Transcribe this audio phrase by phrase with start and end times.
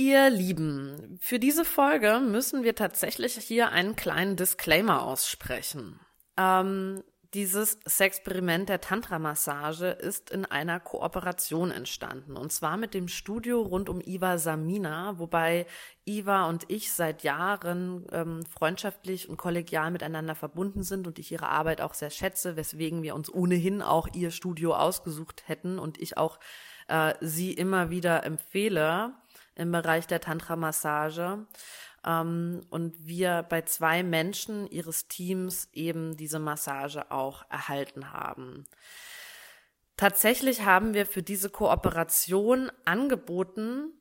[0.00, 6.00] Ihr Lieben, für diese Folge müssen wir tatsächlich hier einen kleinen Disclaimer aussprechen.
[6.38, 7.02] Ähm,
[7.34, 12.38] dieses Sexperiment der Tantra-Massage ist in einer Kooperation entstanden.
[12.38, 15.66] Und zwar mit dem Studio rund um Iva Samina, wobei
[16.06, 21.48] Iva und ich seit Jahren ähm, freundschaftlich und kollegial miteinander verbunden sind und ich ihre
[21.48, 26.16] Arbeit auch sehr schätze, weswegen wir uns ohnehin auch ihr Studio ausgesucht hätten und ich
[26.16, 26.40] auch
[26.88, 29.12] äh, sie immer wieder empfehle
[29.60, 31.46] im Bereich der Tantra-Massage
[32.04, 38.64] ähm, und wir bei zwei Menschen ihres Teams eben diese Massage auch erhalten haben.
[39.96, 43.92] Tatsächlich haben wir für diese Kooperation angeboten,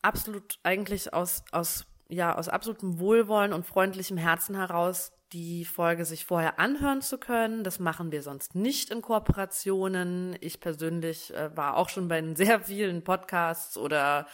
[0.00, 6.24] absolut eigentlich aus, aus, ja, aus absolutem Wohlwollen und freundlichem Herzen heraus, die Folge sich
[6.24, 7.64] vorher anhören zu können.
[7.64, 10.36] Das machen wir sonst nicht in Kooperationen.
[10.40, 14.26] Ich persönlich äh, war auch schon bei sehr vielen Podcasts oder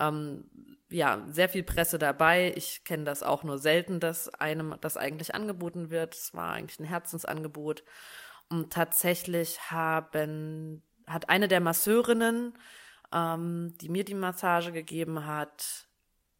[0.00, 0.44] ähm,
[0.90, 2.52] ja, sehr viel Presse dabei.
[2.56, 6.14] Ich kenne das auch nur selten, dass einem das eigentlich angeboten wird.
[6.14, 7.84] Es war eigentlich ein Herzensangebot.
[8.48, 12.54] Und tatsächlich haben, hat eine der Masseurinnen,
[13.12, 15.88] ähm, die mir die Massage gegeben hat,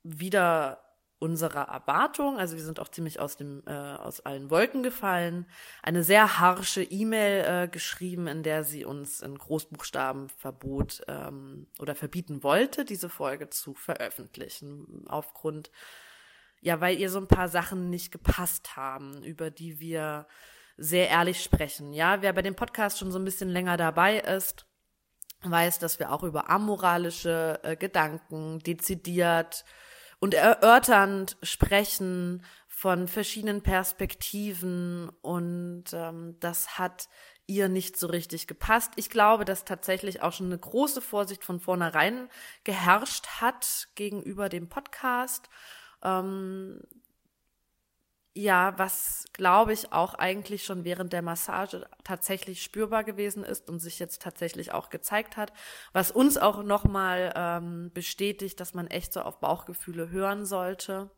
[0.03, 0.88] wieder
[1.19, 5.47] unserer Erwartung, also wir sind auch ziemlich aus dem äh, aus allen Wolken gefallen,
[5.83, 11.95] eine sehr harsche E-Mail äh, geschrieben, in der sie uns in Großbuchstaben verbot ähm, oder
[11.95, 15.71] verbieten wollte, diese Folge zu veröffentlichen, aufgrund
[16.61, 20.27] ja, weil ihr so ein paar Sachen nicht gepasst haben, über die wir
[20.77, 21.93] sehr ehrlich sprechen.
[21.93, 24.67] Ja, wer bei dem Podcast schon so ein bisschen länger dabei ist,
[25.43, 29.65] weiß, dass wir auch über amoralische äh, Gedanken dezidiert
[30.21, 37.09] und erörternd sprechen von verschiedenen Perspektiven und ähm, das hat
[37.47, 38.93] ihr nicht so richtig gepasst.
[38.97, 42.29] Ich glaube, dass tatsächlich auch schon eine große Vorsicht von vornherein
[42.63, 45.49] geherrscht hat gegenüber dem Podcast.
[46.03, 46.83] Ähm,
[48.39, 53.81] ja, was glaube ich auch eigentlich schon während der Massage tatsächlich spürbar gewesen ist und
[53.81, 55.53] sich jetzt tatsächlich auch gezeigt hat,
[55.93, 61.11] was uns auch nochmal ähm, bestätigt, dass man echt so auf Bauchgefühle hören sollte.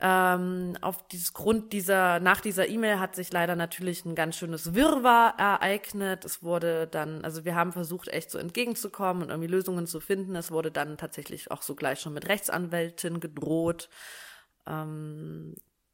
[0.00, 4.74] Ähm, auf dieses Grund dieser, nach dieser E-Mail hat sich leider natürlich ein ganz schönes
[4.74, 6.24] Wirrwarr ereignet.
[6.24, 10.34] Es wurde dann, also wir haben versucht, echt so entgegenzukommen und irgendwie Lösungen zu finden.
[10.34, 13.90] Es wurde dann tatsächlich auch so gleich schon mit Rechtsanwältin gedroht.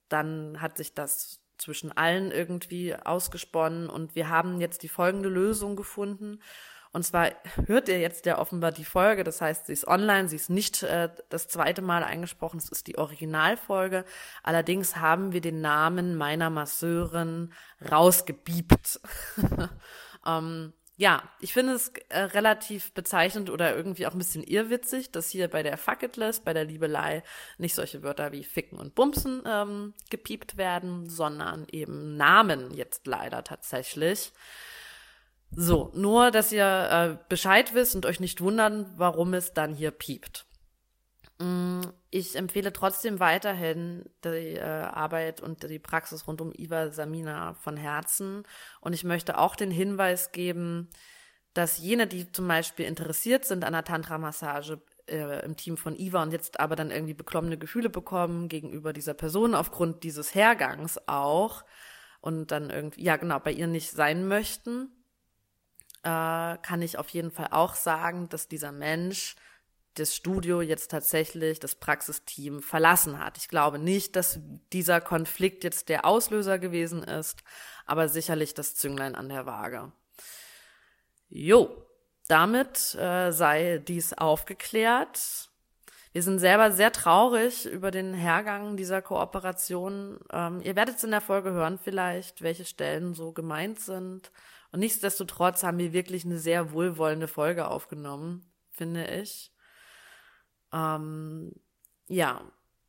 [0.09, 5.77] Dann hat sich das zwischen allen irgendwie ausgesponnen und wir haben jetzt die folgende Lösung
[5.77, 6.41] gefunden.
[6.93, 7.31] Und zwar
[7.67, 10.83] hört ihr jetzt ja offenbar die Folge, das heißt, sie ist online, sie ist nicht
[10.83, 14.05] äh, das zweite Mal eingesprochen, es ist die Originalfolge.
[14.43, 17.53] Allerdings haben wir den Namen meiner Masseurin
[17.91, 19.01] rausgebiebt.
[20.27, 25.29] ähm, ja, ich finde es äh, relativ bezeichnend oder irgendwie auch ein bisschen irrwitzig, dass
[25.29, 27.23] hier bei der Fuck it list, bei der Liebelei
[27.59, 33.45] nicht solche Wörter wie Ficken und Bumsen ähm, gepiept werden, sondern eben Namen jetzt leider
[33.45, 34.33] tatsächlich.
[35.51, 39.91] So, nur, dass ihr äh, Bescheid wisst und euch nicht wundern, warum es dann hier
[39.91, 40.46] piept.
[41.39, 47.55] Mm, ich empfehle trotzdem weiterhin die äh, Arbeit und die Praxis rund um Iva Samina
[47.55, 48.45] von Herzen.
[48.81, 50.89] Und ich möchte auch den Hinweis geben,
[51.53, 56.23] dass jene, die zum Beispiel interessiert sind an der Tantra-Massage äh, im Team von Iva
[56.23, 61.65] und jetzt aber dann irgendwie beklommene Gefühle bekommen gegenüber dieser Person aufgrund dieses Hergangs auch
[62.21, 64.91] und dann irgendwie, ja genau, bei ihr nicht sein möchten,
[66.03, 66.09] äh,
[66.59, 69.37] kann ich auf jeden Fall auch sagen, dass dieser Mensch
[69.99, 73.39] das Studio jetzt tatsächlich das Praxisteam verlassen hat.
[73.39, 74.41] Ich glaube nicht, dass
[74.73, 77.43] dieser Konflikt jetzt der Auslöser gewesen ist,
[77.87, 79.93] aber sicherlich das Zünglein an der Waage.
[81.29, 81.87] Jo,
[82.29, 85.51] damit äh, sei dies aufgeklärt.
[86.13, 90.19] Wir sind selber sehr traurig über den Hergang dieser Kooperation.
[90.33, 94.31] Ähm, ihr werdet es in der Folge hören vielleicht, welche Stellen so gemeint sind.
[94.73, 99.53] Und nichtsdestotrotz haben wir wirklich eine sehr wohlwollende Folge aufgenommen, finde ich.
[100.77, 101.53] Ähm,
[102.09, 102.43] ja,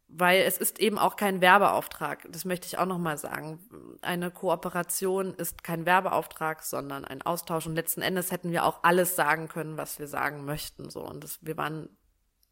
[0.10, 2.28] weil es ist eben auch kein Werbeauftrag.
[2.31, 3.60] Das möchte ich auch nochmal sagen.
[4.01, 7.66] Eine Kooperation ist kein Werbeauftrag, sondern ein Austausch.
[7.66, 10.89] Und letzten Endes hätten wir auch alles sagen können, was wir sagen möchten.
[10.89, 11.89] So und das, wir waren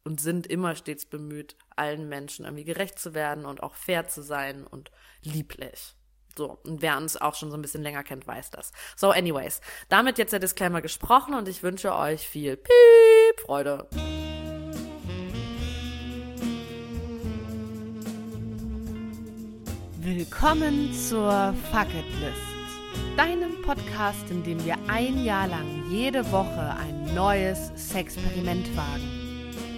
[0.04, 4.22] und sind immer stets bemüht, allen Menschen irgendwie gerecht zu werden und auch fair zu
[4.22, 4.90] sein und
[5.22, 5.96] lieblich.
[6.36, 8.70] So, und wer uns auch schon so ein bisschen länger kennt, weiß das.
[8.94, 13.88] So, anyways, damit jetzt der Disclaimer gesprochen und ich wünsche euch viel Piep Freude.
[20.06, 26.76] Willkommen zur Fuck It List, deinem Podcast, in dem wir ein Jahr lang jede Woche
[26.78, 29.02] ein neues Sexperiment wagen.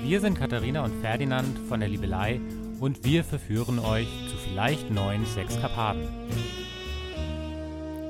[0.02, 2.42] Wir sind Katharina und Ferdinand von der Liebelei
[2.78, 6.06] und wir verführen euch zu vielleicht neuen Sexkapaden.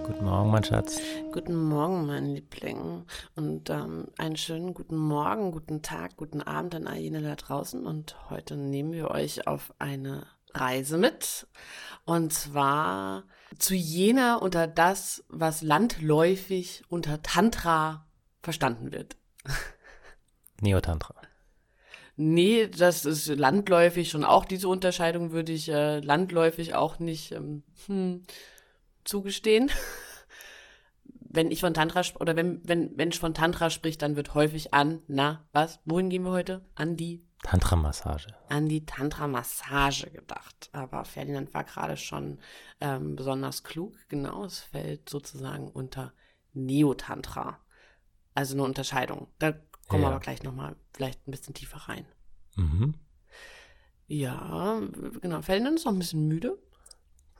[0.05, 1.00] Guten Morgen, mein Schatz.
[1.31, 3.05] Guten Morgen, mein Liebling.
[3.37, 7.87] Und ähm, einen schönen guten Morgen, guten Tag, guten Abend an all jene da draußen.
[7.87, 11.47] Und heute nehmen wir euch auf eine Reise mit.
[12.09, 13.25] Und zwar
[13.59, 18.07] zu jener unter das, was landläufig unter Tantra
[18.41, 19.19] verstanden wird.
[20.63, 21.15] Neotantra.
[22.17, 27.63] Nee, das ist landläufig schon auch diese Unterscheidung würde ich äh, landläufig auch nicht ähm,
[27.85, 28.23] hm,
[29.05, 29.71] zugestehen.
[31.21, 35.03] wenn ich von Tantra oder wenn wenn Mensch von Tantra spricht, dann wird häufig an,
[35.09, 35.79] na, was?
[35.85, 36.65] Wohin gehen wir heute?
[36.75, 38.29] An die Tantra-Massage.
[38.49, 40.70] An die Tantra-Massage gedacht.
[40.73, 42.38] Aber Ferdinand war gerade schon
[42.81, 43.96] ähm, besonders klug.
[44.08, 46.12] Genau, es fällt sozusagen unter
[46.52, 47.58] Neotantra.
[48.35, 49.29] Also eine Unterscheidung.
[49.38, 49.55] Da
[49.88, 52.06] kommen wir aber gleich nochmal vielleicht ein bisschen tiefer rein.
[52.56, 52.94] Mhm.
[54.06, 54.81] Ja,
[55.20, 55.43] genau.
[55.43, 56.58] Ferdinand ist noch ein bisschen müde.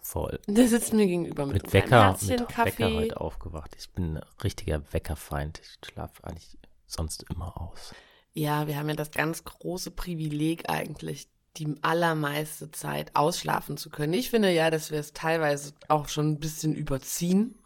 [0.01, 0.41] Voll.
[0.47, 2.79] Der sitzt mir gegenüber mit, mit Wecker, mit Kaffee.
[2.79, 3.77] Wecker heute aufgewacht.
[3.79, 5.61] Ich bin ein richtiger Weckerfeind.
[5.61, 6.57] Ich schlafe eigentlich
[6.87, 7.95] sonst immer aus.
[8.39, 11.27] Ja, wir haben ja das ganz große Privileg eigentlich,
[11.57, 14.13] die allermeiste Zeit ausschlafen zu können.
[14.13, 17.59] Ich finde ja, dass wir es teilweise auch schon ein bisschen überziehen.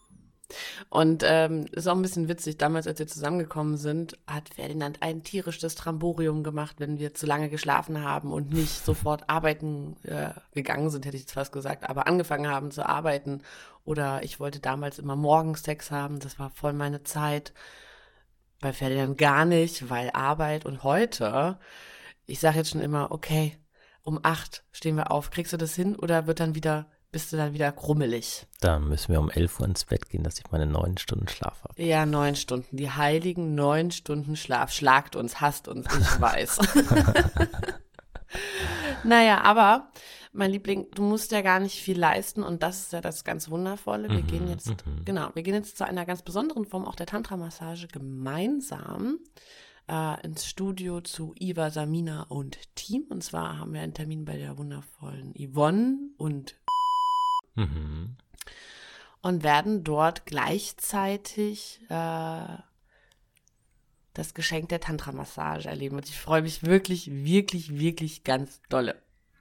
[0.88, 5.22] Und ähm, ist auch ein bisschen witzig, damals, als wir zusammengekommen sind, hat Ferdinand ein
[5.22, 10.88] tierisches Tramborium gemacht, wenn wir zu lange geschlafen haben und nicht sofort arbeiten äh, gegangen
[10.88, 13.42] sind, hätte ich jetzt fast gesagt, aber angefangen haben zu arbeiten.
[13.84, 17.52] Oder ich wollte damals immer morgens Sex haben, das war voll meine Zeit.
[18.62, 21.58] Bei Ferdinand gar nicht, weil Arbeit und heute,
[22.26, 23.58] ich sage jetzt schon immer, okay,
[24.02, 27.36] um acht stehen wir auf, kriegst du das hin oder wird dann wieder bist du
[27.36, 28.46] dann wieder grummelig.
[28.60, 31.62] Da müssen wir um 11 Uhr ins Bett gehen, dass ich meine neun Stunden Schlaf
[31.62, 31.82] habe.
[31.82, 32.74] Ja, neun Stunden.
[32.74, 34.72] Die heiligen neun Stunden Schlaf.
[34.72, 36.58] Schlagt uns, hasst uns, ich weiß.
[39.04, 39.90] naja, aber
[40.32, 43.50] mein Liebling, du musst ja gar nicht viel leisten und das ist ja das ganz
[43.50, 44.08] Wundervolle.
[44.08, 45.04] Wir mhm, gehen jetzt, mhm.
[45.04, 49.18] genau, wir gehen jetzt zu einer ganz besonderen Form auch der Tantra-Massage gemeinsam
[49.88, 53.04] äh, ins Studio zu Iva, Samina und Team.
[53.10, 56.56] Und zwar haben wir einen Termin bei der wundervollen Yvonne und
[57.54, 58.16] Mhm.
[59.22, 62.56] Und werden dort gleichzeitig äh,
[64.14, 65.96] das Geschenk der Tantra-Massage erleben.
[65.96, 69.00] Und ich freue mich wirklich, wirklich, wirklich ganz dolle.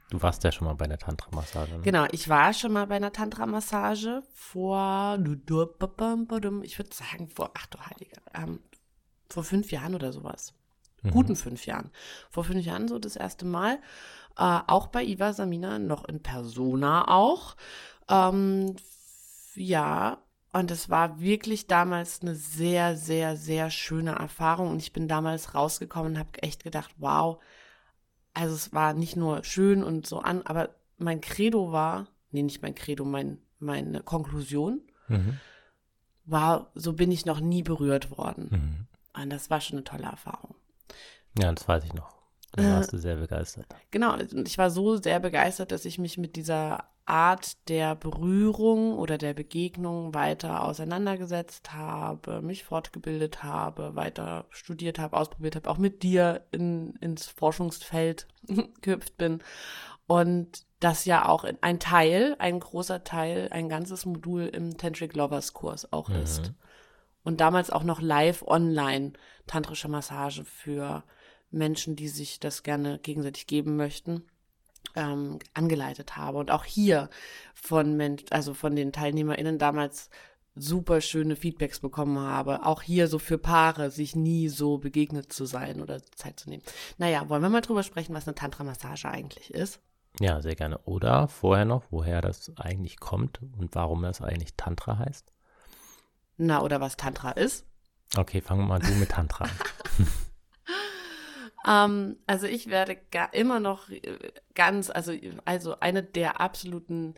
[0.09, 1.75] Du warst ja schon mal bei einer Tantra-Massage.
[1.75, 1.81] Ne?
[1.83, 7.79] Genau, ich war schon mal bei einer Tantra-Massage vor, ich würde sagen, vor, ach du
[7.79, 8.59] Heilige, ähm,
[9.29, 10.53] vor fünf Jahren oder sowas.
[11.01, 11.11] Mhm.
[11.11, 11.91] Guten fünf Jahren.
[12.29, 13.79] Vor fünf Jahren so das erste Mal.
[14.37, 17.55] Äh, auch bei Iva Samina, noch in Persona auch.
[18.09, 18.75] Ähm,
[19.55, 20.17] ja,
[20.53, 24.71] und es war wirklich damals eine sehr, sehr, sehr schöne Erfahrung.
[24.71, 27.41] Und ich bin damals rausgekommen und habe echt gedacht, wow,
[28.33, 32.61] also es war nicht nur schön und so an, aber mein Credo war, nee, nicht
[32.61, 35.39] mein Credo, mein, meine Konklusion mhm.
[36.25, 38.49] war, so bin ich noch nie berührt worden.
[38.51, 39.21] Mhm.
[39.21, 40.55] Und das war schon eine tolle Erfahrung.
[41.39, 42.13] Ja, das weiß ich noch.
[42.53, 43.67] Da warst äh, du sehr begeistert.
[43.91, 48.97] Genau, und ich war so sehr begeistert, dass ich mich mit dieser Art der Berührung
[48.97, 55.77] oder der Begegnung weiter auseinandergesetzt habe, mich fortgebildet habe, weiter studiert habe, ausprobiert habe, auch
[55.77, 58.27] mit dir in, ins Forschungsfeld
[58.81, 59.43] gehüpft bin.
[60.07, 65.51] Und das ja auch ein Teil, ein großer Teil, ein ganzes Modul im Tantric Lovers
[65.51, 66.15] Kurs auch mhm.
[66.15, 66.53] ist.
[67.23, 69.11] Und damals auch noch live online
[69.47, 71.03] tantrische Massage für
[71.49, 74.23] Menschen, die sich das gerne gegenseitig geben möchten
[74.95, 76.37] ähm, angeleitet habe.
[76.37, 77.09] Und auch hier
[77.53, 80.09] von Mensch, also von den TeilnehmerInnen damals
[80.55, 82.65] super schöne Feedbacks bekommen habe.
[82.65, 86.63] Auch hier so für Paare, sich nie so begegnet zu sein oder Zeit zu nehmen.
[86.97, 89.79] Naja, wollen wir mal drüber sprechen, was eine Tantra-Massage eigentlich ist?
[90.19, 90.77] Ja, sehr gerne.
[90.79, 95.31] Oder vorher noch, woher das eigentlich kommt und warum das eigentlich Tantra heißt?
[96.37, 97.65] Na, oder was Tantra ist?
[98.17, 99.51] Okay, fangen wir mal du mit Tantra an.
[101.67, 102.97] Ähm, also ich werde
[103.31, 104.01] immer noch äh,
[104.55, 105.13] ganz, also,
[105.45, 107.15] also eine der absoluten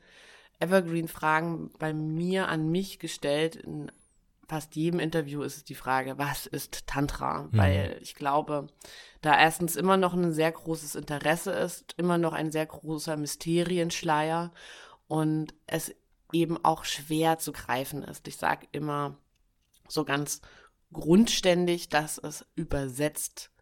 [0.60, 3.56] Evergreen-Fragen bei mir an mich gestellt.
[3.56, 3.92] In
[4.48, 7.44] fast jedem Interview ist es die Frage, was ist Tantra?
[7.44, 7.58] Mhm.
[7.58, 8.68] Weil ich glaube,
[9.22, 14.52] da erstens immer noch ein sehr großes Interesse ist, immer noch ein sehr großer Mysterienschleier
[15.08, 15.96] und es
[16.32, 18.28] eben auch schwer zu greifen ist.
[18.28, 19.18] Ich sage immer
[19.88, 20.42] so ganz
[20.92, 23.53] grundständig, dass es übersetzt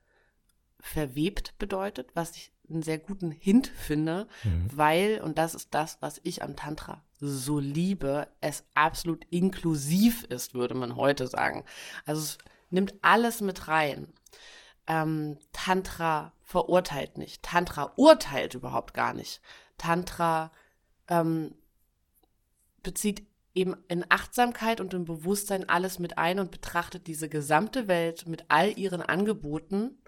[0.82, 4.70] verwebt bedeutet, was ich einen sehr guten Hint finde, mhm.
[4.74, 10.56] weil, und das ist das, was ich am Tantra so liebe, es absolut inklusiv ist,
[10.56, 11.64] würde man heute sagen.
[12.06, 12.38] Also es
[12.72, 14.08] nimmt alles mit rein.
[14.88, 17.44] ähm, Tantra verurteilt nicht.
[17.44, 19.42] Tantra urteilt überhaupt gar nicht.
[19.78, 20.52] Tantra
[21.08, 21.54] ähm,
[22.82, 23.24] bezieht
[23.54, 28.46] eben in Achtsamkeit und im Bewusstsein alles mit ein und betrachtet diese gesamte Welt mit
[28.48, 30.01] all ihren Angeboten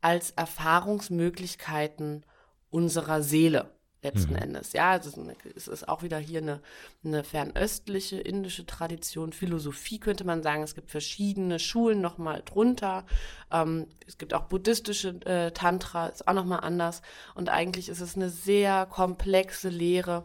[0.00, 2.24] als Erfahrungsmöglichkeiten
[2.70, 3.70] unserer Seele
[4.02, 4.42] letzten mhm.
[4.42, 4.72] Endes.
[4.72, 5.10] Ja, also
[5.54, 6.60] es ist auch wieder hier eine,
[7.04, 10.62] eine fernöstliche indische Tradition, Philosophie könnte man sagen.
[10.62, 13.04] Es gibt verschiedene Schulen nochmal drunter.
[13.50, 17.02] Ähm, es gibt auch buddhistische äh, Tantra, ist auch nochmal anders.
[17.34, 20.24] Und eigentlich ist es eine sehr komplexe Lehre,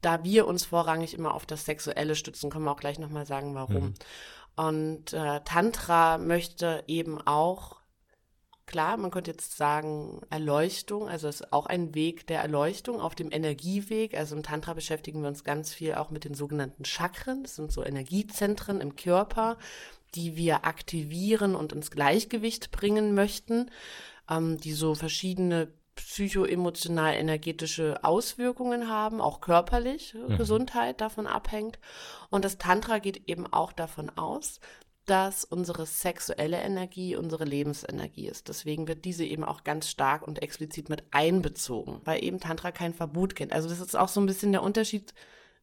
[0.00, 3.54] da wir uns vorrangig immer auf das Sexuelle stützen, können wir auch gleich nochmal sagen,
[3.54, 3.84] warum.
[3.84, 3.94] Mhm.
[4.54, 7.77] Und äh, Tantra möchte eben auch,
[8.68, 13.16] klar, man könnte jetzt sagen, Erleuchtung, also es ist auch ein Weg der Erleuchtung auf
[13.16, 14.16] dem Energieweg.
[14.16, 17.42] Also im Tantra beschäftigen wir uns ganz viel auch mit den sogenannten Chakren.
[17.42, 19.58] Das sind so Energiezentren im Körper,
[20.14, 23.70] die wir aktivieren und ins Gleichgewicht bringen möchten,
[24.30, 30.36] ähm, die so verschiedene psychoemotional energetische Auswirkungen haben, auch körperlich mhm.
[30.36, 31.80] Gesundheit davon abhängt.
[32.30, 34.60] Und das Tantra geht eben auch davon aus,
[35.08, 38.48] dass unsere sexuelle Energie unsere Lebensenergie ist.
[38.48, 42.94] Deswegen wird diese eben auch ganz stark und explizit mit einbezogen, weil eben Tantra kein
[42.94, 43.52] Verbot kennt.
[43.52, 45.14] Also das ist auch so ein bisschen der Unterschied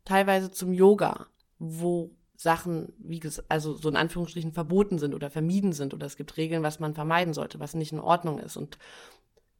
[0.04, 1.28] teilweise zum Yoga,
[1.60, 6.18] wo Sachen, wie gesagt, also so in Anführungsstrichen verboten sind oder vermieden sind oder es
[6.18, 8.58] gibt Regeln, was man vermeiden sollte, was nicht in Ordnung ist.
[8.58, 8.78] Und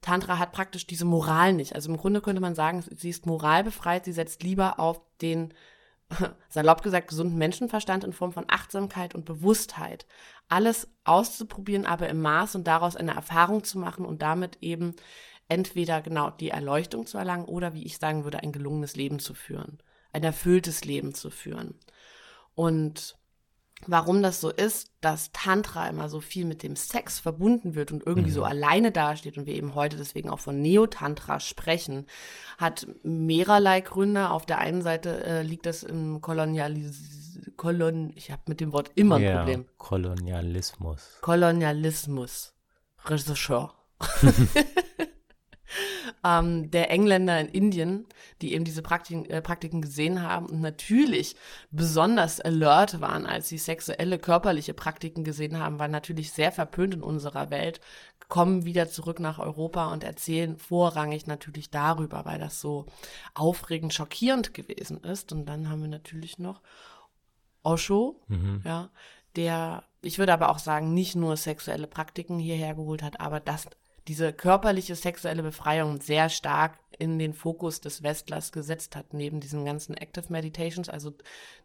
[0.02, 1.74] Tantra hat praktisch diese Moral nicht.
[1.74, 5.54] Also im Grunde könnte man sagen, sie ist moralbefreit, sie setzt lieber auf den,
[6.50, 10.06] salopp gesagt, gesunden Menschenverstand in Form von Achtsamkeit und Bewusstheit.
[10.48, 14.96] Alles auszuprobieren, aber im Maß und daraus eine Erfahrung zu machen und damit eben
[15.48, 19.34] entweder genau die Erleuchtung zu erlangen oder, wie ich sagen würde, ein gelungenes Leben zu
[19.34, 19.80] führen,
[20.12, 21.80] ein erfülltes Leben zu führen.
[22.56, 23.18] Und
[23.88, 28.06] warum das so ist, dass Tantra immer so viel mit dem Sex verbunden wird und
[28.06, 28.36] irgendwie mhm.
[28.36, 32.06] so alleine dasteht und wir eben heute deswegen auch von Neo-Tantra sprechen,
[32.58, 34.30] hat mehrerlei Gründe.
[34.30, 37.26] Auf der einen Seite äh, liegt das im Kolonialis
[37.58, 39.66] Kolon ich habe mit dem Wort immer ein yeah, Problem.
[39.78, 41.18] Kolonialismus.
[41.22, 42.54] Kolonialismus.
[43.06, 43.74] Regisseur.
[46.26, 48.08] ähm, der Engländer in Indien,
[48.42, 51.36] die eben diese Praktiken, äh, Praktiken gesehen haben und natürlich
[51.70, 57.04] besonders alert waren, als sie sexuelle, körperliche Praktiken gesehen haben, waren natürlich sehr verpönt in
[57.04, 57.80] unserer Welt,
[58.28, 62.88] kommen wieder zurück nach Europa und erzählen vorrangig natürlich darüber, weil das so
[63.36, 65.32] aufregend, schockierend gewesen ist.
[65.32, 66.62] Und dann haben wir natürlich noch
[67.62, 68.62] Osho, mhm.
[68.66, 68.90] ja,
[69.36, 73.68] der, ich würde aber auch sagen, nicht nur sexuelle Praktiken hierher geholt hat, aber das
[74.08, 79.66] diese körperliche sexuelle Befreiung sehr stark in den Fokus des Westlers gesetzt hat, neben diesen
[79.66, 81.14] ganzen Active Meditations, also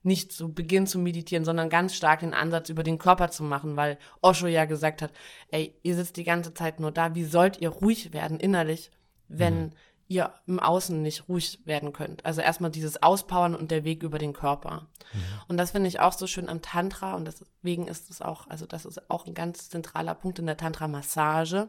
[0.03, 3.77] nicht zu Beginn zu meditieren, sondern ganz stark den Ansatz über den Körper zu machen,
[3.77, 5.13] weil Osho ja gesagt hat,
[5.51, 8.91] ey, ihr sitzt die ganze Zeit nur da, wie sollt ihr ruhig werden innerlich,
[9.29, 9.73] wenn mhm.
[10.09, 12.25] ihr im Außen nicht ruhig werden könnt?
[12.25, 14.89] Also erstmal dieses Auspowern und der Weg über den Körper.
[15.13, 15.21] Mhm.
[15.49, 18.67] Und das finde ich auch so schön am Tantra und deswegen ist es auch, also
[18.67, 21.69] das ist auch ein ganz zentraler Punkt in der Tantra-Massage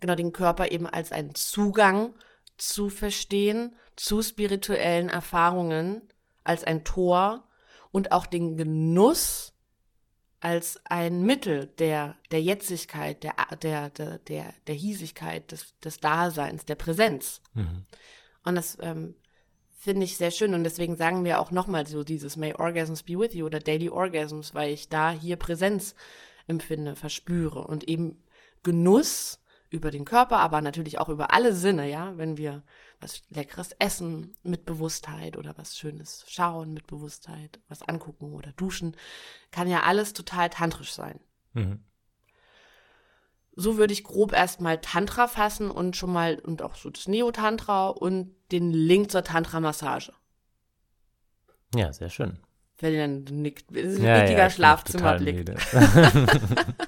[0.00, 2.14] genau den Körper eben als einen Zugang
[2.56, 6.02] zu verstehen, zu spirituellen Erfahrungen,
[6.44, 7.44] als ein Tor
[7.90, 9.54] und auch den Genuss
[10.40, 16.64] als ein Mittel der, der Jetzigkeit, der, der, der, der, der Hiesigkeit, des, des Daseins,
[16.64, 17.42] der Präsenz.
[17.54, 17.84] Mhm.
[18.44, 19.16] Und das ähm,
[19.78, 23.18] finde ich sehr schön und deswegen sagen wir auch nochmal so dieses May Orgasms be
[23.18, 25.94] with you oder Daily Orgasms, weil ich da hier Präsenz
[26.46, 28.22] empfinde, verspüre und eben
[28.62, 32.62] Genuss über den Körper, aber natürlich auch über alle Sinne, ja, wenn wir
[33.00, 38.96] was Leckeres essen mit Bewusstheit oder was Schönes schauen mit Bewusstheit, was angucken oder duschen,
[39.50, 41.20] kann ja alles total tantrisch sein.
[41.52, 41.84] Mhm.
[43.54, 47.88] So würde ich grob erstmal Tantra fassen und schon mal, und auch so das Neo-Tantra
[47.88, 50.12] und den Link zur Tantra-Massage.
[51.74, 52.38] Ja, sehr schön.
[52.78, 55.50] Wenn dann nickt, ist ein ja, richtiger ja, Schlafzimmerblick.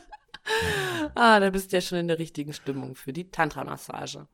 [1.20, 4.26] ah, da bist du ja schon in der richtigen Stimmung für die Tantra-Massage.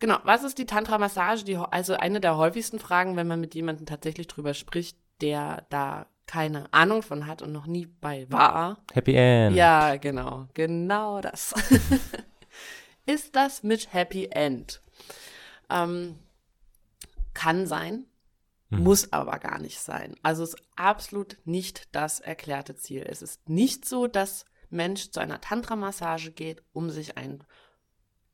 [0.00, 1.44] Genau, was ist die Tantra-Massage?
[1.70, 6.72] also eine der häufigsten Fragen, wenn man mit jemandem tatsächlich drüber spricht, der da keine
[6.72, 8.82] Ahnung von hat und noch nie bei war.
[8.92, 9.54] Happy End.
[9.54, 11.54] Ja, genau, genau das.
[13.06, 14.82] ist das mit Happy End?
[15.70, 16.18] Ähm,
[17.32, 18.06] kann sein,
[18.70, 18.82] mhm.
[18.82, 20.16] muss aber gar nicht sein.
[20.22, 23.06] Also es ist absolut nicht das erklärte Ziel.
[23.08, 27.44] Es ist nicht so, dass Mensch zu einer Tantra-Massage geht, um sich ein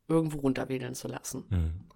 [0.09, 1.44] irgendwo runterwedeln zu lassen.
[1.49, 1.88] Mhm.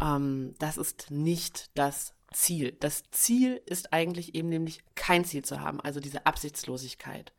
[0.00, 2.72] Ähm, das ist nicht das Ziel.
[2.80, 7.32] Das Ziel ist eigentlich eben nämlich kein Ziel zu haben, also diese Absichtslosigkeit,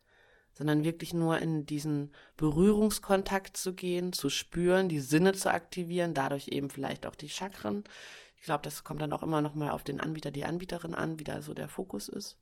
[0.54, 6.48] sondern wirklich nur in diesen Berührungskontakt zu gehen, zu spüren, die Sinne zu aktivieren, dadurch
[6.48, 7.84] eben vielleicht auch die Chakren.
[8.36, 11.18] Ich glaube, das kommt dann auch immer noch mal auf den Anbieter, die Anbieterin an,
[11.18, 12.38] wie da so der Fokus ist.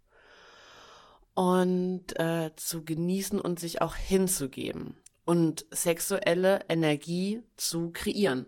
[1.36, 8.46] Und äh, zu genießen und sich auch hinzugeben und sexuelle Energie zu kreieren.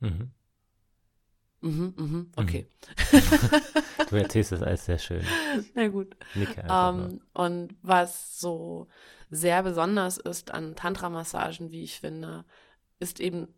[0.00, 0.30] Mhm.
[1.62, 2.66] Mhm, mhm, okay.
[3.10, 3.60] Mhm.
[4.10, 5.24] du erzählst das alles sehr schön.
[5.74, 6.14] Na gut.
[6.34, 8.86] Nicke ähm, und was so
[9.30, 12.44] sehr besonders ist an Tantra-Massagen, wie ich finde,
[12.98, 13.48] ist eben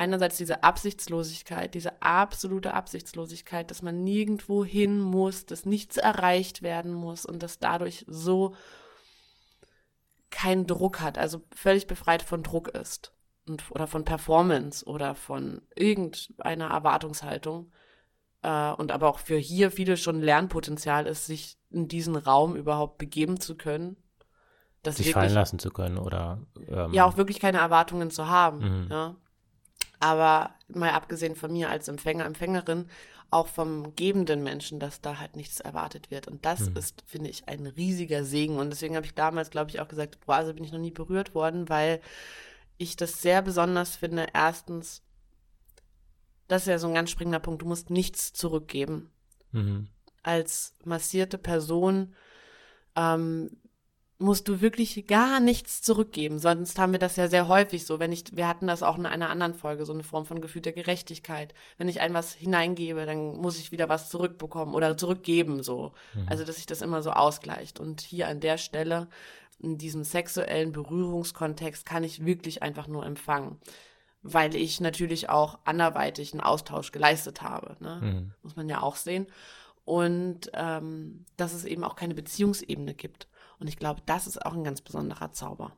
[0.00, 6.94] einerseits diese Absichtslosigkeit, diese absolute Absichtslosigkeit, dass man nirgendwo hin muss, dass nichts erreicht werden
[6.94, 8.54] muss und dass dadurch so
[10.30, 13.12] keinen Druck hat, also völlig befreit von Druck ist
[13.46, 17.70] und, oder von Performance oder von irgendeiner Erwartungshaltung.
[18.40, 22.96] Äh, und aber auch für hier viele schon Lernpotenzial ist, sich in diesen Raum überhaupt
[22.96, 23.98] begeben zu können.
[24.82, 26.38] Sich wirklich, fallen lassen zu können oder
[26.68, 28.84] ähm, ja auch wirklich keine Erwartungen zu haben.
[28.84, 28.90] Mhm.
[28.90, 29.16] Ja.
[30.00, 32.86] Aber mal abgesehen von mir als Empfänger, Empfängerin,
[33.30, 36.26] auch vom gebenden Menschen, dass da halt nichts erwartet wird.
[36.26, 36.76] Und das mhm.
[36.76, 38.58] ist, finde ich, ein riesiger Segen.
[38.58, 40.90] Und deswegen habe ich damals, glaube ich, auch gesagt, boah, also bin ich noch nie
[40.90, 42.00] berührt worden, weil
[42.76, 44.26] ich das sehr besonders finde.
[44.32, 45.02] Erstens,
[46.48, 49.10] das ist ja so ein ganz springender Punkt, du musst nichts zurückgeben.
[49.52, 49.88] Mhm.
[50.22, 52.14] Als massierte Person
[52.96, 53.59] ähm,
[54.20, 56.38] musst du wirklich gar nichts zurückgeben.
[56.38, 57.98] Sonst haben wir das ja sehr häufig so.
[57.98, 60.60] Wenn ich, wir hatten das auch in einer anderen Folge, so eine Form von Gefühl
[60.60, 61.54] der Gerechtigkeit.
[61.78, 65.92] Wenn ich ein was hineingebe, dann muss ich wieder was zurückbekommen oder zurückgeben, so.
[66.14, 66.26] Mhm.
[66.28, 67.80] Also, dass sich das immer so ausgleicht.
[67.80, 69.08] Und hier an der Stelle
[69.58, 73.58] in diesem sexuellen Berührungskontext kann ich wirklich einfach nur empfangen,
[74.22, 77.76] weil ich natürlich auch anderweitig einen Austausch geleistet habe.
[77.80, 78.00] Ne?
[78.02, 78.32] Mhm.
[78.42, 79.26] Muss man ja auch sehen.
[79.86, 83.29] Und ähm, dass es eben auch keine Beziehungsebene gibt.
[83.60, 85.76] Und ich glaube, das ist auch ein ganz besonderer Zauber.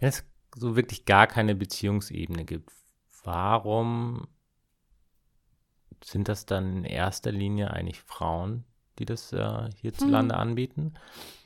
[0.00, 0.24] Wenn es
[0.56, 2.72] so wirklich gar keine Beziehungsebene gibt,
[3.22, 4.26] warum
[6.02, 8.64] sind das dann in erster Linie eigentlich Frauen,
[8.98, 10.40] die das äh, hierzulande hm.
[10.40, 10.94] anbieten,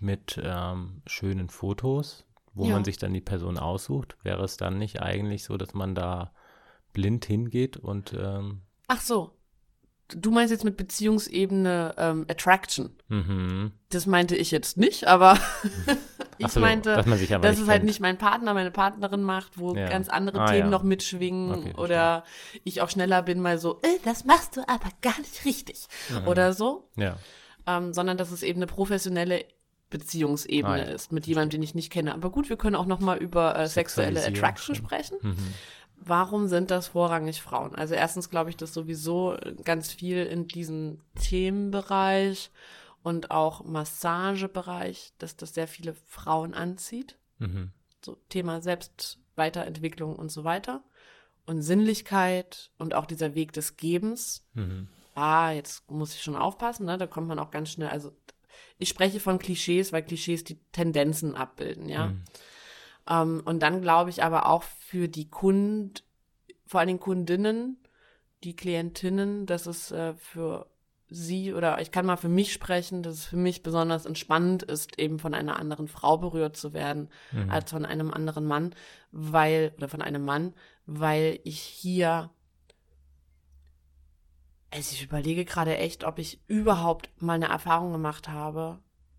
[0.00, 2.72] mit ähm, schönen Fotos, wo ja.
[2.72, 4.16] man sich dann die Person aussucht.
[4.22, 6.32] Wäre es dann nicht eigentlich so, dass man da
[6.92, 9.38] blind hingeht und ähm, Ach so.
[10.14, 12.90] Du meinst jetzt mit Beziehungsebene ähm, Attraction.
[13.08, 13.72] Mhm.
[13.90, 15.38] Das meinte ich jetzt nicht, aber
[16.38, 17.68] ich so, dass, dass es halt kennt.
[17.68, 19.88] halt nicht mein Partner, meine Partnerin macht, wo ja.
[19.88, 20.70] ganz andere ah, Themen ja.
[20.70, 22.24] noch mitschwingen okay, oder
[22.64, 26.28] ich auch schneller bin, mal so, äh, das machst du aber gar nicht richtig mhm.
[26.28, 26.88] oder so.
[26.96, 27.16] Ja
[27.68, 29.44] ähm, sondern dass es eben eine professionelle
[29.90, 30.84] Beziehungsebene ah, ja.
[30.84, 32.14] ist mit jemandem, den ich nicht kenne.
[32.14, 35.18] Aber gut, wir können auch noch mal über äh, sexuelle Attraction sprechen.
[35.22, 35.54] Mhm.
[36.00, 37.74] Warum sind das vorrangig Frauen?
[37.74, 42.50] Also erstens glaube ich, dass sowieso ganz viel in diesem Themenbereich
[43.02, 47.18] und auch Massagebereich, dass das sehr viele Frauen anzieht.
[47.38, 47.72] Mhm.
[48.04, 50.82] So Thema Selbstweiterentwicklung und so weiter.
[51.46, 54.46] Und Sinnlichkeit und auch dieser Weg des Gebens.
[54.54, 56.96] Mhm ah, jetzt muss ich schon aufpassen, ne?
[56.96, 58.12] Da kommt man auch ganz schnell, also
[58.78, 62.08] ich spreche von Klischees, weil Klischees die Tendenzen abbilden, ja.
[62.08, 62.22] Mhm.
[63.08, 65.94] Ähm, und dann glaube ich aber auch für die Kunden,
[66.66, 67.78] vor allen Dingen Kundinnen,
[68.44, 70.66] die Klientinnen, dass es äh, für
[71.10, 74.98] sie oder ich kann mal für mich sprechen, dass es für mich besonders entspannend ist,
[74.98, 77.50] eben von einer anderen Frau berührt zu werden, mhm.
[77.50, 78.74] als von einem anderen Mann,
[79.10, 82.30] weil, oder von einem Mann, weil ich hier
[84.70, 88.78] also ich überlege gerade echt, ob ich überhaupt mal eine Erfahrung gemacht habe,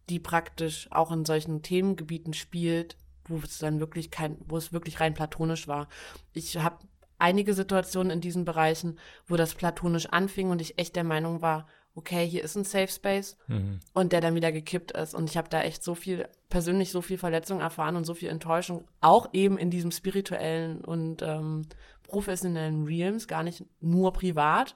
[0.10, 2.98] die praktisch auch in solchen Themengebieten spielt,
[3.30, 5.88] wo es dann wirklich kein, wo es wirklich rein platonisch war.
[6.34, 6.78] Ich habe
[7.18, 11.68] einige Situationen in diesen Bereichen, wo das platonisch anfing und ich echt der Meinung war,
[11.96, 13.80] okay, hier ist ein Safe Space mhm.
[13.94, 15.14] und der dann wieder gekippt ist.
[15.14, 18.30] Und ich habe da echt so viel, persönlich so viel Verletzung erfahren und so viel
[18.30, 21.64] Enttäuschung, auch eben in diesem spirituellen und ähm,
[22.04, 24.76] professionellen Realms, gar nicht nur privat.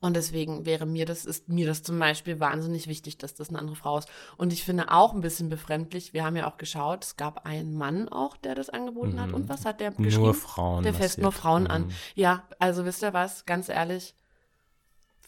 [0.00, 3.58] Und deswegen wäre mir das, ist mir das zum Beispiel wahnsinnig wichtig, dass das eine
[3.58, 4.08] andere Frau ist.
[4.38, 7.74] Und ich finde auch ein bisschen befremdlich, wir haben ja auch geschaut, es gab einen
[7.74, 9.20] Mann auch, der das angeboten mhm.
[9.20, 9.32] hat.
[9.32, 10.24] Und was hat der geschrieben?
[10.24, 10.84] Nur Frauen.
[10.84, 11.70] Der fässt nur Frauen mhm.
[11.70, 11.92] an.
[12.14, 14.14] Ja, also wisst ihr was, ganz ehrlich,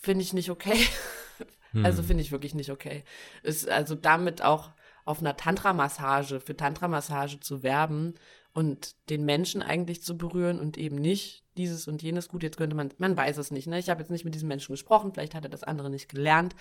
[0.00, 0.86] finde ich nicht okay.
[1.72, 1.84] mhm.
[1.84, 3.04] Also finde ich wirklich nicht okay.
[3.42, 4.70] Ist also damit auch
[5.04, 8.14] auf einer Tantra-Massage, für Tantra-Massage zu werben,
[8.54, 12.28] und den Menschen eigentlich zu berühren und eben nicht dieses und jenes.
[12.28, 13.66] Gut, jetzt könnte man, man weiß es nicht.
[13.66, 13.78] Ne?
[13.78, 16.54] Ich habe jetzt nicht mit diesem Menschen gesprochen, vielleicht hat er das andere nicht gelernt,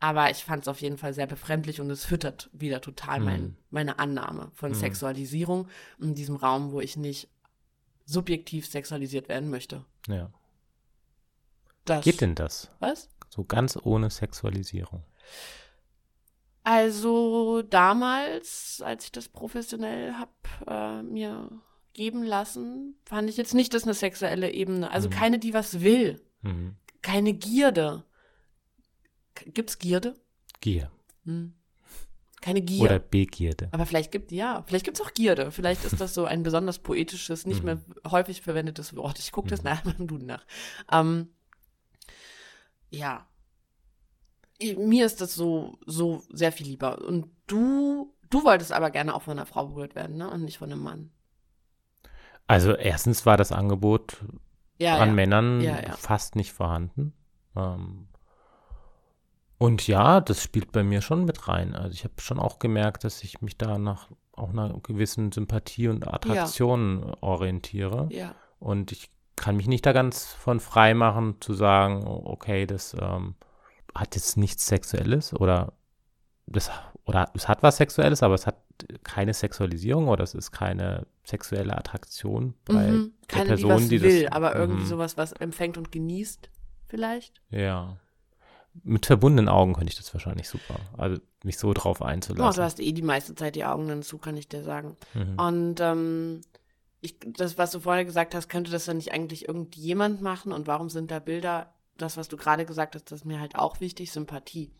[0.00, 3.24] aber ich fand es auf jeden Fall sehr befremdlich und es füttert wieder total mhm.
[3.24, 4.76] mein, meine Annahme von mhm.
[4.76, 5.68] Sexualisierung
[6.00, 7.28] in diesem Raum, wo ich nicht
[8.04, 9.84] subjektiv sexualisiert werden möchte.
[10.08, 10.30] Ja.
[11.84, 12.70] Das, Geht denn das?
[12.78, 13.08] Was?
[13.28, 15.02] So ganz ohne Sexualisierung.
[16.64, 20.30] Also damals, als ich das professionell hab
[20.68, 21.50] äh, mir
[21.94, 25.12] geben lassen, fand ich jetzt nicht, dass eine sexuelle Ebene, also Mhm.
[25.12, 26.76] keine, die was will, Mhm.
[27.02, 28.04] keine Gierde.
[29.34, 30.14] Gibt's Gierde?
[30.60, 30.90] Gier.
[31.24, 31.54] Hm.
[32.40, 32.82] Keine Gier.
[32.82, 33.68] Oder Begierde.
[33.72, 35.50] Aber vielleicht gibt ja, vielleicht gibt's auch Gierde.
[35.52, 37.64] Vielleicht ist das so ein besonders poetisches, nicht Mhm.
[37.64, 39.18] mehr häufig verwendetes Wort.
[39.20, 39.64] Ich gucke das Mhm.
[39.70, 40.44] nachher beim Duden nach.
[40.90, 41.28] Ähm,
[42.90, 43.26] ja.
[44.76, 47.04] Mir ist das so, so sehr viel lieber.
[47.04, 50.30] Und du, du wolltest aber gerne auch von einer Frau berührt werden, ne?
[50.30, 51.10] Und nicht von einem Mann.
[52.46, 54.24] Also erstens war das Angebot
[54.78, 55.14] Ja, an ja.
[55.14, 57.14] Männern Ja, fast nicht vorhanden.
[57.56, 58.08] Ähm,
[59.58, 61.74] und ja, das spielt bei mir schon mit rein.
[61.76, 65.88] Also ich habe schon auch gemerkt, dass ich mich da nach auch einer gewissen Sympathie
[65.88, 68.08] und Attraktion orientiere.
[68.10, 68.34] Ja.
[68.58, 73.34] Und ich kann mich nicht da ganz von frei machen, zu sagen, okay, das ähm,
[73.94, 75.74] hat jetzt nichts Sexuelles oder
[76.46, 76.70] das
[77.04, 78.56] oder es hat was Sexuelles, aber es hat
[79.04, 83.12] keine Sexualisierung oder es ist keine sexuelle Attraktion bei Mhm.
[83.30, 84.86] der Keine, Person, die was die das will, aber irgendwie Mhm.
[84.88, 86.50] sowas, was empfängt und genießt,
[86.88, 87.40] vielleicht.
[87.50, 87.96] Ja.
[88.84, 90.76] Mit verbundenen Augen könnte ich das wahrscheinlich super.
[90.96, 92.56] Also mich so drauf Oh, einzulassen.
[92.58, 94.96] du hast eh die meiste Zeit die Augen dann zu, kann ich dir sagen.
[95.12, 95.38] Mhm.
[95.38, 96.40] Und ähm,
[97.02, 100.52] ich, das, was du vorher gesagt hast, könnte das dann nicht eigentlich irgendjemand machen?
[100.52, 101.74] Und warum sind da Bilder?
[101.98, 104.70] Das, was du gerade gesagt hast, das ist mir halt auch wichtig, Sympathie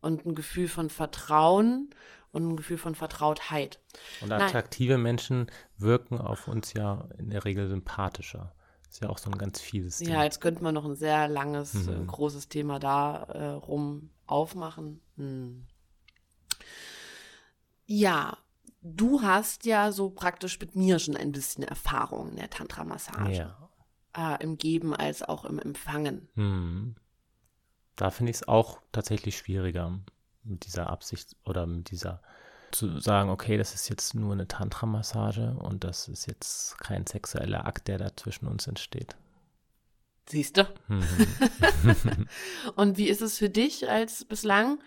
[0.00, 1.90] und ein Gefühl von Vertrauen
[2.32, 3.78] und ein Gefühl von Vertrautheit.
[4.20, 4.40] Und Nein.
[4.42, 5.46] attraktive Menschen
[5.78, 8.54] wirken auf uns ja in der Regel sympathischer.
[8.90, 10.08] Ist ja auch so ein ganz fieses Ding.
[10.10, 12.02] Ja, jetzt könnte man noch ein sehr langes, Mhm.
[12.02, 15.00] äh, großes Thema da äh, rum aufmachen.
[15.16, 15.66] Hm.
[17.86, 18.36] Ja,
[18.82, 23.32] du hast ja so praktisch mit mir schon ein bisschen Erfahrung in der Tantra-Massage.
[24.14, 24.34] Ja.
[24.34, 26.28] Äh, Im Geben als auch im Empfangen.
[26.34, 26.96] Mhm.
[27.96, 29.98] Da finde ich es auch tatsächlich schwieriger
[30.44, 32.20] mit dieser Absicht oder mit dieser
[32.72, 37.66] zu sagen, okay, das ist jetzt nur eine Tantra-Massage und das ist jetzt kein sexueller
[37.66, 39.14] Akt, der da zwischen uns entsteht.
[40.26, 40.66] Siehst du?
[40.88, 41.04] Mhm.
[42.76, 44.78] Und wie ist es für dich als bislang,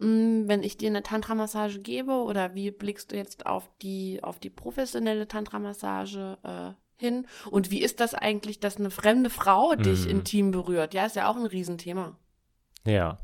[0.00, 4.38] mh, wenn ich dir eine Tantra-Massage gebe oder wie blickst du jetzt auf die, auf
[4.38, 7.26] die professionelle Tantra-Massage äh, hin?
[7.50, 10.10] Und wie ist das eigentlich, dass eine fremde Frau dich Mhm.
[10.10, 10.94] intim berührt?
[10.94, 12.16] Ja, ist ja auch ein Riesenthema.
[12.84, 13.18] Ja.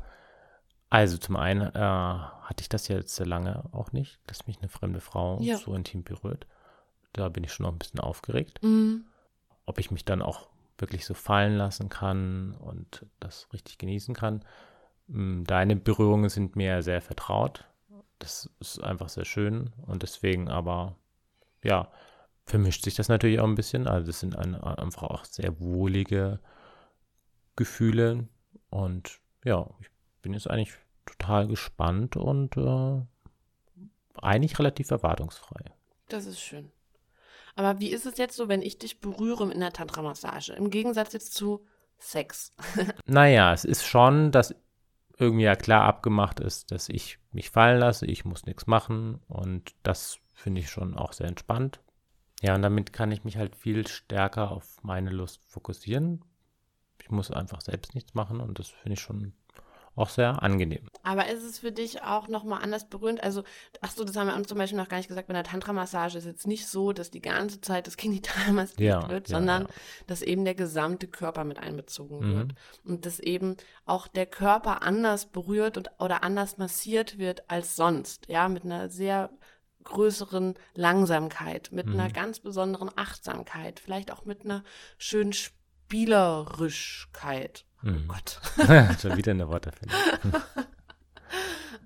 [0.89, 4.69] Also zum einen äh, hatte ich das jetzt sehr lange auch nicht, dass mich eine
[4.69, 5.57] fremde Frau Ja.
[5.57, 6.47] so intim berührt.
[7.13, 8.59] Da bin ich schon noch ein bisschen aufgeregt.
[8.63, 9.05] Mhm.
[9.65, 14.43] Ob ich mich dann auch wirklich so fallen lassen kann und das richtig genießen kann.
[15.07, 17.65] Mm, Deine Berührungen sind mir sehr vertraut.
[18.17, 20.95] Das ist einfach sehr schön und deswegen aber,
[21.63, 21.91] ja,
[22.45, 23.87] vermischt sich das natürlich auch ein bisschen.
[23.87, 26.39] Also das sind ein, einfach auch sehr wohlige
[27.55, 28.27] Gefühle
[28.69, 29.89] und ja, ich
[30.29, 30.75] bin jetzt eigentlich
[31.07, 33.01] total gespannt und äh,
[34.21, 35.65] eigentlich relativ erwartungsfrei.
[36.07, 36.71] Das ist schön.
[37.55, 40.53] Aber wie ist es jetzt so, wenn ich dich berühre in der Tantra-Massage?
[40.53, 41.65] Im Gegensatz jetzt zu
[41.97, 42.53] Sex.
[43.07, 44.53] Naja, es ist schon, dass
[45.17, 49.73] irgendwie ja klar abgemacht ist, dass ich mich fallen lasse, ich muss nichts machen und
[49.81, 51.81] das finde ich schon auch sehr entspannt.
[52.41, 56.23] Ja, und damit kann ich mich halt viel stärker auf meine Lust fokussieren.
[57.01, 59.33] Ich muss einfach selbst nichts machen und das finde ich schon
[59.95, 60.87] auch sehr angenehm.
[61.03, 63.21] Aber ist es für dich auch nochmal anders berührend?
[63.23, 63.43] Also,
[63.81, 66.17] ach so, das haben wir uns zum Beispiel noch gar nicht gesagt, bei der Tantra-Massage
[66.17, 69.63] ist jetzt nicht so, dass die ganze Zeit das Genital massiert Ja, wird, ja, sondern
[69.63, 69.67] ja.
[70.07, 72.35] dass eben der gesamte Körper mit einbezogen Mhm.
[72.37, 72.53] wird.
[72.83, 78.27] Und dass eben auch der Körper anders berührt und, oder anders massiert wird als sonst.
[78.27, 79.29] Ja, mit einer sehr
[79.83, 82.13] größeren Langsamkeit, mit einer Mhm.
[82.13, 84.63] ganz besonderen Achtsamkeit, vielleicht auch mit einer
[84.97, 87.65] schönen Spielerischkeit.
[87.83, 88.07] Oh Mhm.
[88.07, 88.39] Gott.
[89.01, 89.97] Schon wieder eine Worterfindung.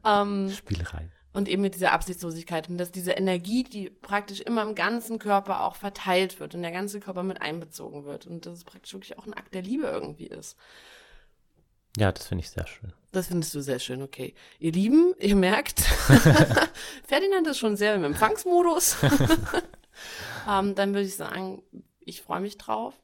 [0.05, 1.09] ähm, Spielerei.
[1.33, 5.61] Und eben mit dieser Absichtslosigkeit und dass diese Energie, die praktisch immer im ganzen Körper
[5.63, 9.17] auch verteilt wird und der ganze Körper mit einbezogen wird und dass es praktisch wirklich
[9.17, 10.57] auch ein Akt der Liebe irgendwie ist.
[11.97, 12.93] Ja, das finde ich sehr schön.
[13.11, 14.33] Das findest du sehr schön, okay.
[14.59, 15.79] Ihr Lieben, ihr merkt,
[17.07, 18.97] Ferdinand ist schon sehr im Empfangsmodus.
[20.49, 21.61] ähm, dann würde ich sagen,
[21.99, 22.95] ich freue mich drauf.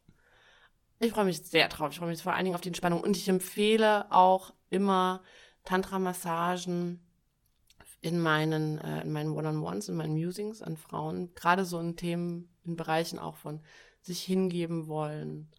[1.00, 1.92] Ich freue mich sehr drauf.
[1.92, 3.02] Ich freue mich vor allen Dingen auf die Entspannung.
[3.02, 5.22] Und ich empfehle auch immer
[5.64, 7.00] Tantra-Massagen
[8.02, 11.34] in meinen, äh, in meinen One-on-Ones, in meinen Musings an Frauen.
[11.36, 13.62] Gerade so in Themen, in Bereichen auch von
[14.02, 15.50] sich hingeben wollen,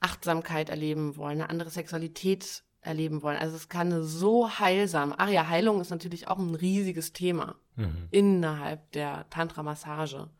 [0.00, 3.36] Achtsamkeit erleben wollen, eine andere Sexualität erleben wollen.
[3.36, 5.14] Also es kann so heilsam.
[5.16, 8.08] Ach ja, Heilung ist natürlich auch ein riesiges Thema Mhm.
[8.10, 10.30] innerhalb der Tantra-Massage.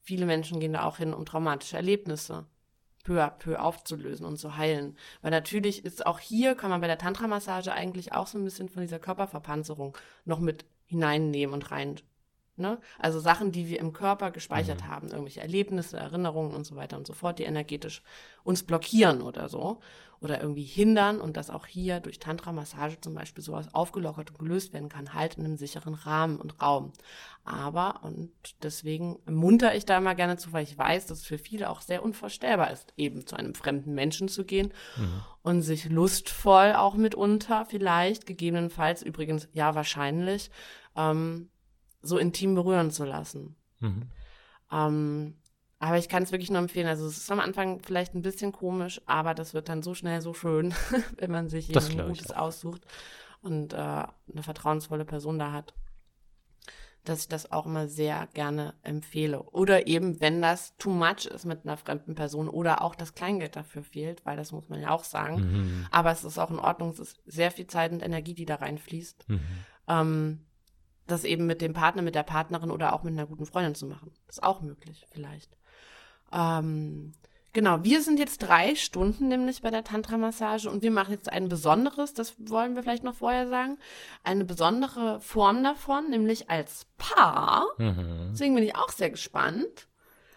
[0.00, 2.46] Viele Menschen gehen da auch hin, um traumatische Erlebnisse
[3.04, 4.96] peu à peu aufzulösen und zu heilen.
[5.22, 8.68] Weil natürlich ist auch hier, kann man bei der Tantra-Massage eigentlich auch so ein bisschen
[8.68, 12.00] von dieser Körperverpanzerung noch mit hineinnehmen und rein.
[12.56, 12.78] Ne?
[12.98, 14.88] Also Sachen, die wir im Körper gespeichert Mhm.
[14.88, 18.02] haben, irgendwelche Erlebnisse, Erinnerungen und so weiter und so fort, die energetisch
[18.42, 19.80] uns blockieren oder so
[20.24, 24.72] oder irgendwie hindern und dass auch hier durch Tantra-Massage zum Beispiel sowas aufgelockert und gelöst
[24.72, 26.92] werden kann, halt in einem sicheren Rahmen und Raum.
[27.44, 28.32] Aber, und
[28.62, 31.82] deswegen munter ich da immer gerne zu, weil ich weiß, dass es für viele auch
[31.82, 35.22] sehr unvorstellbar ist, eben zu einem fremden Menschen zu gehen Mhm.
[35.42, 40.50] und sich lustvoll auch mitunter vielleicht, gegebenenfalls übrigens, ja wahrscheinlich,
[40.96, 41.50] ähm,
[42.00, 43.56] so intim berühren zu lassen.
[43.80, 44.08] Mhm.
[44.72, 45.36] Ähm,
[45.84, 46.86] aber ich kann es wirklich nur empfehlen.
[46.86, 50.22] Also es ist am Anfang vielleicht ein bisschen komisch, aber das wird dann so schnell
[50.22, 50.72] so schön,
[51.18, 52.86] wenn man sich jemand Gutes aussucht
[53.42, 55.74] und äh, eine vertrauensvolle Person da hat,
[57.04, 59.42] dass ich das auch immer sehr gerne empfehle.
[59.42, 63.54] Oder eben, wenn das too much ist mit einer fremden Person oder auch das Kleingeld
[63.54, 65.36] dafür fehlt, weil das muss man ja auch sagen.
[65.36, 65.86] Mhm.
[65.90, 68.54] Aber es ist auch in Ordnung, es ist sehr viel Zeit und Energie, die da
[68.54, 69.28] reinfließt.
[69.28, 69.40] Mhm.
[69.88, 70.46] Ähm,
[71.06, 73.84] das eben mit dem Partner, mit der Partnerin oder auch mit einer guten Freundin zu
[73.84, 74.12] machen.
[74.26, 75.58] ist auch möglich, vielleicht.
[76.34, 77.12] Ähm,
[77.52, 81.48] genau, wir sind jetzt drei Stunden nämlich bei der Tantra-Massage und wir machen jetzt ein
[81.48, 83.78] besonderes, das wollen wir vielleicht noch vorher sagen,
[84.24, 87.66] eine besondere Form davon, nämlich als Paar.
[87.78, 88.30] Mhm.
[88.32, 89.88] Deswegen bin ich auch sehr gespannt.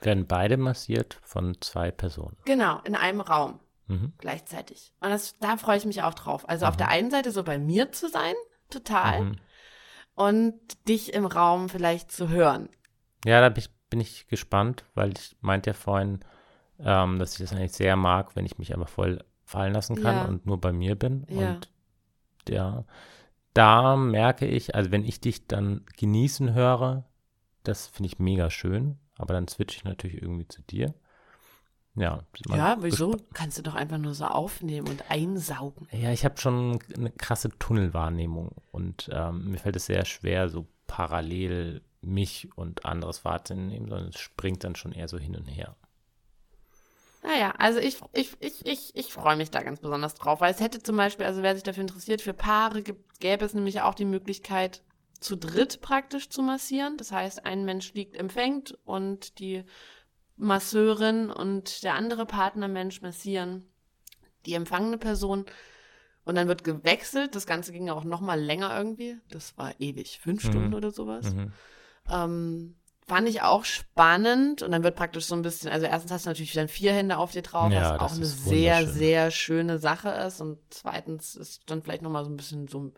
[0.02, 2.38] Werden beide massiert von zwei Personen.
[2.46, 3.60] Genau, in einem Raum.
[3.90, 4.12] Mhm.
[4.18, 4.92] gleichzeitig.
[5.00, 6.48] Und das, da freue ich mich auch drauf.
[6.50, 8.34] Also auf der einen Seite so bei mir zu sein,
[8.70, 9.36] total, Mhm.
[10.14, 12.68] und dich im Raum vielleicht zu hören.
[13.24, 16.20] Ja, da bin ich, bin ich gespannt, weil ich meinte ja vorhin,
[16.80, 20.16] ähm, dass ich das eigentlich sehr mag, wenn ich mich einfach voll fallen lassen kann
[20.16, 20.26] Ja.
[20.26, 21.26] und nur bei mir bin.
[21.30, 21.54] Ja.
[21.54, 21.70] Und
[22.50, 22.84] ja,
[23.54, 27.06] da merke ich, also wenn ich dich dann genießen höre,
[27.64, 30.94] das finde ich mega schön, aber dann switche ich natürlich irgendwie zu dir.
[31.96, 33.18] Ja, ja, wieso?
[33.34, 35.88] Kannst du doch einfach nur so aufnehmen und einsaugen.
[35.92, 40.68] Ja, ich habe schon eine krasse Tunnelwahrnehmung und ähm, mir fällt es sehr schwer, so
[40.86, 45.76] parallel mich und anderes wahrzunehmen, sondern es springt dann schon eher so hin und her.
[47.24, 50.60] Naja, also ich, ich, ich, ich, ich freue mich da ganz besonders drauf, weil es
[50.60, 53.96] hätte zum Beispiel, also wer sich dafür interessiert, für Paare gibt, gäbe es nämlich auch
[53.96, 54.84] die Möglichkeit,
[55.20, 56.96] zu dritt praktisch zu massieren.
[56.98, 59.64] Das heißt, ein Mensch liegt empfängt und die
[60.36, 63.66] Masseurin und der andere Partnermensch massieren
[64.46, 65.46] die empfangene Person.
[66.24, 67.36] Und dann wird gewechselt.
[67.36, 69.18] Das Ganze ging auch noch mal länger irgendwie.
[69.30, 70.50] Das war ewig, fünf Mhm.
[70.50, 71.34] Stunden oder sowas.
[71.34, 71.52] Mhm.
[72.10, 72.76] Ähm,
[73.08, 76.30] fand ich auch spannend und dann wird praktisch so ein bisschen, also erstens hast du
[76.30, 80.10] natürlich dann vier Hände auf dir drauf, Ja, was auch eine sehr, sehr schöne Sache
[80.10, 82.92] ist und zweitens ist dann vielleicht nochmal so ein bisschen so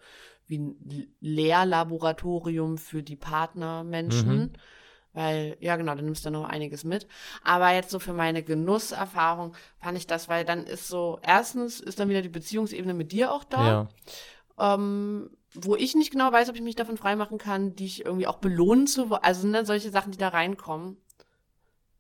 [0.48, 4.38] wie ein Lehrlaboratorium für die Partnermenschen.
[4.40, 4.54] Mhm.
[5.14, 7.08] Weil, ja genau, da nimmst du noch einiges mit.
[7.44, 12.00] Aber jetzt so für meine Genusserfahrung fand ich das, weil dann ist so, erstens ist
[12.00, 13.88] dann wieder die Beziehungsebene mit dir auch da
[14.58, 18.28] Ja, ähm, wo ich nicht genau weiß, ob ich mich davon freimachen kann, dich irgendwie
[18.28, 19.24] auch belohnen zu wollen.
[19.24, 20.98] Also ne, solche Sachen, die da reinkommen.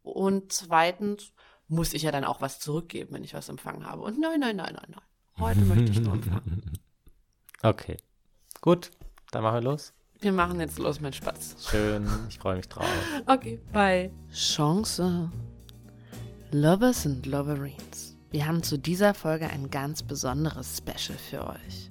[0.03, 1.33] Und zweitens
[1.67, 4.01] muss ich ja dann auch was zurückgeben, wenn ich was empfangen habe.
[4.01, 5.01] Und nein, nein, nein, nein, nein.
[5.39, 6.79] Heute möchte ich nur empfangen.
[7.63, 7.97] okay.
[8.61, 8.91] Gut,
[9.31, 9.93] dann machen wir los.
[10.19, 11.55] Wir machen jetzt los, mein Spatz.
[11.69, 12.85] Schön, ich freue mich drauf.
[13.25, 14.11] Okay, bye.
[14.33, 15.31] Chance.
[16.51, 18.17] Lovers and Loverines.
[18.31, 21.89] Wir haben zu dieser Folge ein ganz besonderes Special für euch.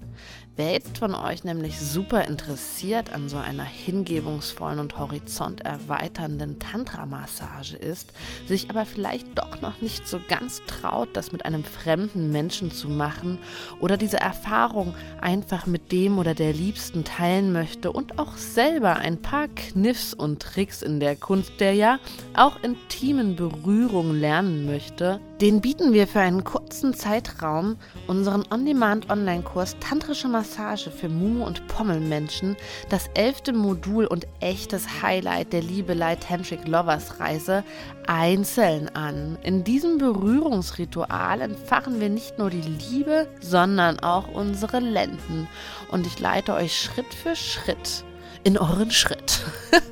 [0.59, 8.13] Wer von euch nämlich super interessiert an so einer hingebungsvollen und horizonterweiternden Tantra-Massage ist,
[8.49, 12.89] sich aber vielleicht doch noch nicht so ganz traut, das mit einem fremden Menschen zu
[12.89, 13.39] machen
[13.79, 19.23] oder diese Erfahrung einfach mit dem oder der Liebsten teilen möchte und auch selber ein
[19.23, 22.01] paar Kniffs und Tricks in der Kunst der ja
[22.35, 27.77] auch intimen Berührung lernen möchte, den bieten wir für einen kurzen Zeitraum
[28.09, 32.57] unseren On-Demand-Online-Kurs Tantrische Massage für Mumu- und Pommelmenschen,
[32.89, 37.63] das elfte Modul und echtes Highlight der Liebelei Tantric Lovers Reise,
[38.09, 39.39] einzeln an.
[39.43, 45.47] In diesem Berührungsritual entfachen wir nicht nur die Liebe, sondern auch unsere Lenden.
[45.93, 48.03] Und ich leite euch Schritt für Schritt
[48.43, 49.41] in euren Schritt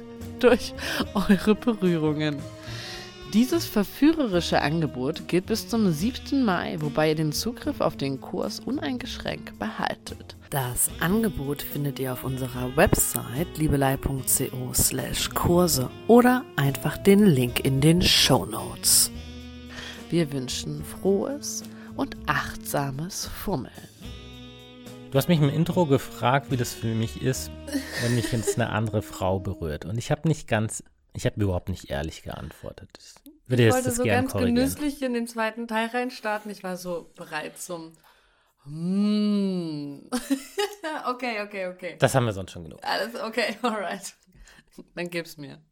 [0.40, 0.74] durch
[1.14, 2.36] eure Berührungen.
[3.36, 6.42] Dieses verführerische Angebot gilt bis zum 7.
[6.42, 10.36] Mai, wobei ihr den Zugriff auf den Kurs uneingeschränkt behaltet.
[10.48, 17.82] Das Angebot findet ihr auf unserer Website liebelei.co slash Kurse oder einfach den Link in
[17.82, 19.10] den Show Notes.
[20.08, 21.62] Wir wünschen frohes
[21.94, 23.70] und achtsames Fummeln.
[25.10, 27.50] Du hast mich im Intro gefragt, wie das für mich ist,
[28.02, 29.84] wenn mich jetzt eine andere Frau berührt.
[29.84, 32.98] Und ich habe nicht ganz, ich habe überhaupt nicht ehrlich geantwortet.
[33.46, 34.56] Ich würde Ich jetzt wollte das so ganz korrigieren.
[34.56, 36.50] genüsslich in den zweiten Teil reinstarten.
[36.50, 37.92] Ich war so bereit zum
[38.64, 40.10] Hm.
[41.06, 41.96] okay, okay, okay.
[42.00, 42.80] Das haben wir sonst schon genug.
[42.82, 44.14] Alles okay, alright.
[44.96, 45.62] Dann gib's mir.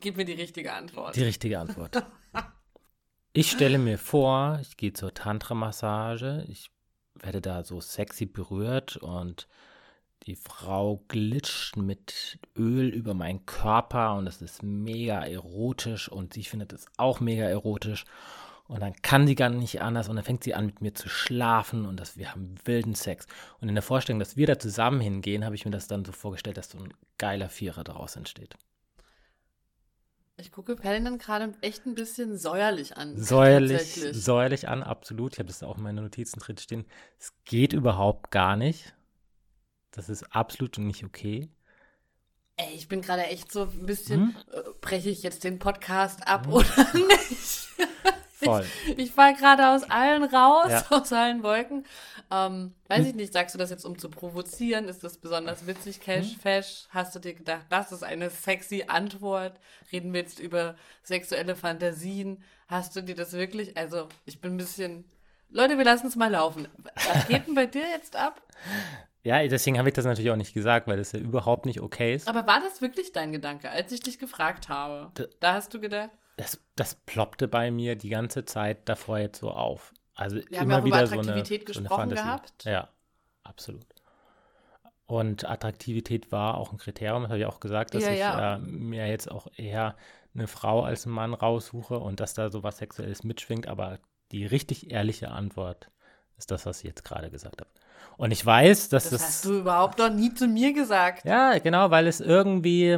[0.00, 1.16] Gib mir die richtige Antwort.
[1.16, 2.04] Die richtige Antwort.
[3.32, 6.70] Ich stelle mir vor, ich gehe zur Tantra-Massage, ich
[7.14, 9.48] werde da so sexy berührt und
[10.26, 16.44] die Frau glitscht mit Öl über meinen Körper und es ist mega erotisch und sie
[16.44, 18.04] findet es auch mega erotisch.
[18.68, 21.08] Und dann kann sie gar nicht anders und dann fängt sie an mit mir zu
[21.08, 23.26] schlafen und das, wir haben wilden Sex.
[23.60, 26.12] Und in der Vorstellung, dass wir da zusammen hingehen, habe ich mir das dann so
[26.12, 28.56] vorgestellt, dass so ein geiler Vierer daraus entsteht.
[30.38, 33.16] Ich gucke Paladin gerade echt ein bisschen säuerlich an.
[33.16, 35.34] Säuerlich, säuerlich an, absolut.
[35.34, 36.86] Ich habe das auch in meinen Notizen drin stehen.
[37.18, 38.94] Es geht überhaupt gar nicht.
[39.92, 41.48] Das ist absolut nicht okay.
[42.56, 44.36] Ey, ich bin gerade echt so ein bisschen, hm?
[44.52, 46.52] äh, breche ich jetzt den Podcast ab hm?
[46.52, 47.68] oder nicht?
[48.42, 48.66] Voll.
[48.88, 50.84] Ich, ich fall gerade aus allen raus, ja.
[50.90, 51.86] aus allen Wolken.
[52.30, 53.06] Ähm, weiß hm.
[53.06, 54.88] ich nicht, sagst du das jetzt, um zu provozieren?
[54.88, 56.40] Ist das besonders witzig, Cash, hm.
[56.40, 56.86] Fesh?
[56.90, 59.58] Hast du dir gedacht, das ist eine sexy Antwort?
[59.92, 62.42] Reden wir jetzt über sexuelle Fantasien?
[62.68, 65.04] Hast du dir das wirklich, also ich bin ein bisschen,
[65.50, 66.68] Leute, wir lassen es mal laufen.
[66.94, 68.42] Was geht denn bei dir jetzt ab?
[69.24, 72.14] Ja, deswegen habe ich das natürlich auch nicht gesagt, weil das ja überhaupt nicht okay
[72.14, 72.28] ist.
[72.28, 75.12] Aber war das wirklich dein Gedanke, als ich dich gefragt habe?
[75.14, 76.10] Da, da hast du gedacht?
[76.36, 79.92] Das, das ploppte bei mir die ganze Zeit davor jetzt so auf.
[80.14, 82.64] Also Wir immer haben wieder über Attraktivität so eine, gesprochen so eine gehabt.
[82.64, 82.88] Ja,
[83.44, 83.86] absolut.
[85.06, 88.54] Und Attraktivität war auch ein Kriterium, das habe ich auch gesagt, dass ja, ich ja.
[88.56, 89.94] Äh, mir jetzt auch eher
[90.34, 93.68] eine Frau als einen Mann raussuche und dass da sowas Sexuelles mitschwingt.
[93.68, 93.98] Aber
[94.32, 95.90] die richtig ehrliche Antwort
[96.38, 97.70] ist das, was ich jetzt gerade gesagt habe.
[98.16, 99.20] Und ich weiß, dass das.
[99.20, 101.24] Das hast du überhaupt noch nie zu mir gesagt.
[101.24, 102.96] Ja, genau, weil es irgendwie,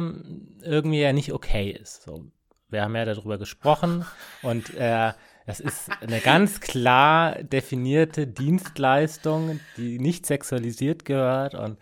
[0.61, 2.03] irgendwie ja nicht okay ist.
[2.03, 2.25] So,
[2.69, 4.05] wir haben ja darüber gesprochen
[4.41, 5.13] und äh,
[5.45, 11.77] das ist eine ganz klar definierte Dienstleistung, die nicht sexualisiert gehört und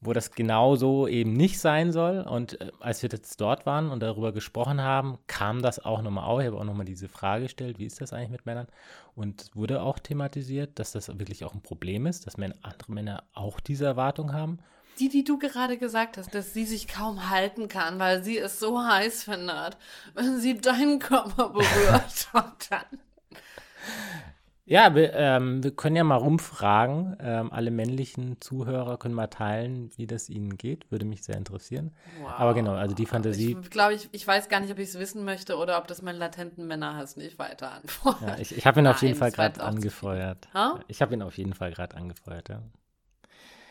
[0.00, 2.20] wo das genau so eben nicht sein soll.
[2.20, 6.24] Und äh, als wir jetzt dort waren und darüber gesprochen haben, kam das auch nochmal
[6.24, 6.40] auf.
[6.40, 8.66] Ich habe auch nochmal diese Frage gestellt, wie ist das eigentlich mit Männern?
[9.14, 13.24] Und wurde auch thematisiert, dass das wirklich auch ein Problem ist, dass Männer, andere Männer
[13.34, 14.58] auch diese Erwartung haben.
[14.98, 18.58] Die, die du gerade gesagt hast, dass sie sich kaum halten kann, weil sie es
[18.58, 19.76] so heiß findet,
[20.14, 23.00] wenn sie deinen Körper berührt und dann
[24.70, 27.16] ja, wir, ähm, wir können ja mal rumfragen.
[27.20, 30.88] Ähm, alle männlichen Zuhörer können mal teilen, wie das ihnen geht.
[30.92, 31.90] Würde mich sehr interessieren.
[32.20, 32.30] Wow.
[32.38, 33.56] Aber genau, also die Fantasie.
[33.60, 36.02] Ich glaube, ich, ich weiß gar nicht, ob ich es wissen möchte oder ob das
[36.02, 38.20] meinen latenten Männerhass nicht weiter anfeuert.
[38.20, 40.48] Ja, ich ich habe ihn auf jeden Fall gerade angefeuert.
[40.86, 42.62] Ich habe ihn auf jeden Fall gerade angefeuert, ja.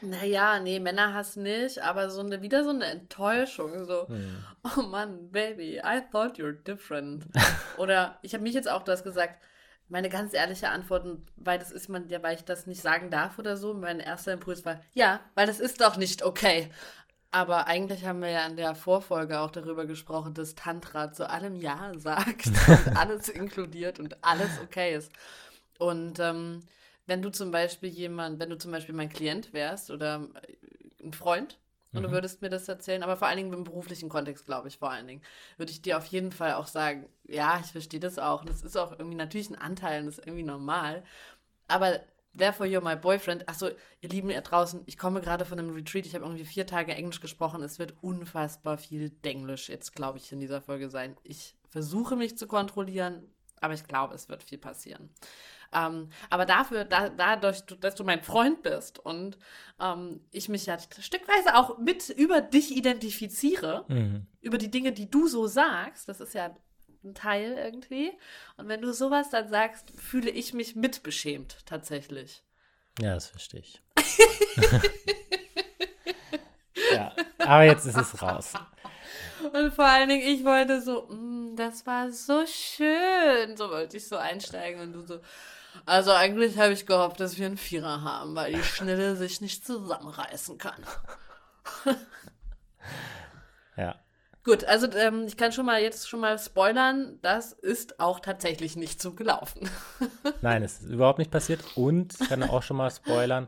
[0.02, 3.86] Naja, nee, Männerhass nicht, aber so eine, wieder so eine Enttäuschung.
[3.86, 4.44] So, hm.
[4.78, 7.26] oh Mann, Baby, I thought you're different.
[7.78, 9.42] Oder ich habe mich jetzt auch das gesagt,
[9.90, 13.40] meine ganz ehrliche Antwort, weil das ist man ja, weil ich das nicht sagen darf
[13.40, 16.70] oder so, mein erster Impuls war, ja, weil das ist doch nicht okay.
[17.32, 21.56] Aber eigentlich haben wir ja in der Vorfolge auch darüber gesprochen, dass Tantra zu allem
[21.56, 25.12] Ja sagt und alles inkludiert und alles okay ist.
[25.78, 26.62] Und ähm,
[27.06, 30.28] wenn du zum Beispiel jemand, wenn du zum Beispiel mein Klient wärst oder
[31.04, 31.60] ein Freund,
[31.92, 32.04] und mhm.
[32.04, 34.92] du würdest mir das erzählen, aber vor allen Dingen im beruflichen Kontext, glaube ich, vor
[34.92, 35.22] allen Dingen,
[35.58, 38.42] würde ich dir auf jeden Fall auch sagen, ja, ich verstehe das auch.
[38.42, 41.04] Und das ist auch irgendwie natürlich ein Anteil und das ist irgendwie normal.
[41.68, 42.00] Aber
[42.38, 43.50] therefore you're my boyfriend.
[43.50, 43.70] Achso,
[44.02, 46.06] ihr Lieben ihr draußen, ich komme gerade von einem Retreat.
[46.06, 47.64] Ich habe irgendwie vier Tage Englisch gesprochen.
[47.64, 51.18] Es wird unfassbar viel Denglisch jetzt, glaube ich, in dieser Folge sein.
[51.24, 53.24] Ich versuche mich zu kontrollieren,
[53.62, 55.10] aber ich glaube, es wird viel passieren.
[55.74, 59.38] Ähm, aber dafür, da, dadurch, dass du mein Freund bist und
[59.80, 64.28] ähm, ich mich ja stückweise auch mit über dich identifiziere, mhm.
[64.42, 66.56] über die Dinge, die du so sagst, das ist ja
[67.04, 68.12] ein Teil irgendwie.
[68.58, 72.44] Und wenn du sowas dann sagst, fühle ich mich mitbeschämt tatsächlich.
[73.00, 73.82] Ja, das verstehe ich.
[76.94, 78.54] ja, aber jetzt ist es raus.
[79.54, 83.56] Und vor allen Dingen, ich wollte so, mm, das war so schön.
[83.56, 85.20] So wollte ich so einsteigen und du so,
[85.86, 89.66] also eigentlich habe ich gehofft, dass wir einen Vierer haben, weil die Schnelle sich nicht
[89.66, 90.84] zusammenreißen kann.
[93.78, 93.96] ja.
[94.44, 98.76] Gut, also ähm, ich kann schon mal jetzt schon mal spoilern, das ist auch tatsächlich
[98.76, 99.70] nicht so gelaufen.
[100.42, 101.64] Nein, es ist überhaupt nicht passiert.
[101.76, 103.48] Und ich kann auch schon mal spoilern,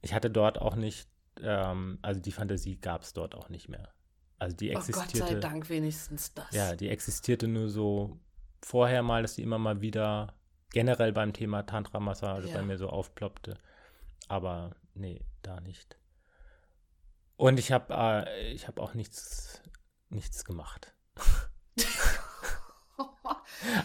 [0.00, 1.08] ich hatte dort auch nicht,
[1.40, 3.92] ähm, also die Fantasie gab es dort auch nicht mehr.
[4.38, 5.16] Also die existierte.
[5.16, 6.50] Oh Gott sei Dank wenigstens das.
[6.52, 8.18] Ja, die existierte nur so
[8.62, 10.37] vorher mal, dass die immer mal wieder
[10.72, 12.56] generell beim Thema Tantra-Massage ja.
[12.56, 13.58] bei mir so aufploppte.
[14.28, 15.98] Aber nee, da nicht.
[17.36, 19.62] Und ich habe äh, ich hab auch nichts,
[20.08, 20.94] nichts gemacht.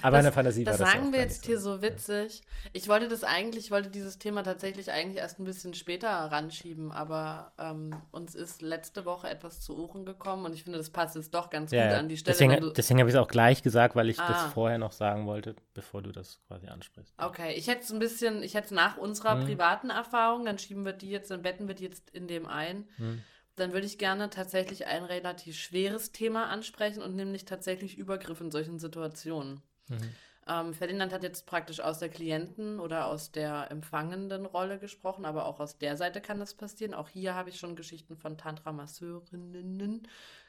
[0.02, 1.76] Aber das, eine Fantasie das war das sagen wir jetzt nicht hier so.
[1.78, 2.42] so witzig.
[2.74, 6.92] Ich wollte das eigentlich, ich wollte dieses Thema tatsächlich eigentlich erst ein bisschen später ranschieben,
[6.92, 11.16] aber ähm, uns ist letzte Woche etwas zu Ohren gekommen und ich finde, das passt
[11.16, 12.34] jetzt doch ganz Ja, gut an die Stelle.
[12.38, 14.28] deswegen deswegen habe ich es auch gleich gesagt, weil ich Ah.
[14.32, 17.14] das vorher noch sagen wollte, bevor du das quasi ansprichst.
[17.18, 19.46] okay, ich hätte es ein bisschen, ich hätte es nach unserer Hm.
[19.46, 22.88] privaten Erfahrung, dann schieben wir die jetzt, dann betten wir die jetzt in dem ein.
[22.98, 23.22] Hm.
[23.56, 28.52] Dann würde ich gerne tatsächlich ein relativ schweres Thema ansprechen und nämlich tatsächlich Übergriff in
[28.52, 29.62] solchen Situationen.
[29.90, 30.16] Mhm.
[30.46, 35.46] Ähm, Ferdinand hat jetzt praktisch aus der Klienten- oder aus der empfangenden Rolle gesprochen, aber
[35.46, 36.94] auch aus der Seite kann das passieren.
[36.94, 40.08] Auch hier habe ich schon Geschichten von Tantra-Masseurinnen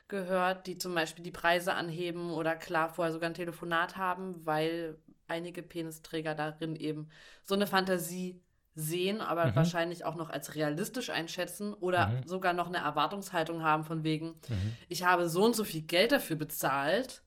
[0.09, 4.99] gehört, die zum Beispiel die Preise anheben oder klar vorher sogar ein Telefonat haben, weil
[5.29, 7.09] einige Penisträger darin eben
[7.43, 8.41] so eine Fantasie
[8.75, 9.57] sehen, aber Mhm.
[9.57, 12.27] wahrscheinlich auch noch als realistisch einschätzen oder Mhm.
[12.27, 14.73] sogar noch eine Erwartungshaltung haben von wegen, Mhm.
[14.89, 17.23] ich habe so und so viel Geld dafür bezahlt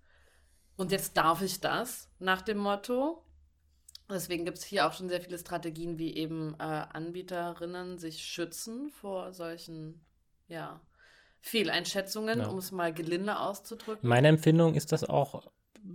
[0.76, 3.24] und jetzt darf ich das nach dem Motto.
[4.10, 8.90] Deswegen gibt es hier auch schon sehr viele Strategien, wie eben äh, Anbieterinnen sich schützen
[8.90, 10.00] vor solchen
[10.48, 10.80] ja,
[11.42, 12.48] Fehleinschätzungen, Ja.
[12.48, 14.08] um es mal gelinde auszudrücken.
[14.08, 15.44] Meine Empfindung ist das auch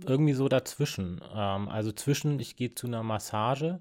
[0.05, 1.21] irgendwie so dazwischen.
[1.33, 3.79] Ähm, also zwischen, ich gehe zu einer Massage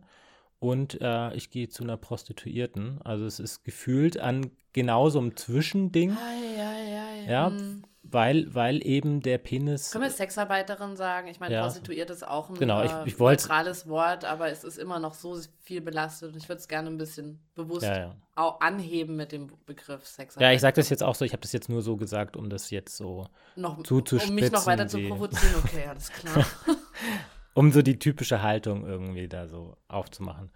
[0.62, 3.00] und äh, ich gehe zu einer Prostituierten.
[3.02, 7.30] Also es ist gefühlt an genau so einem Zwischending, Ei, ei, ei.
[7.30, 7.82] ja, Hm.
[8.04, 9.90] weil, weil eben der Penis.
[9.90, 11.26] Können wir Sexarbeiterin sagen?
[11.26, 11.62] Ich meine, Ja.
[11.62, 15.00] Prostituiert ist auch ein Genau, ich- äh, ich wollt's- neutrales Wort, aber es ist immer
[15.00, 18.16] noch so viel belastet und ich würde es gerne ein bisschen bewusst Ja, ja.
[18.36, 20.42] auch anheben mit dem Begriff Sexarbeit.
[20.48, 22.48] Ja, ich sage das jetzt auch so, ich habe das jetzt nur so gesagt, um
[22.48, 25.54] das jetzt so, noch, zuzuspitzen, um mich noch weiter zu provozieren.
[25.64, 26.46] Okay, alles klar.
[27.54, 30.50] um so die typische Haltung irgendwie da so aufzumachen.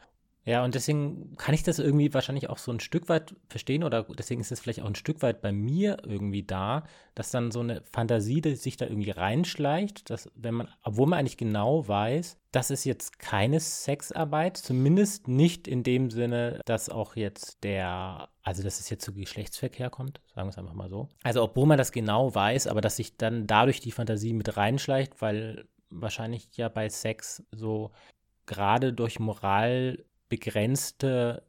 [0.46, 4.04] Ja, und deswegen kann ich das irgendwie wahrscheinlich auch so ein Stück weit verstehen oder
[4.16, 6.84] deswegen ist es vielleicht auch ein Stück weit bei mir irgendwie da,
[7.16, 11.18] dass dann so eine Fantasie, die sich da irgendwie reinschleicht, dass wenn man, obwohl man
[11.18, 17.16] eigentlich genau weiß, das ist jetzt keine Sexarbeit, zumindest nicht in dem Sinne, dass auch
[17.16, 21.08] jetzt der, also dass es jetzt zu Geschlechtsverkehr kommt, sagen wir es einfach mal so.
[21.24, 25.20] Also obwohl man das genau weiß, aber dass sich dann dadurch die Fantasie mit reinschleicht,
[25.20, 27.92] weil wahrscheinlich ja bei Sex so
[28.46, 31.42] gerade durch Moral begrenzte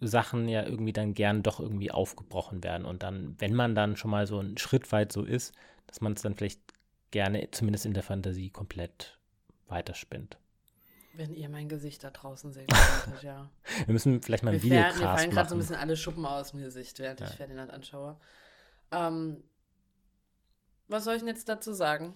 [0.00, 2.84] Sachen ja irgendwie dann gern doch irgendwie aufgebrochen werden.
[2.86, 5.54] Und dann, wenn man dann schon mal so einen Schritt weit so ist,
[5.86, 6.60] dass man es dann vielleicht
[7.10, 9.18] gerne, zumindest in der Fantasie, komplett
[9.66, 10.38] weiterspinnt.
[11.14, 12.66] Wenn ihr mein Gesicht da draußen sehen
[13.04, 13.50] könntet, ja.
[13.86, 15.68] Wir müssen vielleicht mal Mir, ein fäll- mir Videocast fallen gerade so ein machen.
[15.68, 17.26] bisschen alle Schuppen aus dem Gesicht, während Ja.
[17.26, 18.20] ich Ferdinand anschaue.
[18.92, 19.42] Ähm,
[20.86, 22.14] was soll ich denn jetzt dazu sagen?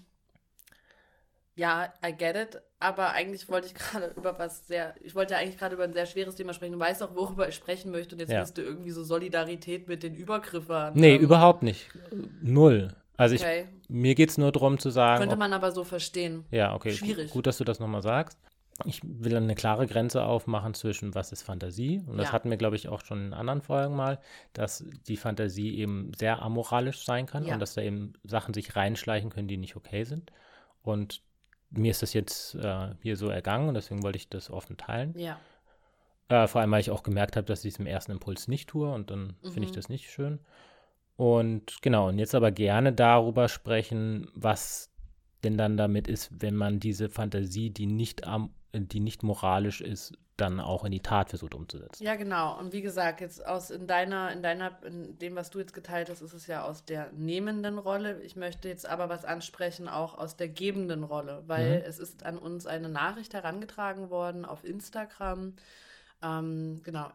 [1.62, 5.40] Ja, I get it, aber eigentlich wollte ich gerade über was sehr, ich wollte ja
[5.40, 6.72] eigentlich gerade über ein sehr schweres Thema sprechen.
[6.72, 8.40] Du weißt auch, worüber ich sprechen möchte und jetzt Ja.
[8.40, 10.92] bist du irgendwie so Solidarität mit den Übergriffern.
[10.96, 11.88] Nee, ähm, überhaupt nicht.
[12.40, 12.88] Null.
[13.16, 15.84] Also ich, Okay, mir geht es nur darum zu sagen, könnte ob- man aber so
[15.84, 16.44] verstehen.
[16.50, 16.92] Ja, okay.
[16.92, 17.30] Schwierig.
[17.30, 18.38] Gut, dass du das nochmal sagst.
[18.86, 22.02] Ich will eine klare Grenze aufmachen zwischen was ist Fantasie.
[22.08, 22.32] Und das Ja.
[22.32, 24.18] hatten wir, glaube ich, auch schon in anderen Folgen mal,
[24.54, 27.54] dass die Fantasie eben sehr amoralisch sein kann Ja.
[27.54, 30.32] und dass da eben Sachen sich reinschleichen können, die nicht okay sind.
[30.82, 31.22] Und
[31.73, 35.18] mir ist das jetzt äh, hier so ergangen und deswegen wollte ich das offen teilen.
[35.18, 35.39] Ja.
[36.29, 38.68] Äh, vor allem, weil ich auch gemerkt habe, dass ich es im ersten Impuls nicht
[38.68, 39.75] tue und dann finde ich Mhm.
[39.75, 40.39] das nicht schön.
[41.16, 44.91] Und genau, und jetzt aber gerne darüber sprechen, was
[45.45, 50.14] denn dann damit ist, wenn man diese Fantasie, die nicht, am, die nicht moralisch ist,
[50.37, 52.03] dann auch in die Tat versucht umzusetzen.
[52.03, 52.59] Ja, genau.
[52.59, 56.09] Und wie gesagt, jetzt aus in deiner, in deiner, in dem, was du jetzt geteilt
[56.09, 58.20] hast, ist es ja aus der nehmenden Rolle.
[58.22, 61.85] Ich möchte jetzt aber was ansprechen, auch aus der gebenden Rolle, weil Mhm.
[61.87, 65.55] es ist an uns eine Nachricht herangetragen worden auf Instagram.
[66.22, 67.11] Ähm, genau.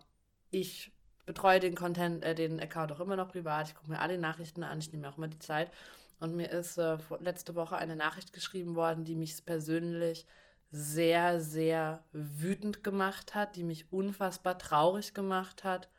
[0.52, 0.92] Ich
[1.26, 3.68] betreue den Content, äh, den Account auch immer noch privat.
[3.68, 5.72] Ich gucke mir alle Nachrichten an, ich nehme mir auch immer die Zeit.
[6.20, 10.26] Und mir ist äh, letzte Woche eine Nachricht geschrieben worden, die mich persönlich
[10.72, 15.90] sehr, sehr wütend gemacht hat, die mich unfassbar traurig gemacht hat,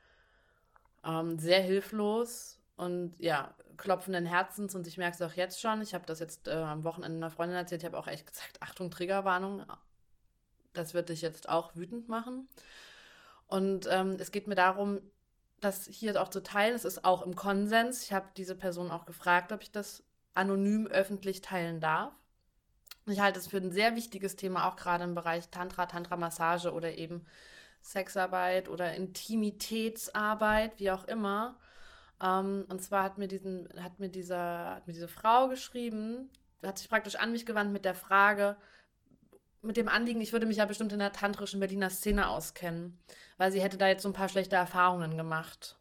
[1.05, 5.81] ähm, sehr hilflos und ja, klopfenden Herzens und ich merke es auch jetzt schon.
[5.81, 8.61] Ich habe das jetzt äh, am Wochenende einer Freundin erzählt, ich habe auch echt gesagt,
[8.61, 9.65] Achtung, Triggerwarnung,
[10.75, 12.49] das wird dich jetzt auch wütend machen.
[13.47, 15.01] Und ähm, es geht mir darum,
[15.61, 16.75] das hier auch zu teilen.
[16.75, 18.05] Es ist auch im Konsens.
[18.05, 20.05] Ich habe diese Person auch gefragt, ob ich das
[20.35, 22.13] anonym öffentlich teilen darf.
[23.09, 26.97] Ich halte es für ein sehr wichtiges Thema, auch gerade im Bereich Tantra, Tantra-Massage oder
[26.97, 27.25] eben
[27.81, 31.59] Sexarbeit oder Intimitätsarbeit, wie auch immer.
[32.23, 36.31] Ähm, und zwar hat mir, diesen, hat, mir dieser, hat mir diese Frau geschrieben,
[36.63, 38.57] hat sich praktisch an mich gewandt mit der Frage,
[39.63, 42.99] mit dem Anliegen, ich würde mich ja bestimmt in der tantrischen Berliner Szene auskennen,
[43.39, 45.78] weil sie hätte da jetzt so ein paar schlechte Erfahrungen gemacht.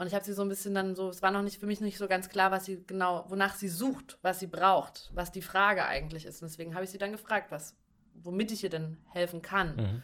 [0.00, 1.82] Und ich habe sie so ein bisschen dann so, es war noch nicht für mich
[1.82, 5.42] nicht so ganz klar, was sie genau, wonach sie sucht, was sie braucht, was die
[5.42, 6.40] Frage eigentlich ist.
[6.40, 7.76] Und deswegen habe ich sie dann gefragt, was,
[8.14, 9.76] womit ich ihr denn helfen kann.
[9.76, 10.02] Mhm.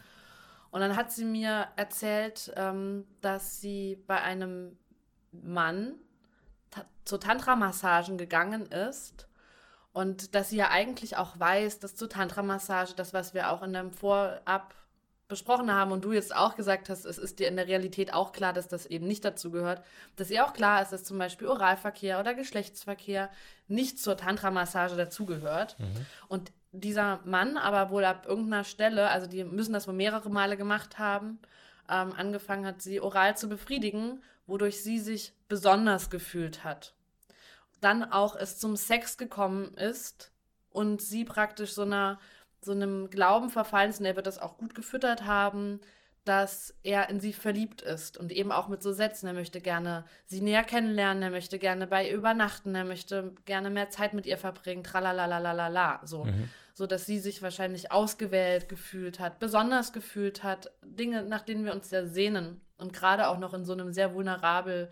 [0.69, 4.77] Und dann hat sie mir erzählt, ähm, dass sie bei einem
[5.31, 5.95] Mann
[6.69, 9.27] ta zu Tantra-Massagen gegangen ist
[9.93, 13.73] und dass sie ja eigentlich auch weiß, dass zu Tantra-Massage, das, was wir auch in
[13.73, 14.75] dem Vorab
[15.27, 18.31] besprochen haben und du jetzt auch gesagt hast, es ist dir in der Realität auch
[18.31, 19.83] klar, dass das eben nicht dazu gehört,
[20.15, 23.29] dass ihr auch klar ist, dass zum Beispiel Oralverkehr oder Geschlechtsverkehr
[23.67, 25.77] nicht zur Tantra-Massage dazugehört.
[25.79, 26.05] Mhm.
[26.29, 30.55] Und dieser Mann aber wohl ab irgendeiner Stelle, also die müssen das wohl mehrere Male
[30.55, 31.39] gemacht haben,
[31.89, 36.93] ähm, angefangen hat, sie oral zu befriedigen, wodurch sie sich besonders gefühlt hat.
[37.81, 40.31] Dann auch es zum Sex gekommen ist
[40.71, 42.19] und sie praktisch so einer
[42.67, 45.79] so einem Glauben verfallen ist, und er wird das auch gut gefüttert haben,
[46.25, 49.27] dass er in sie verliebt ist und eben auch mit so Sätzen.
[49.27, 53.69] Er möchte gerne sie näher kennenlernen, er möchte gerne bei ihr übernachten, er möchte gerne
[53.69, 56.25] mehr Zeit mit ihr verbringen, tralalalalala, so.
[56.25, 56.49] Mhm.
[56.73, 61.73] So dass sie sich wahrscheinlich ausgewählt gefühlt hat, besonders gefühlt hat, Dinge, nach denen wir
[61.73, 62.61] uns sehr sehnen.
[62.77, 64.91] Und gerade auch noch in so einem sehr vulnerabel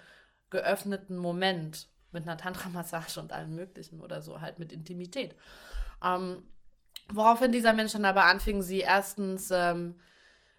[0.50, 5.36] geöffneten Moment mit einer Tantra-Massage und allem Möglichen oder so, halt mit Intimität.
[6.04, 6.44] Ähm,
[7.10, 9.96] Woraufhin dieser Mensch dann aber anfing, sie erstens ähm,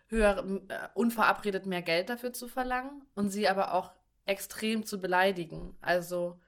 [0.09, 3.93] höher, äh, unverabredet mehr Geld dafür zu verlangen und sie aber auch
[4.27, 5.77] extrem zu beleidigen.
[5.81, 6.39] Also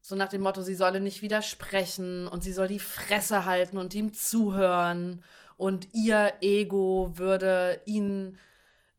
[0.00, 3.94] so nach dem Motto, sie solle nicht widersprechen und sie soll die Fresse halten und
[3.94, 5.22] ihm zuhören
[5.56, 8.38] und ihr Ego würde ihn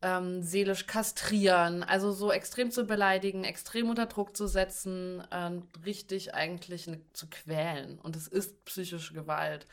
[0.02, 1.82] ähm, seelisch kastrieren.
[1.82, 7.98] Also so extrem zu beleidigen, extrem unter Druck zu setzen, äh, richtig eigentlich zu quälen.
[7.98, 9.66] Und es ist psychische Gewalt.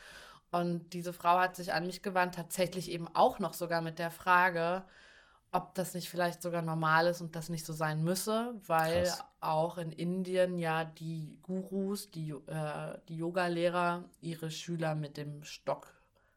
[0.54, 4.12] Und diese Frau hat sich an mich gewandt, tatsächlich eben auch noch sogar mit der
[4.12, 4.84] Frage,
[5.50, 9.24] ob das nicht vielleicht sogar normal ist und das nicht so sein müsse, weil Krass.
[9.40, 15.92] auch in Indien ja die Gurus, die, äh, die Yoga-Lehrer ihre Schüler mit dem Stock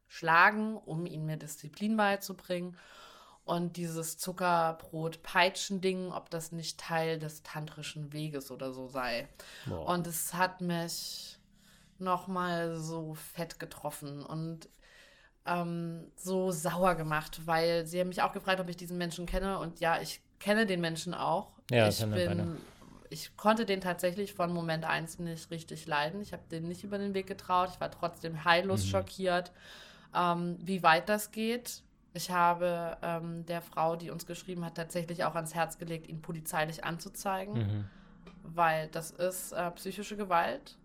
[0.08, 2.76] schlagen, um ihnen mehr Disziplin beizubringen.
[3.46, 9.30] Und dieses Zuckerbrot-Peitschen-Ding, ob das nicht Teil des tantrischen Weges oder so sei.
[9.68, 9.88] Wow.
[9.88, 11.37] Und es hat mich
[12.00, 14.70] nochmal so fett getroffen und
[15.46, 19.60] ähm, so sauer gemacht, weil sie haben mich auch gefragt, ob ich diesen Menschen kenne
[19.60, 21.52] und ja, ich kenne den Menschen auch.
[21.72, 22.58] Ja, ich bin,
[23.10, 26.22] ich konnte den tatsächlich von Moment 1 nicht richtig leiden.
[26.22, 27.70] Ich habe den nicht über den Weg getraut.
[27.74, 28.90] Ich war trotzdem heillos mhm.
[28.90, 29.52] schockiert,
[30.14, 31.82] ähm, wie weit das geht.
[32.14, 36.22] Ich habe ähm, der Frau, die uns geschrieben hat, tatsächlich auch ans Herz gelegt, ihn
[36.22, 37.86] polizeilich anzuzeigen, mhm.
[38.44, 40.78] weil das ist äh, psychische Gewalt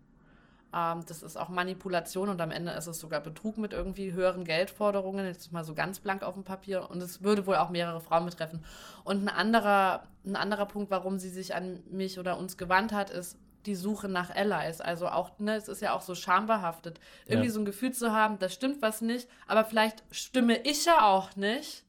[0.73, 4.43] ähm, das ist auch Manipulation und am Ende ist es sogar Betrug mit irgendwie höheren
[4.43, 5.25] Geldforderungen.
[5.25, 6.89] Jetzt mal so ganz blank auf dem Papier.
[6.89, 8.63] Und es würde wohl auch mehrere Frauen betreffen.
[9.03, 13.11] Und ein anderer, ein anderer Punkt, warum sie sich an mich oder uns gewandt hat,
[13.11, 14.81] ist, die Suche nach Allies.
[14.81, 16.99] Also auch, ne, es ist ja auch so schambehaftet.
[17.25, 17.53] Irgendwie ja.
[17.53, 21.35] so ein Gefühl zu haben, da stimmt was nicht, aber vielleicht stimme ich ja auch
[21.35, 21.85] nicht.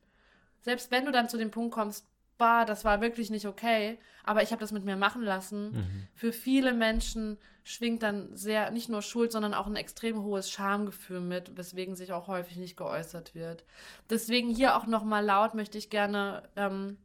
[0.61, 2.07] Selbst wenn du dann zu dem Punkt kommst,
[2.39, 5.73] bah, das war wirklich nicht okay, aber ich habe das mit mir machen lassen.
[5.73, 6.09] Mhm.
[6.15, 11.21] Für viele Menschen schwingt dann sehr, nicht nur Schuld, sondern auch ein extrem hohes Schamgefühl
[11.21, 13.65] mit, weswegen sich auch häufig nicht geäußert wird.
[14.11, 16.99] Deswegen hier auch nochmal laut möchte ich gerne ähm,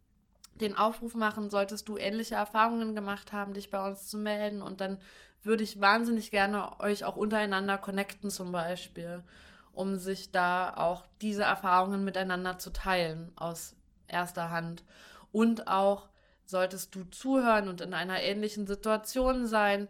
[0.56, 4.82] den Aufruf machen, solltest du ähnliche Erfahrungen gemacht haben, dich bei uns zu melden und
[4.82, 5.00] dann
[5.42, 9.24] würde ich wahnsinnig gerne euch auch untereinander connecten zum Beispiel,
[9.72, 13.76] um sich da auch diese Erfahrungen miteinander zu teilen aus
[14.08, 14.84] erster Hand.
[15.32, 16.10] Und auch
[16.46, 19.88] solltest du zuhören und in einer ähnlichen Situation sein,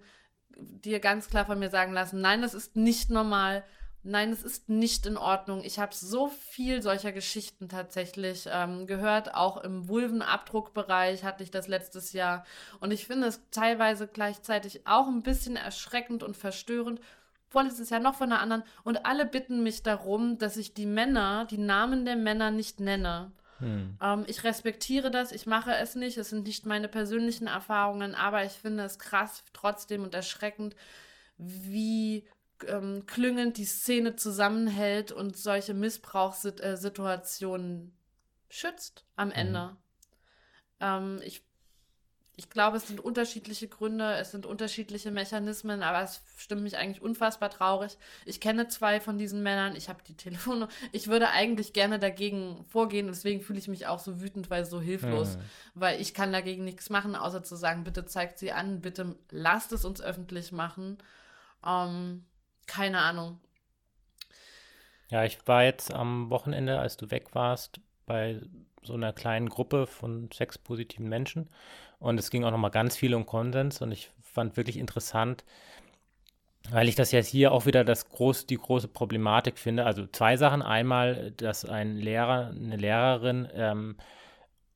[0.58, 3.64] dir ganz klar von mir sagen lassen, nein, das ist nicht normal,
[4.04, 5.64] nein, es ist nicht in Ordnung.
[5.64, 11.68] Ich habe so viel solcher Geschichten tatsächlich ähm, gehört, auch im Vulvenabdruckbereich hatte ich das
[11.68, 12.46] letztes Jahr.
[12.80, 17.00] Und ich finde es teilweise gleichzeitig auch ein bisschen erschreckend und verstörend.
[17.48, 18.64] Vorletztes Jahr noch von einer anderen.
[18.84, 23.32] Und alle bitten mich darum, dass ich die Männer, die Namen der Männer nicht nenne.
[23.60, 23.98] Hm.
[24.02, 28.44] Ähm, ich respektiere das, ich mache es nicht, es sind nicht meine persönlichen Erfahrungen, aber
[28.44, 30.76] ich finde es krass trotzdem und erschreckend,
[31.38, 32.28] wie
[32.68, 37.94] ähm, klüngend die Szene zusammenhält und solche Missbrauchssituationen
[38.50, 39.70] schützt am Ende.
[39.70, 39.78] Hm.
[40.82, 41.44] Ähm, ich
[42.40, 47.02] ich glaube, es sind unterschiedliche Gründe, es sind unterschiedliche Mechanismen, aber es stimmt mich eigentlich
[47.02, 47.98] unfassbar traurig.
[48.24, 50.70] Ich kenne zwei von diesen Männern, ich habe die Telefone.
[50.94, 54.80] Ich würde eigentlich gerne dagegen vorgehen, deswegen fühle ich mich auch so wütend, weil so
[54.80, 55.42] hilflos, mhm.
[55.74, 59.74] weil ich kann dagegen nichts machen, außer zu sagen, bitte zeigt sie an, bitte lasst
[59.74, 60.98] es uns öffentlich machen.
[61.68, 62.24] Ähm,
[62.68, 63.42] keine Ahnung.
[65.10, 68.40] Ja, ich war jetzt am Wochenende, als du weg warst, bei
[68.82, 71.50] so einer kleinen Gruppe von sexpositiven Menschen.
[72.00, 75.44] Und es ging auch nochmal ganz viel um Konsens und ich fand wirklich interessant,
[76.72, 79.86] weil ich das jetzt hier auch wieder das groß, die große Problematik finde.
[79.86, 80.62] Also zwei Sachen.
[80.62, 83.98] Einmal, dass ein Lehrer, eine Lehrerin ähm,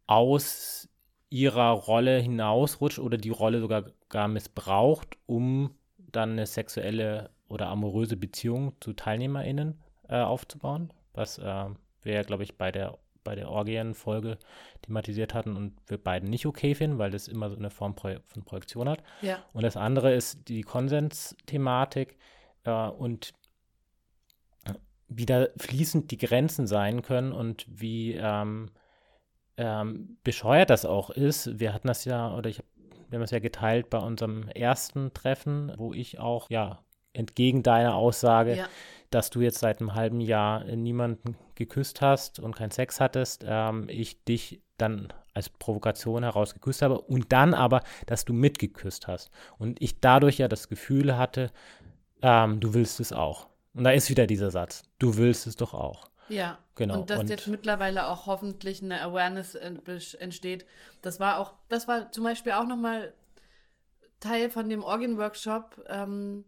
[0.05, 0.89] aus
[1.29, 8.17] ihrer Rolle hinausrutscht oder die Rolle sogar gar missbraucht, um dann eine sexuelle oder amoröse
[8.17, 11.65] Beziehung zu TeilnehmerInnen äh, aufzubauen, was äh,
[12.03, 14.37] wir, glaube ich, bei der bei der Orgien-Folge
[14.81, 18.43] thematisiert hatten und wir beiden nicht okay finden, weil das immer so eine Form von
[18.43, 19.03] Projektion hat.
[19.21, 19.43] Ja.
[19.53, 22.17] Und das andere ist die Konsensthematik
[22.63, 23.33] äh, und
[25.07, 28.71] wie da fließend die Grenzen sein können und wie ähm,
[29.57, 31.59] ähm, bescheuert das auch ist.
[31.59, 32.63] Wir hatten das ja, oder ich
[33.13, 37.93] wir haben es ja geteilt bei unserem ersten Treffen, wo ich auch, ja, entgegen deiner
[37.93, 38.67] Aussage, ja.
[39.13, 43.85] Dass du jetzt seit einem halben Jahr niemanden geküsst hast und keinen Sex hattest, ähm,
[43.89, 49.31] ich dich dann als Provokation heraus geküsst habe und dann aber, dass du mitgeküsst hast.
[49.57, 51.51] Und ich dadurch ja das Gefühl hatte,
[52.21, 53.47] ähm, du willst es auch.
[53.73, 56.09] Und da ist wieder dieser Satz, du willst es doch auch.
[56.29, 57.01] Ja, genau.
[57.01, 60.65] Und dass und jetzt mittlerweile auch hoffentlich eine Awareness entsteht.
[61.01, 63.13] Das war auch, das war zum Beispiel auch nochmal
[64.19, 65.85] Teil von dem Orgin-Workshop.
[65.89, 66.45] Ähm,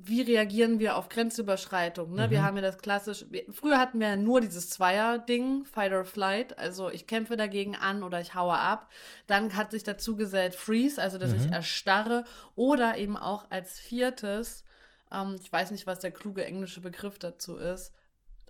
[0.00, 2.14] wie reagieren wir auf Grenzüberschreitung?
[2.14, 2.26] Ne?
[2.26, 2.30] Mhm.
[2.30, 6.56] Wir haben ja das klassisch, früher hatten wir ja nur dieses Zweier-Ding, Fight or Flight,
[6.56, 8.90] also ich kämpfe dagegen an oder ich haue ab.
[9.26, 11.38] Dann hat sich dazu gesellt Freeze, also dass mhm.
[11.40, 12.24] ich erstarre
[12.54, 14.62] oder eben auch als viertes,
[15.10, 17.92] ähm, ich weiß nicht, was der kluge englische Begriff dazu ist,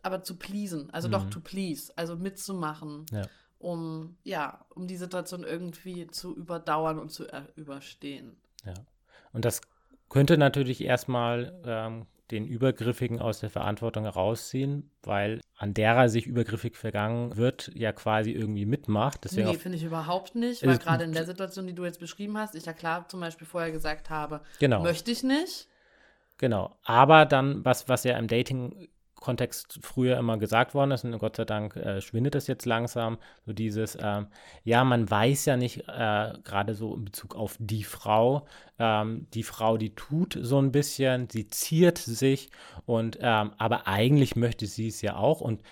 [0.03, 1.13] aber zu pleasen, also mhm.
[1.13, 3.23] doch to please, also mitzumachen, ja.
[3.59, 7.25] um ja, um die Situation irgendwie zu überdauern und zu
[7.57, 8.37] überstehen.
[8.67, 8.75] Ja.
[9.33, 9.63] Und das
[10.09, 16.77] könnte natürlich erstmal ähm, den Übergriffigen aus der Verantwortung herausziehen, weil an derer sich übergriffig
[16.77, 19.25] vergangen wird, ja quasi irgendwie mitmacht.
[19.25, 22.37] Deswegen nee, finde ich überhaupt nicht, weil gerade in der Situation, die du jetzt beschrieben
[22.37, 24.83] hast, ich ja klar zum Beispiel vorher gesagt habe, genau.
[24.83, 25.69] möchte ich nicht.
[26.37, 28.89] Genau, aber dann, was, was ja im Dating
[29.21, 33.19] Kontext früher immer gesagt worden ist und Gott sei Dank äh, schwindet das jetzt langsam,
[33.47, 34.23] so dieses, äh,
[34.65, 38.47] ja, man weiß ja nicht, äh, gerade so in Bezug auf die Frau,
[38.79, 42.51] ähm, die Frau, die tut so ein bisschen, sie ziert sich
[42.87, 45.63] und, ähm, aber eigentlich möchte sie es ja auch und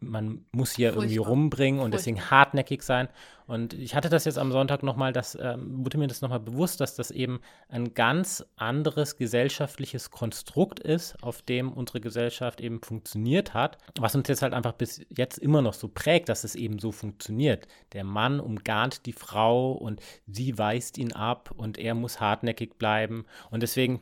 [0.00, 1.98] man muss sie ja irgendwie rumbringen und Furchtbar.
[1.98, 3.08] deswegen hartnäckig sein.
[3.46, 6.80] Und ich hatte das jetzt am Sonntag nochmal, das ähm, wurde mir das nochmal bewusst,
[6.80, 13.52] dass das eben ein ganz anderes gesellschaftliches Konstrukt ist, auf dem unsere Gesellschaft eben funktioniert
[13.52, 16.78] hat, was uns jetzt halt einfach bis jetzt immer noch so prägt, dass es eben
[16.78, 17.66] so funktioniert.
[17.92, 23.26] Der Mann umgarnt die Frau und sie weist ihn ab und er muss hartnäckig bleiben.
[23.50, 24.00] Und deswegen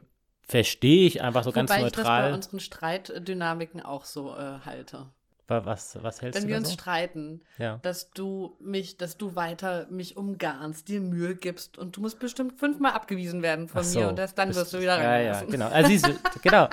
[0.50, 1.84] verstehe ich einfach so Wobei ganz neutral.
[1.84, 5.06] Ich das bei unseren Streitdynamiken auch so äh, halte.
[5.50, 6.74] Was, was hältst Wenn du wir uns so?
[6.74, 7.78] streiten, ja.
[7.82, 12.58] dass du mich, dass du weiter mich umgarnst, dir Mühe gibst und du musst bestimmt
[12.58, 15.26] fünfmal abgewiesen werden von so, mir und das, dann wirst du wieder rein.
[15.26, 15.68] Ja, ja, genau.
[15.68, 16.68] Also siehst du, genau.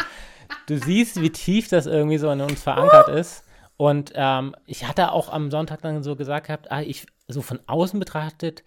[0.67, 3.43] Du siehst, wie tief das irgendwie so in uns verankert ist.
[3.77, 7.59] Und ähm, ich hatte auch am Sonntag dann so gesagt gehabt, ah, ich, so von
[7.67, 8.63] außen betrachtet,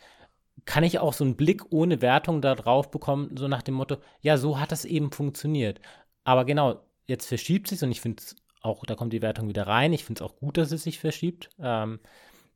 [0.64, 3.96] kann ich auch so einen Blick ohne Wertung da drauf bekommen, so nach dem Motto,
[4.20, 5.80] ja, so hat das eben funktioniert.
[6.24, 9.66] Aber genau, jetzt verschiebt sich und ich finde es auch, da kommt die Wertung wieder
[9.66, 9.92] rein.
[9.92, 12.00] Ich finde es auch gut, dass es sich verschiebt, ähm,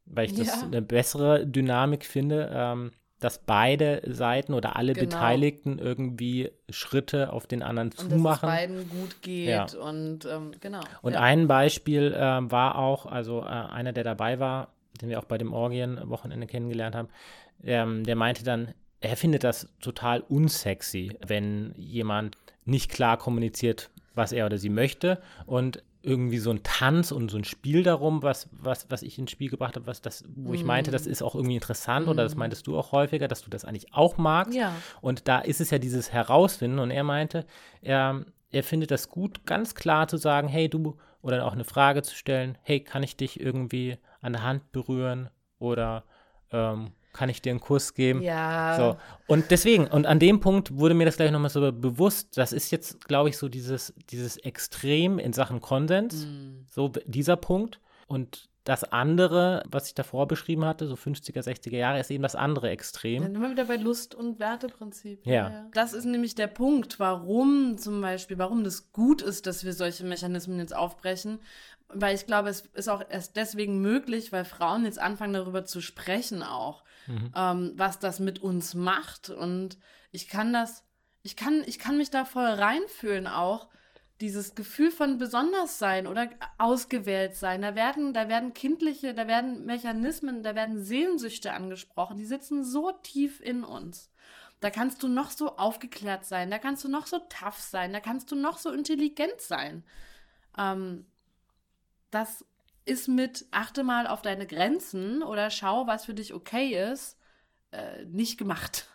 [0.07, 0.63] weil ich das ja.
[0.63, 5.07] eine bessere Dynamik finde, ähm, dass beide Seiten oder alle genau.
[5.07, 8.49] Beteiligten irgendwie Schritte auf den anderen und zumachen.
[8.49, 9.67] Dass es beiden gut geht ja.
[9.81, 10.81] und ähm, genau.
[11.01, 11.21] Und ja.
[11.21, 15.39] ein Beispiel äh, war auch, also äh, einer, der dabei war, den wir auch bei
[15.39, 17.09] dem Orgien-Wochenende kennengelernt haben,
[17.63, 24.33] ähm, der meinte dann, er findet das total unsexy, wenn jemand nicht klar kommuniziert, was
[24.33, 28.49] er oder sie möchte und irgendwie so ein Tanz und so ein Spiel darum, was,
[28.53, 30.55] was, was ich ins Spiel gebracht habe, was das, wo mm.
[30.55, 31.11] ich meinte, das mm.
[31.11, 32.11] ist auch irgendwie interessant mm.
[32.11, 32.39] oder das mm.
[32.39, 34.55] meintest du auch häufiger, dass du das eigentlich auch magst.
[34.55, 34.75] Ja.
[35.01, 37.47] Und da ist es ja dieses Herausfinden und er meinte,
[37.81, 42.03] er, er findet das gut, ganz klar zu sagen, hey du, oder auch eine Frage
[42.03, 46.05] zu stellen, hey, kann ich dich irgendwie an der Hand berühren oder
[46.53, 48.21] ähm, kann ich dir einen Kuss geben?
[48.21, 48.77] Ja.
[48.77, 48.97] So.
[49.27, 52.71] Und deswegen, und an dem Punkt wurde mir das gleich nochmal so bewusst, das ist
[52.71, 56.67] jetzt, glaube ich, so dieses, dieses Extrem in Sachen Konsens, mm.
[56.71, 57.81] so dieser Punkt.
[58.07, 62.35] Und das andere, was ich davor beschrieben hatte, so 50er, 60er Jahre, ist eben das
[62.35, 63.23] andere Extrem.
[63.23, 65.25] Dann sind wir wieder bei Lust- und Werteprinzip.
[65.27, 65.51] Ja.
[65.51, 65.67] ja.
[65.75, 70.05] Das ist nämlich der Punkt, warum zum Beispiel, warum das gut ist, dass wir solche
[70.05, 71.41] Mechanismen jetzt aufbrechen,
[71.89, 75.83] weil ich glaube, es ist auch erst deswegen möglich, weil Frauen jetzt anfangen darüber zu
[75.83, 77.33] sprechen auch, mhm.
[77.35, 79.31] ähm, was das mit uns macht.
[79.31, 79.79] Und
[80.11, 80.85] ich kann das,
[81.23, 83.69] ich kann, ich kann mich da voll reinfühlen auch.
[84.21, 87.63] dieses Gefühl von besonders sein oder ausgewählt sein.
[87.63, 92.17] Da werden, da werden kindliche, da werden Mechanismen, da werden Sehnsüchte angesprochen.
[92.17, 94.11] Die sitzen so tief in uns.
[94.61, 98.01] Da kannst du noch so aufgeklärt sein, da kannst du noch so tough sein, da
[98.01, 99.85] kannst du noch so intelligent sein.
[100.57, 101.05] Ähm,
[102.11, 102.47] das
[102.85, 107.19] ist mit achte mal auf deine Grenzen oder schau, was für dich okay ist,
[107.71, 108.89] äh, nicht gemacht.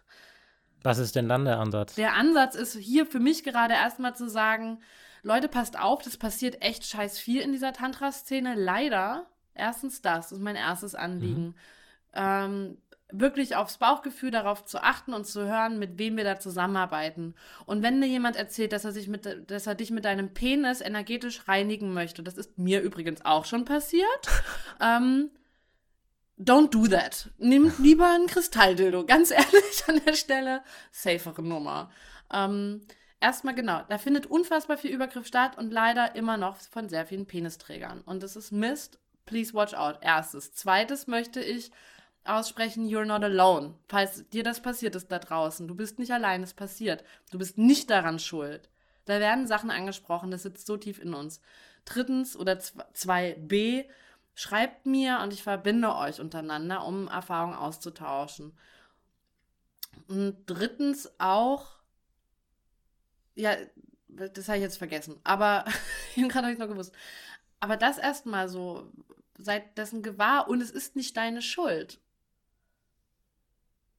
[0.84, 1.96] Was ist denn dann der Ansatz?
[1.96, 4.82] Der Ansatz ist hier für mich gerade erstmal zu sagen,
[5.24, 8.56] Leute, passt auf, das passiert echt scheiß viel in dieser Tantra-Szene.
[8.56, 11.48] Leider, erstens das, das ist mein erstes Anliegen.
[11.48, 11.56] Mhm.
[12.14, 12.78] Ähm,
[13.12, 17.34] wirklich aufs Bauchgefühl darauf zu achten und zu hören, mit wem wir da zusammenarbeiten.
[17.66, 20.82] Und wenn dir jemand erzählt, dass er sich mit, dass er dich mit deinem Penis
[20.82, 24.06] energetisch reinigen möchte, das ist mir übrigens auch schon passiert,
[24.82, 25.32] ähm,
[26.40, 27.30] don't do that.
[27.38, 29.06] Nimm lieber ein Kristalldildo.
[29.06, 31.90] Ganz ehrlich an der Stelle, safere Nummer.
[32.32, 32.82] Ähm,
[33.20, 37.26] erstmal genau, da findet unfassbar viel Übergriff statt und leider immer noch von sehr vielen
[37.26, 38.02] Penisträgern.
[38.02, 39.00] Und das ist Mist.
[39.26, 39.98] Please watch out.
[40.02, 40.54] Erstes.
[40.54, 41.72] Zweites möchte ich
[42.30, 43.76] aussprechen, you're not alone.
[43.88, 47.04] Falls dir das passiert ist da draußen, du bist nicht allein, es passiert.
[47.32, 48.70] Du bist nicht daran schuld.
[49.06, 51.42] Da werden Sachen angesprochen, das sitzt so tief in uns.
[51.86, 53.86] Drittens oder 2b,
[54.36, 58.58] schreibt mir und ich verbinde euch untereinander, um Erfahrungen auszutauschen.
[60.08, 61.68] Und drittens auch,
[63.36, 63.56] ja,
[64.08, 65.66] das habe ich jetzt vergessen, aber
[66.16, 66.94] ich habe gerade noch gewusst.
[67.60, 68.92] Aber das erstmal so,
[69.38, 72.00] seid dessen gewahr und es ist nicht deine Schuld.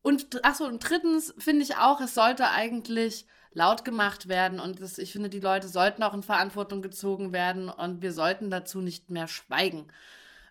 [0.02, 4.98] Und achso, und drittens finde ich auch, es sollte eigentlich laut gemacht werden und das,
[4.98, 9.10] ich finde, die Leute sollten auch in Verantwortung gezogen werden und wir sollten dazu nicht
[9.10, 9.88] mehr schweigen.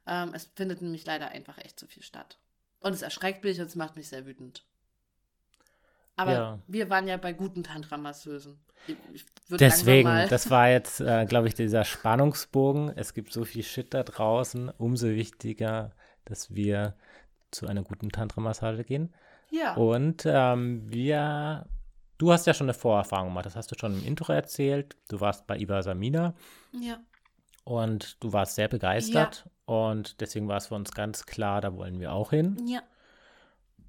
[0.06, 2.38] Ähm, es findet nämlich leider einfach echt zu viel statt.
[2.82, 4.66] Und es erschreckt mich und es macht mich sehr wütend.
[6.16, 6.60] Aber ja.
[6.68, 8.60] wir waren ja bei guten Tantra-Masseusen.
[9.50, 12.92] Deswegen, das war jetzt, äh, glaube ich, dieser Spannungsbogen.
[12.96, 14.70] Es gibt so viel Shit da draußen.
[14.78, 15.94] Umso wichtiger,
[16.26, 16.96] dass wir
[17.52, 19.14] zu einer guten Tantra-Massage gehen.
[19.52, 19.74] Ja.
[19.76, 21.66] Und ähm, wir,
[22.18, 24.96] du hast ja schon eine Vorerfahrung gemacht, das hast du schon im Intro erzählt.
[25.10, 26.34] Du warst bei Iba Samina.
[26.72, 27.00] Ja.
[27.64, 29.46] Und du warst sehr begeistert.
[29.46, 29.52] Ja.
[29.76, 32.58] Und deswegen war es für uns ganz klar, da wollen wir auch hin.
[32.68, 32.82] Ja.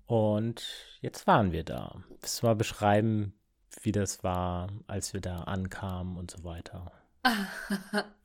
[0.07, 0.67] Und
[1.01, 2.03] jetzt waren wir da.
[2.09, 3.33] Willst du mal beschreiben,
[3.83, 6.93] wie das war, als wir da ankamen und so weiter?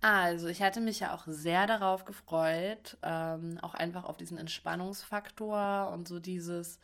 [0.00, 5.90] Also, ich hatte mich ja auch sehr darauf gefreut, ähm, auch einfach auf diesen Entspannungsfaktor
[5.92, 6.78] und so dieses,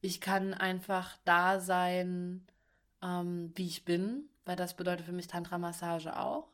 [0.00, 2.46] ich kann einfach da sein,
[3.02, 6.48] ähm, wie ich bin, weil das bedeutet für mich Tantra-Massage auch.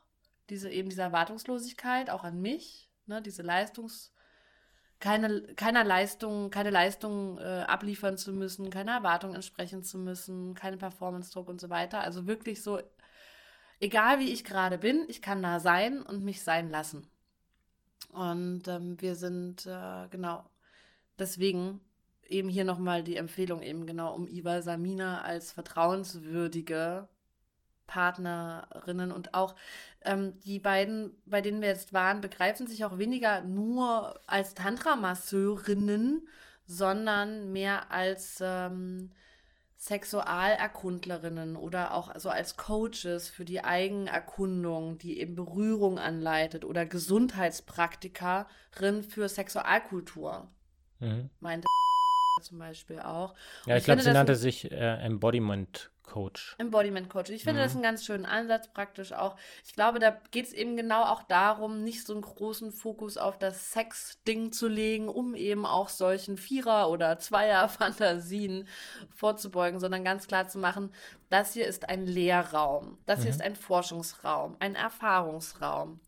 [0.51, 4.13] Diese eben diese Erwartungslosigkeit auch an mich, ne, diese Leistungs-
[5.01, 10.77] keine, keiner Leistung, keine Leistung äh, abliefern zu müssen, keiner Erwartung entsprechen zu müssen, keine
[10.77, 12.01] Performance-Druck und so weiter.
[12.01, 12.81] Also wirklich so
[13.81, 17.07] egal wie ich gerade bin, ich kann da sein und mich sein lassen.
[18.13, 20.45] Und ähm, wir sind, äh, genau,
[21.19, 21.81] deswegen
[22.29, 27.09] eben hier nochmal die Empfehlung eben genau um Iva Samina als vertrauenswürdige
[27.87, 29.55] Partnerinnen und auch
[30.03, 36.29] ähm, die beiden, bei denen wir jetzt waren, begreifen sich auch weniger nur als Tantra-Masseurinnen,
[36.67, 39.11] sondern mehr als ähm,
[39.79, 49.05] Sexualerkundlerinnen oder auch so als Coaches für die Eigenerkundung, die eben Berührung anleitet oder Gesundheitspraktikerin
[49.09, 50.51] für Sexualkultur.
[50.99, 51.31] Mhm.
[51.39, 51.69] Meinte
[52.41, 53.35] zum Beispiel auch.
[53.67, 56.57] Ja, ich, ich glaube, sie nannte sich äh, Embodiment Coach.
[56.59, 57.31] Embodiment Coach.
[57.31, 57.65] Ich finde mhm.
[57.65, 59.37] das einen ganz schönen Ansatz, praktisch auch.
[59.65, 63.39] Ich glaube, da geht es eben genau auch darum, nicht so einen großen Fokus auf
[63.39, 68.67] das Sex-Ding zu legen, um eben auch solchen Vierer- oder Zweier-Fantasien
[69.15, 70.93] vorzubeugen, sondern ganz klar zu machen,
[71.29, 73.35] das hier ist ein Lehrraum, das hier mhm.
[73.35, 76.01] ist ein Forschungsraum, ein Erfahrungsraum.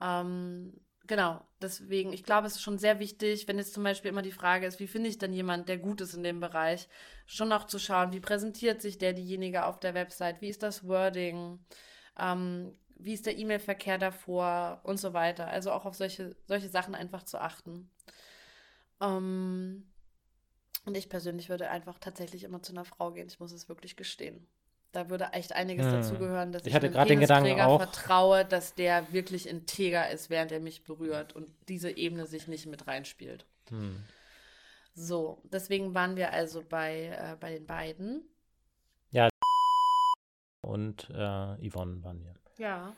[0.00, 0.72] Ähm,
[1.06, 4.32] Genau, deswegen, ich glaube, es ist schon sehr wichtig, wenn jetzt zum Beispiel immer die
[4.32, 6.88] Frage ist, wie finde ich denn jemand, der gut ist in dem Bereich,
[7.26, 10.86] schon auch zu schauen, wie präsentiert sich der, diejenige auf der Website, wie ist das
[10.88, 11.58] Wording,
[12.18, 15.48] ähm, wie ist der E-Mail-Verkehr davor und so weiter.
[15.48, 17.90] Also auch auf solche, solche Sachen einfach zu achten.
[19.00, 19.86] Ähm,
[20.86, 23.96] und ich persönlich würde einfach tatsächlich immer zu einer Frau gehen, ich muss es wirklich
[23.96, 24.46] gestehen.
[24.94, 25.92] Da würde echt einiges hm.
[25.92, 30.30] dazugehören, dass ich, ich hatte gerade den Gedanken auch vertraue, dass der wirklich integer ist,
[30.30, 33.44] während er mich berührt und diese Ebene sich nicht mit reinspielt.
[33.70, 34.04] Hm.
[34.94, 38.22] So, deswegen waren wir also bei, äh, bei den beiden.
[39.10, 39.28] Ja.
[40.60, 42.34] Und äh, Yvonne waren wir.
[42.56, 42.92] Ja.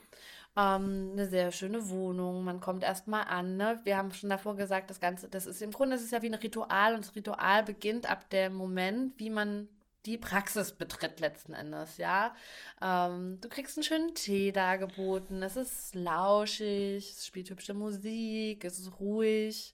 [0.55, 2.43] Ähm, eine sehr schöne Wohnung.
[2.43, 3.57] Man kommt erstmal an.
[3.57, 3.79] Ne?
[3.83, 6.29] Wir haben schon davor gesagt, das Ganze, das ist im Grunde das ist ja wie
[6.29, 9.67] ein Ritual und das Ritual beginnt ab dem Moment, wie man
[10.07, 12.33] die Praxis betritt letzten Endes, ja.
[12.81, 18.79] Ähm, du kriegst einen schönen Tee dargeboten, es ist lauschig, es spielt hübsche Musik, es
[18.79, 19.73] ist ruhig.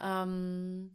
[0.00, 0.90] Ähm,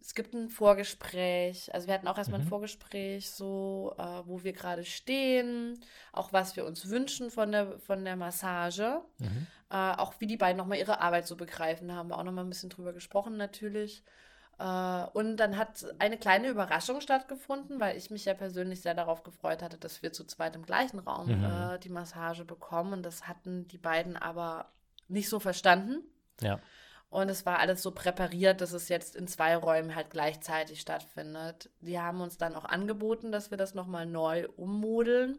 [0.00, 1.72] es gibt ein Vorgespräch.
[1.72, 2.46] Also wir hatten auch erstmal mhm.
[2.46, 5.80] ein Vorgespräch, so äh, wo wir gerade stehen,
[6.12, 9.00] auch was wir uns wünschen von der, von der Massage.
[9.18, 9.46] Mhm.
[9.70, 12.50] Äh, auch wie die beiden nochmal ihre Arbeit so begreifen, haben wir auch nochmal ein
[12.50, 14.02] bisschen drüber gesprochen natürlich.
[14.58, 19.22] Äh, und dann hat eine kleine Überraschung stattgefunden, weil ich mich ja persönlich sehr darauf
[19.22, 21.44] gefreut hatte, dass wir zu zweit im gleichen Raum mhm.
[21.44, 22.92] äh, die Massage bekommen.
[22.92, 24.70] Und das hatten die beiden aber
[25.08, 26.02] nicht so verstanden.
[26.40, 26.60] Ja.
[27.10, 31.68] Und es war alles so präpariert, dass es jetzt in zwei Räumen halt gleichzeitig stattfindet.
[31.80, 35.38] Die haben uns dann auch angeboten, dass wir das nochmal neu ummodeln.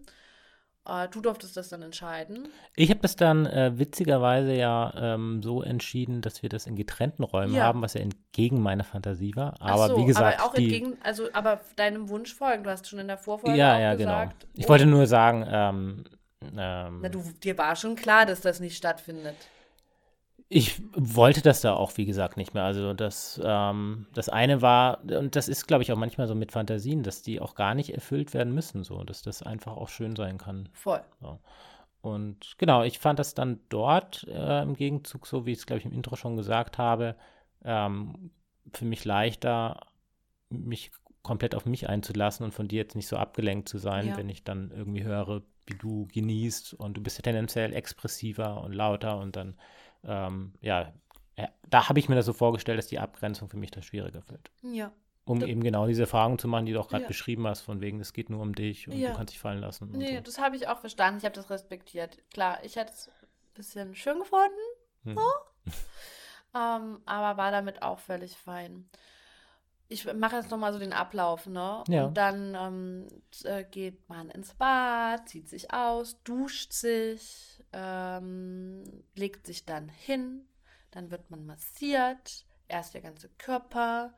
[0.86, 2.50] Äh, du durftest das dann entscheiden.
[2.76, 7.24] Ich habe das dann äh, witzigerweise ja ähm, so entschieden, dass wir das in getrennten
[7.24, 7.64] Räumen ja.
[7.64, 9.56] haben, was ja entgegen meiner Fantasie war.
[9.62, 12.64] Aber so, wie gesagt, aber auch die, entgegen, also aber deinem Wunsch folgen.
[12.64, 14.12] Du hast schon in der Vorfolge ja, ja, genau.
[14.12, 14.42] gesagt.
[14.42, 14.54] Genau.
[14.56, 14.70] Ich oh.
[14.70, 16.04] wollte nur sagen, ähm,
[16.58, 19.36] ähm, Na, du, dir war schon klar, dass das nicht stattfindet.
[20.56, 22.64] Ich wollte das da auch, wie gesagt, nicht mehr.
[22.64, 26.52] Also das, ähm, das eine war, und das ist, glaube ich, auch manchmal so mit
[26.52, 30.16] Fantasien, dass die auch gar nicht erfüllt werden müssen, so, dass das einfach auch schön
[30.16, 30.70] sein kann.
[30.74, 31.02] Voll.
[31.22, 31.40] So.
[32.02, 35.80] Und genau, ich fand das dann dort äh, im Gegenzug, so wie ich es, glaube
[35.80, 37.16] ich, im Intro schon gesagt habe,
[37.66, 38.30] ähm,
[38.72, 39.88] für mich leichter,
[40.50, 40.92] mich
[41.24, 44.18] komplett auf mich einzulassen und von dir jetzt nicht so abgelenkt zu sein, ja.
[44.18, 48.74] wenn ich dann irgendwie höre, wie du genießt und du bist ja tendenziell expressiver und
[48.74, 49.56] lauter und dann
[50.06, 50.94] ähm, ja,
[51.70, 54.52] da habe ich mir das so vorgestellt, dass die Abgrenzung für mich das schwieriger wird.
[54.62, 54.92] Ja.
[55.26, 57.08] Um da, eben genau diese Erfahrung zu machen, die du auch gerade ja.
[57.08, 59.12] beschrieben hast, von wegen, es geht nur um dich und ja.
[59.12, 59.90] du kannst dich fallen lassen.
[59.92, 60.22] Nee, so.
[60.22, 61.18] das habe ich auch verstanden.
[61.20, 62.18] Ich habe das respektiert.
[62.32, 64.54] Klar, ich hätte es ein bisschen schön gefunden,
[65.04, 65.16] hm.
[65.16, 65.72] so.
[66.56, 68.90] ähm, aber war damit auch völlig fein.
[69.94, 71.84] Ich mache jetzt nochmal so den Ablauf, ne?
[71.88, 72.06] Ja.
[72.06, 73.08] Und dann ähm,
[73.44, 78.84] äh, geht man ins Bad, zieht sich aus, duscht sich, ähm,
[79.14, 80.48] legt sich dann hin,
[80.92, 84.16] dann wird man massiert, erst der ganze Körper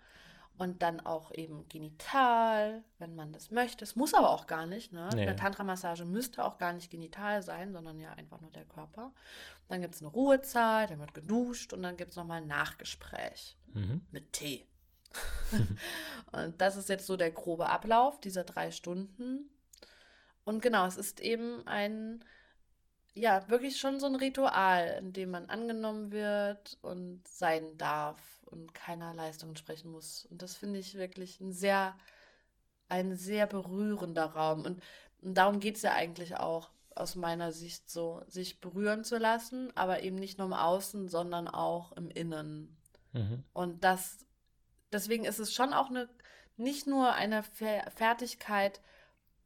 [0.57, 3.83] und dann auch eben genital, wenn man das möchte.
[3.83, 4.93] Es muss aber auch gar nicht.
[4.93, 5.09] Ne?
[5.13, 5.23] Nee.
[5.23, 9.11] Eine Tantra-Massage müsste auch gar nicht genital sein, sondern ja einfach nur der Körper.
[9.67, 13.57] Dann gibt es eine Ruhezeit, dann wird geduscht und dann gibt es nochmal ein Nachgespräch
[13.73, 14.05] mhm.
[14.11, 14.65] mit Tee.
[16.31, 19.49] und das ist jetzt so der grobe Ablauf dieser drei Stunden.
[20.43, 22.23] Und genau, es ist eben ein
[23.15, 28.73] ja, wirklich schon so ein Ritual, in dem man angenommen wird und sein darf und
[28.73, 30.27] keiner Leistung sprechen muss.
[30.29, 31.95] Und das finde ich wirklich ein sehr,
[32.89, 34.65] ein sehr berührender Raum.
[34.65, 34.83] Und,
[35.21, 39.71] und darum geht es ja eigentlich auch aus meiner Sicht so, sich berühren zu lassen,
[39.75, 42.75] aber eben nicht nur im Außen, sondern auch im Innen.
[43.13, 43.43] Mhm.
[43.53, 44.24] Und das,
[44.95, 46.09] deswegen ist es schon auch eine,
[46.57, 48.81] nicht nur eine Fertigkeit,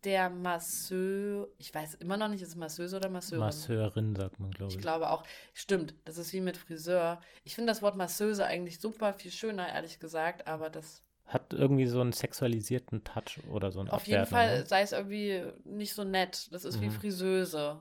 [0.03, 3.45] der Masseur, ich weiß immer noch nicht, ist es Masseuse oder Masseurin?
[3.45, 4.77] Masseurin sagt man, glaube ich.
[4.77, 5.23] Ich glaube auch.
[5.53, 7.19] Stimmt, das ist wie mit Friseur.
[7.43, 11.03] Ich finde das Wort Masseuse eigentlich super viel schöner, ehrlich gesagt, aber das.
[11.25, 14.65] Hat irgendwie so einen sexualisierten Touch oder so einen Auf jeden Fall ne?
[14.65, 16.47] sei es irgendwie nicht so nett.
[16.51, 16.81] Das ist mhm.
[16.83, 17.79] wie Friseuse.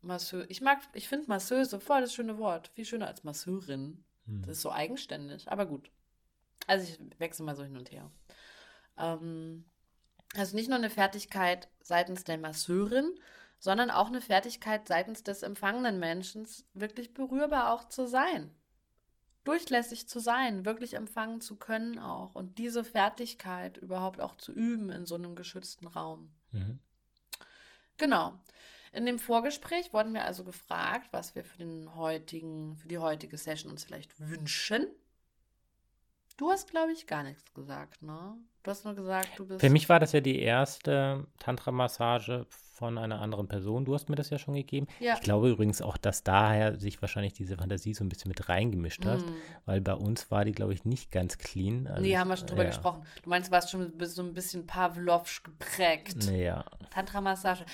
[0.00, 0.46] Masseur.
[0.48, 2.68] Ich mag, ich finde Masseuse voll das schöne Wort.
[2.68, 4.04] Viel schöner als Masseurin.
[4.26, 4.42] Mhm.
[4.42, 5.90] Das ist so eigenständig, aber gut.
[6.68, 8.10] Also ich wechsle mal so hin und her.
[8.96, 9.64] Ähm,
[10.36, 13.18] also nicht nur eine Fertigkeit seitens der Masseurin,
[13.58, 18.54] sondern auch eine Fertigkeit seitens des empfangenen Menschen, wirklich berührbar auch zu sein.
[19.44, 22.34] Durchlässig zu sein, wirklich empfangen zu können auch.
[22.34, 26.30] Und diese Fertigkeit überhaupt auch zu üben in so einem geschützten Raum.
[26.52, 26.78] Mhm.
[27.96, 28.38] Genau.
[28.92, 33.38] In dem Vorgespräch wurden wir also gefragt, was wir für den heutigen, für die heutige
[33.38, 34.86] Session uns vielleicht wünschen.
[36.38, 38.36] Du hast, glaube ich, gar nichts gesagt, ne?
[38.62, 39.60] Du hast nur gesagt, du bist.
[39.60, 43.84] Für mich war das ja die erste Tantra-Massage von einer anderen Person.
[43.84, 44.86] Du hast mir das ja schon gegeben.
[45.00, 45.14] Ja.
[45.14, 49.04] Ich glaube übrigens auch, dass daher sich wahrscheinlich diese Fantasie so ein bisschen mit reingemischt
[49.04, 49.34] hat, mm.
[49.66, 51.88] weil bei uns war die, glaube ich, nicht ganz clean.
[51.88, 52.68] Also nee, haben wir schon drüber ja.
[52.68, 53.04] gesprochen.
[53.24, 56.30] Du meinst, du warst schon so ein bisschen Pavlovsch geprägt.
[56.30, 56.64] Ja.
[56.90, 57.64] Tantra-Massage.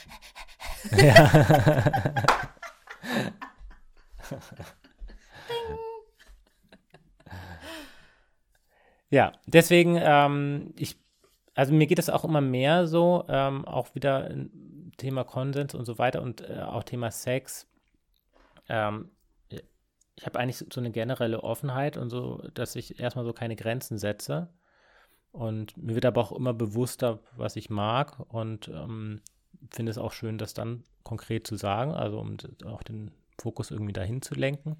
[0.96, 2.14] Ja.
[9.10, 10.96] Ja, deswegen, ähm, ich,
[11.54, 14.34] also mir geht es auch immer mehr so, ähm, auch wieder
[14.96, 17.68] Thema Konsens und so weiter und äh, auch Thema Sex.
[18.68, 19.10] Ähm,
[20.16, 23.98] ich habe eigentlich so eine generelle Offenheit und so, dass ich erstmal so keine Grenzen
[23.98, 24.48] setze.
[25.32, 29.20] Und mir wird aber auch immer bewusster, was ich mag und ähm,
[29.72, 32.36] finde es auch schön, das dann konkret zu sagen, also um
[32.66, 34.76] auch den Fokus irgendwie dahin zu lenken.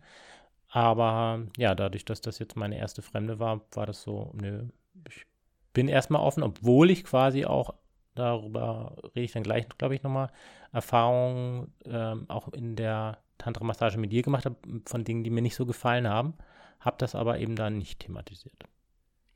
[0.75, 4.67] Aber ja, dadurch, dass das jetzt meine erste Fremde war, war das so, nö,
[5.09, 5.25] ich
[5.73, 7.75] bin erstmal offen, obwohl ich quasi auch,
[8.17, 10.33] darüber rede ich dann gleich, glaube ich, nochmal,
[10.73, 15.55] Erfahrungen ähm, auch in der Tantra-Massage mit dir gemacht habe, von Dingen, die mir nicht
[15.55, 16.35] so gefallen haben,
[16.81, 18.65] habe das aber eben dann nicht thematisiert.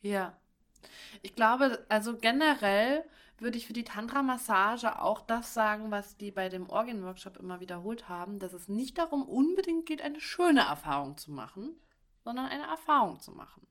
[0.03, 0.37] Ja.
[1.23, 3.05] Ich glaube, also generell
[3.41, 8.09] würde ich für die Tantra-Massage auch das sagen, was die bei dem Orgien-Workshop immer wiederholt
[8.09, 11.77] haben, dass es nicht darum unbedingt geht, eine schöne Erfahrung zu machen,
[12.25, 13.67] sondern eine Erfahrung zu machen.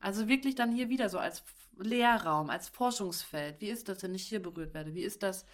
[0.00, 1.42] Also wirklich dann hier wieder so als
[1.78, 3.60] Lehrraum, als Forschungsfeld.
[3.60, 4.94] Wie ist das, wenn ich hier berührt werde?
[4.94, 5.44] Wie ist das,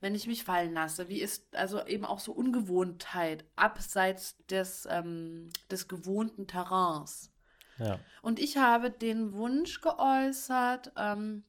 [0.00, 1.08] wenn ich mich fallen lasse?
[1.08, 7.32] Wie ist also eben auch so Ungewohntheit abseits des, ähm, des gewohnten Terrains?
[7.78, 7.98] Ja.
[8.22, 11.44] Und ich habe den Wunsch geäußert, ähm,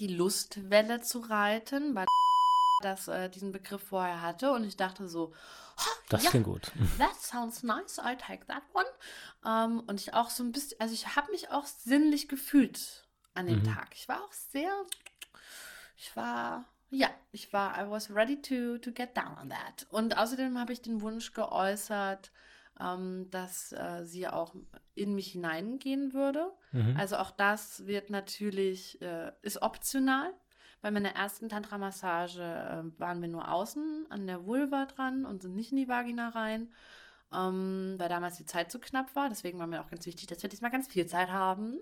[0.00, 2.06] die Lustwelle zu reiten, weil
[2.82, 5.32] das äh, diesen Begriff vorher hatte und ich dachte so,
[5.78, 6.72] oh, das ja, klingt gut.
[6.98, 8.84] That sounds nice, I take that one.
[9.44, 13.46] Ähm, und ich auch so ein bisschen, also ich habe mich auch sinnlich gefühlt an
[13.46, 13.74] dem Mhm.
[13.74, 13.88] Tag.
[13.94, 14.70] Ich war auch sehr,
[15.96, 19.86] ich war, ja, ich war, I was ready to, to get down on that.
[19.90, 22.30] Und außerdem habe ich den Wunsch geäußert,
[22.80, 24.54] ähm, dass äh, sie auch
[24.94, 26.52] in mich hineingehen würde.
[26.72, 26.96] Mhm.
[26.98, 30.32] Also auch das wird natürlich, äh, ist optional.
[30.80, 35.54] Bei meiner ersten Tantra-Massage äh, waren wir nur außen an der Vulva dran und sind
[35.54, 36.72] nicht in die Vagina rein,
[37.32, 39.28] ähm, weil damals die Zeit zu knapp war.
[39.28, 41.78] Deswegen war mir auch ganz wichtig, dass wir diesmal ganz viel Zeit haben.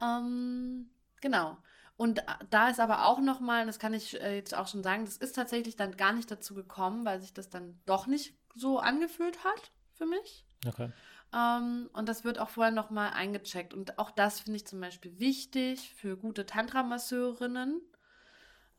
[0.00, 1.56] Ähm, genau.
[1.96, 5.16] Und da ist aber auch nochmal, das kann ich äh, jetzt auch schon sagen, das
[5.16, 9.42] ist tatsächlich dann gar nicht dazu gekommen, weil sich das dann doch nicht so angefühlt
[9.42, 10.46] hat für mich.
[10.66, 10.90] Okay.
[11.34, 13.74] Ähm, und das wird auch vorher nochmal eingecheckt.
[13.74, 17.82] Und auch das finde ich zum Beispiel wichtig für gute Tantra-Masseurinnen,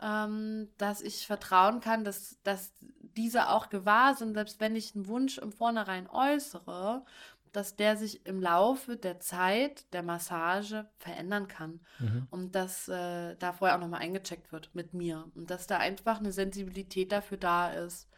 [0.02, 5.08] ähm, dass ich vertrauen kann, dass, dass diese auch gewahr sind, selbst wenn ich einen
[5.08, 7.06] Wunsch im Vornherein äußere,
[7.52, 11.80] dass der sich im Laufe der Zeit der Massage verändern kann.
[12.00, 12.28] Mhm.
[12.30, 15.26] Und dass äh, da vorher auch nochmal eingecheckt wird mit mir.
[15.36, 18.09] Und dass da einfach eine Sensibilität dafür da ist.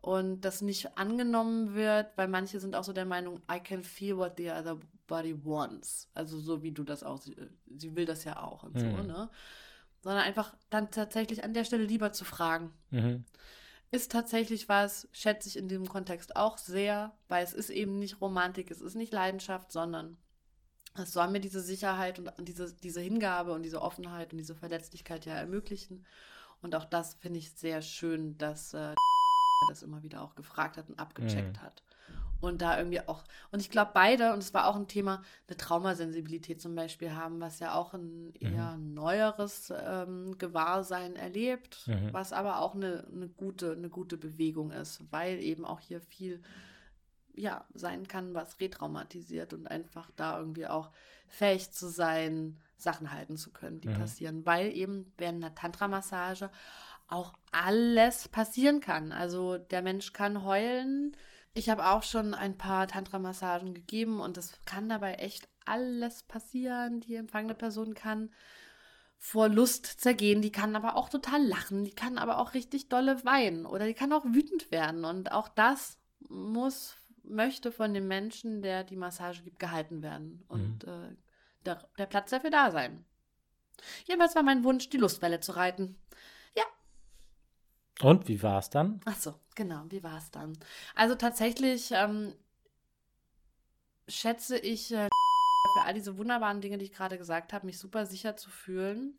[0.00, 4.16] Und das nicht angenommen wird, weil manche sind auch so der Meinung, I can feel
[4.16, 6.08] what the other body wants.
[6.14, 7.36] Also so wie du das auch, sie,
[7.76, 9.06] sie will das ja auch und so, Mhm.
[9.06, 9.30] ne?
[10.00, 12.72] Sondern einfach dann tatsächlich an der Stelle lieber zu fragen.
[12.90, 13.24] Mhm.
[13.90, 18.20] Ist tatsächlich was, schätze ich in dem Kontext auch sehr, weil es ist eben nicht
[18.20, 20.16] Romantik, es ist nicht Leidenschaft, sondern
[20.94, 25.26] es soll mir diese Sicherheit und diese, diese Hingabe und diese Offenheit und diese Verletzlichkeit
[25.26, 26.06] ja ermöglichen.
[26.60, 28.94] Und auch das finde ich sehr schön, dass äh,
[29.66, 31.62] das immer wieder auch gefragt hat und abgecheckt Mhm.
[31.62, 31.82] hat.
[32.40, 35.56] Und da irgendwie auch, und ich glaube beide, und es war auch ein Thema, eine
[35.56, 42.12] Traumasensibilität zum Beispiel haben, was ja auch ein eher neueres ähm, Gewahrsein erlebt, Mhm.
[42.12, 46.40] was aber auch eine, eine, gute, eine gute Bewegung ist, weil eben auch hier viel
[47.34, 50.90] ja, sein kann, was retraumatisiert und einfach da irgendwie auch
[51.28, 53.94] fähig zu sein, Sachen halten zu können, die Mhm.
[53.94, 56.50] passieren, weil eben während einer Tantra-Massage
[57.08, 59.12] auch alles passieren kann.
[59.12, 61.16] Also der Mensch kann heulen.
[61.54, 67.00] Ich habe auch schon ein paar Tantra-Massagen gegeben und es kann dabei echt alles passieren.
[67.00, 68.30] Die empfangene Person kann
[69.16, 73.24] vor Lust zergehen, die kann aber auch total lachen, die kann aber auch richtig dolle
[73.24, 75.04] weinen oder die kann auch wütend werden.
[75.04, 75.98] Und auch das
[76.28, 76.94] muss,
[77.24, 80.44] möchte von dem Menschen, der die Massage gibt, gehalten werden.
[80.48, 81.16] Und äh,
[81.64, 83.04] der, der Platz dafür da sein.
[84.06, 85.96] Jedenfalls war mein Wunsch, die Lustwelle zu reiten.
[88.02, 89.00] Und wie war es dann?
[89.04, 90.56] Ach so, genau, wie war es dann?
[90.94, 92.32] Also tatsächlich ähm,
[94.06, 95.08] schätze ich äh,
[95.74, 99.16] für all diese wunderbaren Dinge, die ich gerade gesagt habe, mich super sicher zu fühlen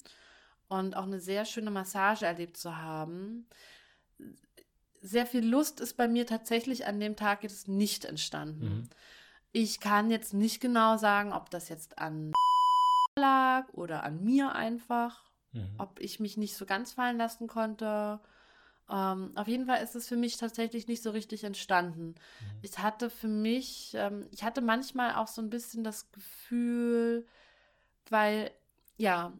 [0.67, 3.47] und auch eine sehr schöne Massage erlebt zu haben.
[5.01, 8.65] Sehr viel Lust ist bei mir tatsächlich an dem Tag jetzt nicht entstanden.
[8.65, 8.89] Mhm.
[9.51, 12.33] Ich kann jetzt nicht genau sagen, ob das jetzt an
[13.17, 15.75] lag oder an mir einfach Mhm.
[15.79, 18.19] ob ich mich nicht so ganz fallen lassen konnte.
[18.91, 22.15] Ähm, auf jeden Fall ist es für mich tatsächlich nicht so richtig entstanden.
[22.61, 27.25] Ich hatte für mich, ähm, ich hatte manchmal auch so ein bisschen das Gefühl,
[28.09, 28.51] weil,
[28.97, 29.33] ja,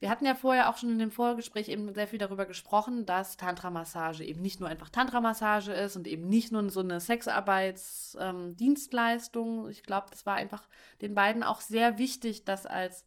[0.00, 3.36] wir hatten ja vorher auch schon in dem Vorgespräch eben sehr viel darüber gesprochen, dass
[3.36, 9.70] Tantra-Massage eben nicht nur einfach Tantra-Massage ist und eben nicht nur so eine Sexarbeitsdienstleistung.
[9.70, 10.68] ich glaube, das war einfach
[11.00, 13.04] den beiden auch sehr wichtig, das als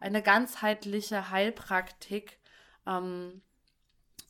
[0.00, 2.38] eine ganzheitliche Heilpraktik
[2.86, 3.42] ähm,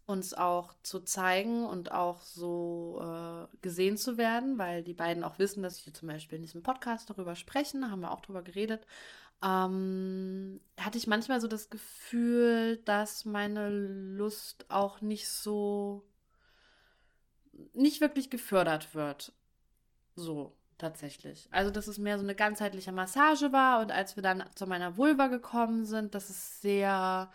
[0.06, 5.38] uns auch zu zeigen und auch so äh, gesehen zu werden, weil die beiden auch
[5.38, 8.86] wissen, dass ich zum Beispiel in diesem Podcast darüber sprechen, haben wir auch drüber geredet,
[9.42, 16.04] ähm, hatte ich manchmal so das Gefühl, dass meine Lust auch nicht so,
[17.72, 19.32] nicht wirklich gefördert wird.
[20.16, 21.48] So, tatsächlich.
[21.50, 24.96] Also, dass es mehr so eine ganzheitliche Massage war und als wir dann zu meiner
[24.96, 27.30] Vulva gekommen sind, das ist sehr,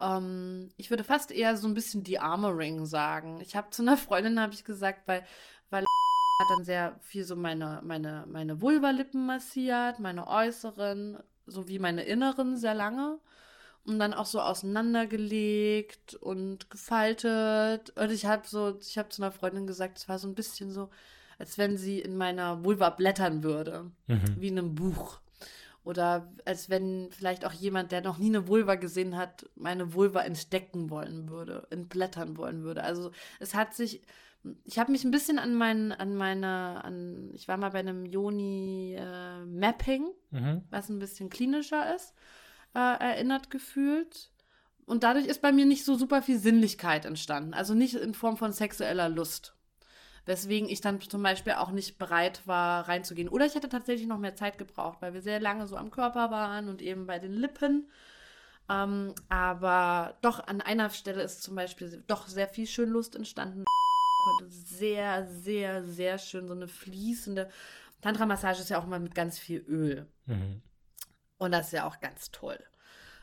[0.00, 3.40] ähm, ich würde fast eher so ein bisschen die Armoring sagen.
[3.40, 5.24] Ich habe zu einer Freundin, habe ich gesagt, weil,
[5.70, 12.02] weil hat dann sehr viel so meine, meine, meine Vulvalippen massiert, meine äußeren, sowie meine
[12.02, 13.18] inneren sehr lange
[13.84, 17.90] und dann auch so auseinandergelegt und gefaltet.
[17.90, 20.70] Und ich habe so, ich habe zu einer Freundin gesagt, es war so ein bisschen
[20.70, 20.90] so,
[21.38, 24.36] als wenn sie in meiner Vulva blättern würde, mhm.
[24.38, 25.20] wie in einem Buch.
[25.90, 30.22] Oder als wenn vielleicht auch jemand, der noch nie eine Vulva gesehen hat, meine Vulva
[30.22, 32.82] entdecken wollen würde, entblättern wollen würde.
[32.82, 33.10] Also
[33.40, 34.02] es hat sich,
[34.64, 38.06] ich habe mich ein bisschen an mein, an meine, an, ich war mal bei einem
[38.06, 40.62] Joni-Mapping, äh, mhm.
[40.70, 42.14] was ein bisschen klinischer ist
[42.74, 44.30] äh, erinnert gefühlt.
[44.86, 47.54] Und dadurch ist bei mir nicht so super viel Sinnlichkeit entstanden.
[47.54, 49.54] Also nicht in Form von sexueller Lust.
[50.26, 53.28] Weswegen ich dann zum Beispiel auch nicht bereit war, reinzugehen.
[53.28, 56.30] Oder ich hätte tatsächlich noch mehr Zeit gebraucht, weil wir sehr lange so am Körper
[56.30, 57.88] waren und eben bei den Lippen.
[58.68, 63.64] Ähm, aber doch an einer Stelle ist zum Beispiel doch sehr viel schön Lust entstanden.
[64.24, 67.50] Konnte sehr, sehr, sehr schön so eine fließende.
[68.00, 70.06] Tantra-Massage ist ja auch mal mit ganz viel Öl.
[70.26, 70.62] Mhm.
[71.38, 72.58] Und das ist ja auch ganz toll.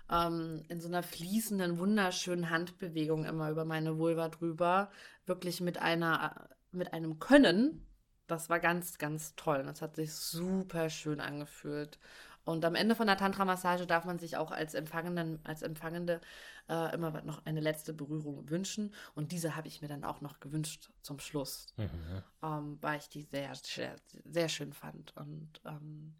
[0.09, 4.91] Ähm, in so einer fließenden, wunderschönen Handbewegung immer über meine Vulva drüber.
[5.25, 7.85] Wirklich mit einer, mit einem Können.
[8.27, 9.63] Das war ganz, ganz toll.
[9.63, 11.99] Das hat sich super schön angefühlt.
[12.47, 16.21] Und am Ende von der Tantra-Massage darf man sich auch als Empfangenden, als Empfangende
[16.69, 18.93] äh, immer noch eine letzte Berührung wünschen.
[19.15, 22.23] Und diese habe ich mir dann auch noch gewünscht zum Schluss, mhm.
[22.41, 25.15] ähm, weil ich die sehr, sehr, sehr schön fand.
[25.17, 26.15] Und ähm,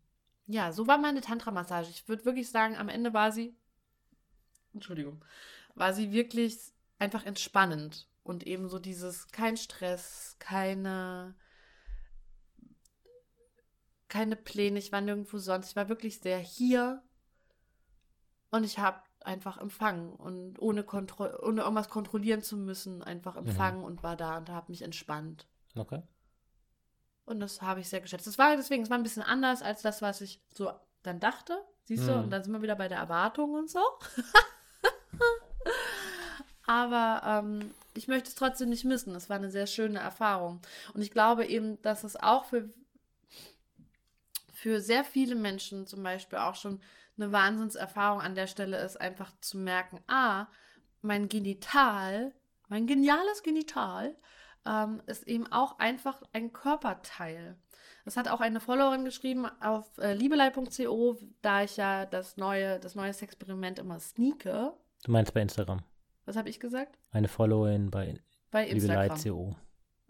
[0.47, 1.89] ja, so war meine Tantra-Massage.
[1.89, 3.55] Ich würde wirklich sagen, am Ende war sie,
[4.74, 5.24] Entschuldigung,
[5.76, 6.58] war sie wirklich
[6.99, 11.36] einfach entspannend und eben so dieses kein Stress, keine
[14.09, 17.03] keine Pläne, ich war nirgendwo sonst, ich war wirklich sehr hier
[18.51, 23.47] und ich habe einfach empfangen und ohne, Kontro ohne irgendwas kontrollieren zu müssen, einfach mhm.
[23.47, 23.86] empfangen mhm.
[23.86, 25.47] und war da und habe mich entspannt.
[25.75, 26.01] Okay.
[27.25, 28.25] Und das habe ich sehr geschätzt.
[28.25, 30.71] Das war deswegen, es war ein bisschen anders als das, was ich so
[31.03, 31.61] dann dachte.
[31.84, 32.07] Siehst hm.
[32.07, 32.19] du?
[32.19, 33.82] Und dann sind wir wieder bei der Erwartung und so.
[36.68, 39.15] Aber ähm, ich möchte es trotzdem nicht missen.
[39.15, 40.61] Es war eine sehr schöne Erfahrung.
[40.93, 42.70] Und ich glaube eben, dass es auch für,
[44.53, 46.82] für sehr viele Menschen zum Beispiel auch schon
[47.18, 50.47] eine Wahnsinnserfahrung an der Stelle ist, einfach zu merken, ah,
[51.01, 52.34] mein Genital,
[52.68, 54.15] mein geniales Genital
[54.65, 57.57] ähm, ist eben auch einfach ein Körperteil.
[58.05, 62.95] Das hat auch eine Followerin geschrieben auf äh, liebelei.co, da ich ja das neue, das
[62.95, 64.74] neue Experiment immer sneake.
[65.03, 65.82] Du meinst bei Instagram?
[66.28, 66.99] Was habe ich gesagt?
[67.11, 68.19] Eine Followerin bei,
[68.51, 69.55] bei Liebelei.co.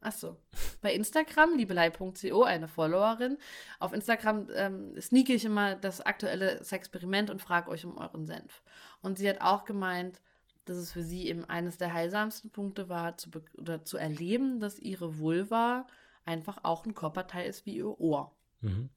[0.01, 0.35] Achso.
[0.81, 3.37] Bei Instagram, liebelei.co, eine Followerin.
[3.79, 8.63] Auf Instagram ähm, sneake ich immer das aktuelle Experiment und frage euch um euren Senf.
[9.01, 10.19] Und sie hat auch gemeint,
[10.65, 14.79] dass es für sie eben eines der heilsamsten Punkte war, zu, oder zu erleben, dass
[14.79, 15.85] ihre Vulva
[16.25, 18.35] einfach auch ein Körperteil ist wie ihr Ohr.
[18.61, 18.89] Mhm.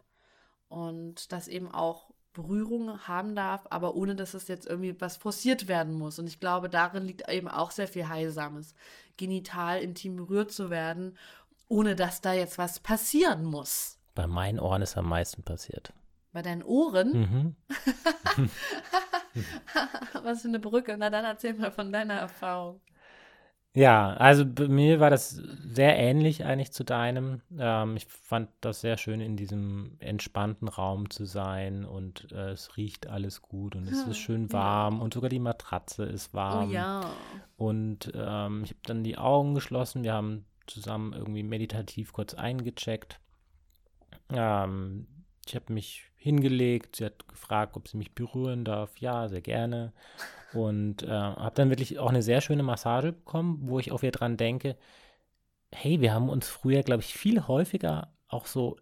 [0.69, 5.69] Und dass eben auch Berührung haben darf, aber ohne dass es jetzt irgendwie was forciert
[5.69, 6.19] werden muss.
[6.19, 8.75] Und ich glaube, darin liegt eben auch sehr viel Heilsames,
[9.17, 11.17] genital intim berührt zu werden,
[11.69, 13.99] ohne dass da jetzt was passieren muss.
[14.15, 15.93] Bei meinen Ohren ist am meisten passiert.
[16.33, 17.13] Bei deinen Ohren?
[17.21, 17.57] Mhm.
[20.23, 20.97] Was für eine Brücke.
[20.99, 22.81] Na dann erzähl mal von deiner Erfahrung.
[23.73, 27.41] Ja, also bei mir war das sehr ähnlich eigentlich zu deinem.
[27.57, 32.77] Ähm, ich fand das sehr schön, in diesem entspannten Raum zu sein und äh, es
[32.77, 35.01] riecht alles gut und es ist schön warm ja.
[35.03, 36.71] und sogar die Matratze ist warm.
[36.71, 37.01] Oh ja.
[37.57, 40.03] Und ähm, ich habe dann die Augen geschlossen.
[40.03, 43.21] Wir haben zusammen irgendwie meditativ kurz eingecheckt.
[44.31, 45.07] Ähm,
[45.47, 46.97] ich habe mich hingelegt.
[46.97, 48.99] Sie hat gefragt, ob sie mich berühren darf.
[48.99, 49.93] Ja, sehr gerne.
[50.53, 54.13] Und äh, habe dann wirklich auch eine sehr schöne Massage bekommen, wo ich auch wieder
[54.13, 54.77] dran denke,
[55.73, 58.77] hey, wir haben uns früher, glaube ich, viel häufiger auch so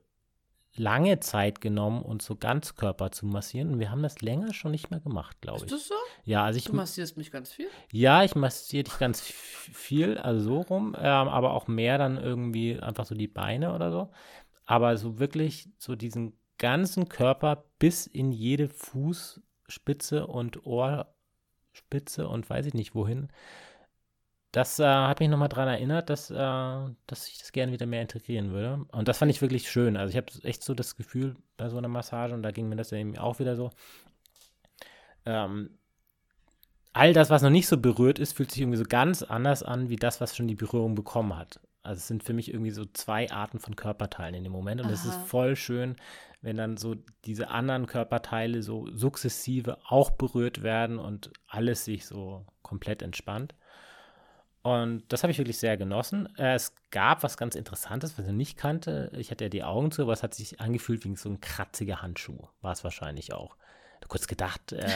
[0.74, 3.72] lange Zeit genommen, uns so Ganzkörper zu massieren.
[3.72, 5.64] Und wir haben das länger schon nicht mehr gemacht, glaube ich.
[5.64, 5.94] Ist das so?
[6.24, 6.64] Ja, also ich.
[6.64, 7.68] Du massierst mich ganz viel?
[7.92, 12.78] Ja, ich massiere dich ganz viel, also so rum, ähm, aber auch mehr dann irgendwie
[12.78, 14.10] einfach so die Beine oder so.
[14.64, 22.66] Aber so wirklich so diesen ganzen Körper bis in jede Fußspitze und Ohrspitze und weiß
[22.66, 23.28] ich nicht wohin.
[24.52, 28.02] Das äh, hat mich nochmal daran erinnert, dass, äh, dass ich das gerne wieder mehr
[28.02, 28.86] integrieren würde.
[28.92, 29.96] Und das fand ich wirklich schön.
[29.96, 32.76] Also ich habe echt so das Gefühl bei so einer Massage, und da ging mir
[32.76, 33.70] das eben auch wieder so,
[35.26, 35.78] ähm,
[36.94, 39.90] all das, was noch nicht so berührt ist, fühlt sich irgendwie so ganz anders an,
[39.90, 41.60] wie das, was schon die Berührung bekommen hat.
[41.82, 44.80] Also es sind für mich irgendwie so zwei Arten von Körperteilen in dem Moment.
[44.80, 45.96] Und es ist voll schön,
[46.42, 52.46] wenn dann so diese anderen Körperteile so sukzessive auch berührt werden und alles sich so
[52.62, 53.54] komplett entspannt.
[54.62, 56.28] Und das habe ich wirklich sehr genossen.
[56.36, 59.10] Äh, Es gab was ganz Interessantes, was ich nicht kannte.
[59.16, 62.02] Ich hatte ja die Augen zu, aber es hat sich angefühlt wie so ein kratziger
[62.02, 62.48] Handschuh.
[62.60, 63.56] War es wahrscheinlich auch.
[64.06, 64.88] Kurz gedacht, äh,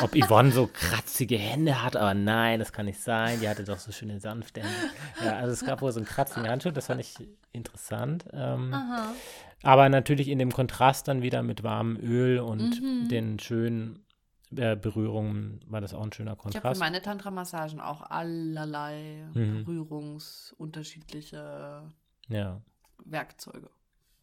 [0.00, 3.40] ob Yvonne so kratzige Hände hat, aber nein, das kann nicht sein.
[3.40, 4.76] Die hatte doch so schöne sanfte Hände.
[5.24, 7.16] Ja, also es gab wohl so einen kratzigen Handschuh, das fand ich
[7.52, 8.26] interessant.
[8.32, 8.72] Ähm,
[9.64, 13.08] aber natürlich in dem Kontrast dann wieder mit warmem Öl und Mhm.
[13.08, 14.04] den schönen
[14.56, 16.80] äh, Berührungen war das auch ein schöner Ich habe für Kontrast.
[16.80, 19.64] meine Tantra-Massagen auch allerlei Mhm.
[19.64, 21.82] berührungsunterschiedliche
[22.28, 22.60] Ja.
[23.04, 23.70] Werkzeuge.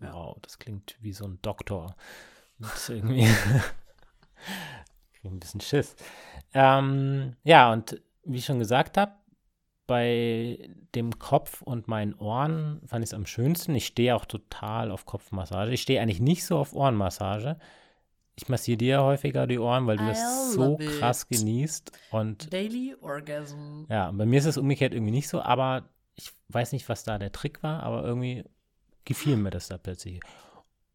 [0.01, 0.13] Ja.
[0.13, 1.95] Wow, das klingt wie so ein Doktor.
[2.59, 3.27] Mit irgendwie.
[5.13, 5.95] Krieg ein bisschen Schiss.
[6.53, 9.13] Ähm, ja, und wie ich schon gesagt habe,
[9.87, 13.73] bei dem Kopf und meinen Ohren fand ich es am schönsten.
[13.73, 15.71] Ich stehe auch total auf Kopfmassage.
[15.71, 17.57] Ich stehe eigentlich nicht so auf Ohrenmassage.
[18.35, 20.99] Ich massiere dir häufiger die Ohren, weil du I das so it.
[20.99, 21.91] krass genießt.
[22.11, 23.85] Und Daily Orgasm.
[23.89, 27.17] ja, bei mir ist es umgekehrt irgendwie nicht so, aber ich weiß nicht, was da
[27.17, 28.43] der Trick war, aber irgendwie
[29.05, 30.19] gefiel mir das da plötzlich.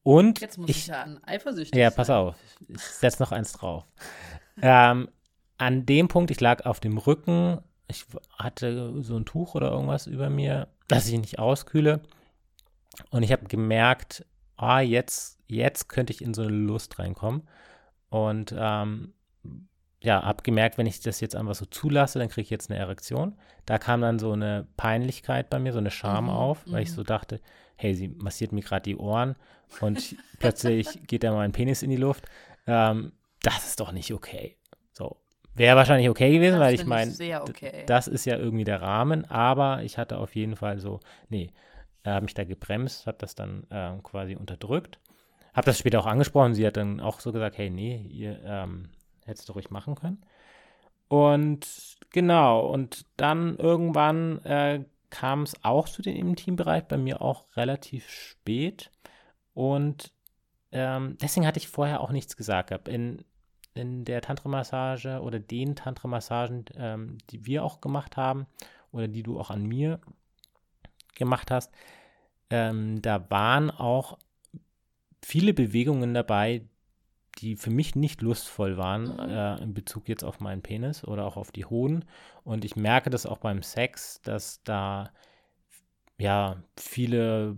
[0.03, 1.97] Und Jetzt muss ich, ich, ja an eifersüchtig ja, sein.
[1.97, 2.35] pass auf,
[2.69, 3.85] ich setze noch eins drauf.
[4.61, 5.09] ähm,
[5.59, 8.07] an dem Punkt, ich lag auf dem Rücken, ich
[8.37, 12.01] hatte so ein Tuch oder irgendwas über mir, dass ich nicht auskühle.
[13.11, 14.27] Und ich habe gemerkt,
[14.57, 17.43] ah, jetzt, jetzt könnte ich in so eine Lust reinkommen.
[18.09, 19.15] Und ähm,
[20.01, 22.79] ja, habe gemerkt, wenn ich das jetzt einfach so zulasse, dann kriege ich jetzt eine
[22.79, 23.37] Erektion.
[23.67, 26.91] Da kam dann so eine Peinlichkeit bei mir, so eine Scham Mhm, auf, weil ich
[26.91, 26.95] mhm.
[26.95, 27.41] so dachte,
[27.83, 29.37] hey, sie massiert mir gerade die Ohren
[29.81, 32.25] und plötzlich geht da mein Penis in die Luft.
[32.67, 34.57] Ähm, das ist doch nicht okay.
[34.93, 35.17] So.
[35.55, 37.85] Wäre wahrscheinlich okay gewesen, Das weil ich meine, okay.
[37.87, 41.51] das ist ja irgendwie der Rahmen, aber ich hatte auf jeden Fall so, nee,
[42.05, 44.99] hat mich da gebremst, habe das dann ähm, quasi unterdrückt.
[45.53, 46.55] Habe das später auch angesprochen.
[46.55, 48.89] Sie hat dann auch so gesagt, hey, nee, ihr ähm,
[49.27, 50.23] hättest du ruhig machen können.
[51.09, 57.55] Und genau, und dann irgendwann äh, kam es auch zu dem Intimbereich, bei mir auch
[57.55, 58.91] relativ spät.
[59.53, 60.11] Und
[60.73, 62.89] ähm, deswegen hatte ich vorher auch nichts gesagt.
[62.89, 63.23] In,
[63.75, 68.47] in der Tantra-Massage oder den Tantra-Massagen, ähm, die wir auch gemacht haben
[68.91, 70.01] oder die du auch an mir
[71.15, 71.71] gemacht hast,
[72.49, 74.19] ähm, da waren auch
[75.23, 76.63] viele Bewegungen dabei,
[77.39, 79.19] die für mich nicht lustvoll waren Mhm.
[79.31, 82.05] äh, in Bezug jetzt auf meinen Penis oder auch auf die Hoden.
[82.45, 85.11] Und ich merke das auch beim Sex, dass da
[86.19, 87.57] ja viele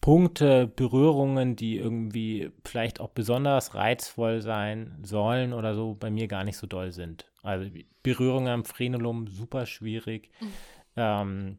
[0.00, 6.44] Punkte, Berührungen, die irgendwie vielleicht auch besonders reizvoll sein sollen oder so, bei mir gar
[6.44, 7.30] nicht so doll sind.
[7.42, 7.68] Also
[8.02, 10.30] Berührungen am Frenulum super schwierig.
[10.40, 10.52] Mhm.
[10.96, 11.58] Ähm,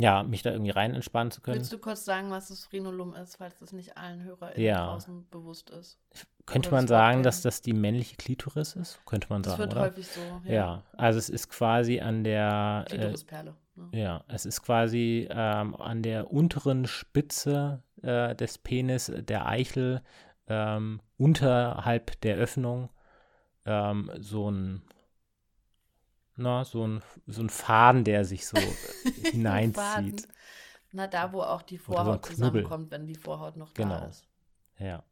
[0.00, 1.58] ja, mich da irgendwie rein entspannen zu können.
[1.58, 4.86] Willst du kurz sagen, was das Frenulum ist, falls das nicht allen HörerInnen Ja.
[4.86, 5.98] draußen bewusst ist?
[6.46, 9.00] Könnte oder man das sagen, dass das die männliche Klitoris ist?
[9.06, 9.80] Könnte man Das sagen, wird oder?
[9.82, 10.20] häufig so.
[10.44, 10.82] Ja.
[10.96, 13.54] also es ist quasi an der äh, Klitorisperle.
[13.76, 13.88] Ne?
[13.92, 20.02] Ja, es ist quasi ähm, an der unteren Spitze äh, des Penis, der Eichel,
[20.48, 22.90] ähm, unterhalb der Öffnung,
[23.64, 24.82] ähm, so ein,
[26.36, 28.56] na, so ein, so ein Faden, der sich so
[29.32, 30.26] hineinzieht.
[30.92, 32.62] Na, da, wo auch die so Vorhaut Knubbel.
[32.62, 34.06] zusammenkommt, wenn die Vorhaut noch da Genau.
[34.08, 34.24] ist.
[34.78, 35.02] Ja.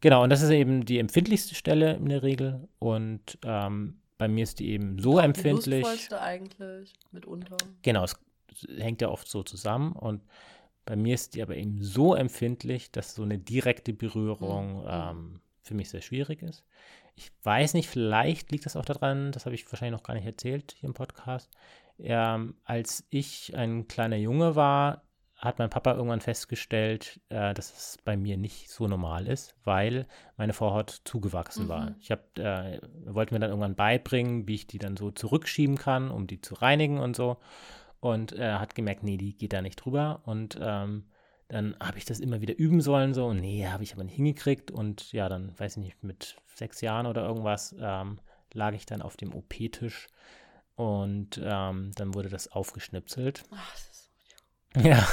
[0.00, 2.68] Genau, und das ist eben die empfindlichste Stelle in der Regel.
[2.78, 5.82] Und ähm, bei mir ist die eben so Die empfindlich.
[5.82, 7.56] lustvollste eigentlich, mitunter.
[7.82, 8.14] Genau, es
[8.78, 10.22] hängt ja oft so zusammen und
[10.84, 14.88] bei mir ist die aber eben so empfindlich, dass so eine direkte Berührung Mhm.
[14.88, 16.62] ähm, für mich sehr schwierig ist.
[17.16, 20.26] Ich weiß nicht, vielleicht liegt das auch daran, das habe ich wahrscheinlich noch gar nicht
[20.26, 21.50] erzählt hier im Podcast.
[21.98, 25.02] Ähm, als ich ein kleiner Junge war,
[25.36, 30.06] hat mein Papa irgendwann festgestellt, äh, dass es bei mir nicht so normal ist, weil
[30.36, 31.90] meine Vorhaut zugewachsen war.
[31.90, 31.96] Mhm.
[32.00, 35.76] Ich habe, äh, er wollte mir dann irgendwann beibringen, wie ich die dann so zurückschieben
[35.76, 37.36] kann, um die zu reinigen und so.
[38.00, 40.22] Und er hat gemerkt, nee, die geht da nicht drüber.
[40.24, 41.04] Und ähm,
[41.54, 43.32] dann habe ich das immer wieder üben sollen, so.
[43.32, 44.72] Nee, habe ich aber nicht hingekriegt.
[44.72, 48.18] Und ja, dann, weiß ich nicht, mit sechs Jahren oder irgendwas ähm,
[48.52, 50.08] lag ich dann auf dem OP-Tisch.
[50.74, 53.44] Und ähm, dann wurde das aufgeschnipselt.
[53.52, 55.06] Ach, das ist Ja,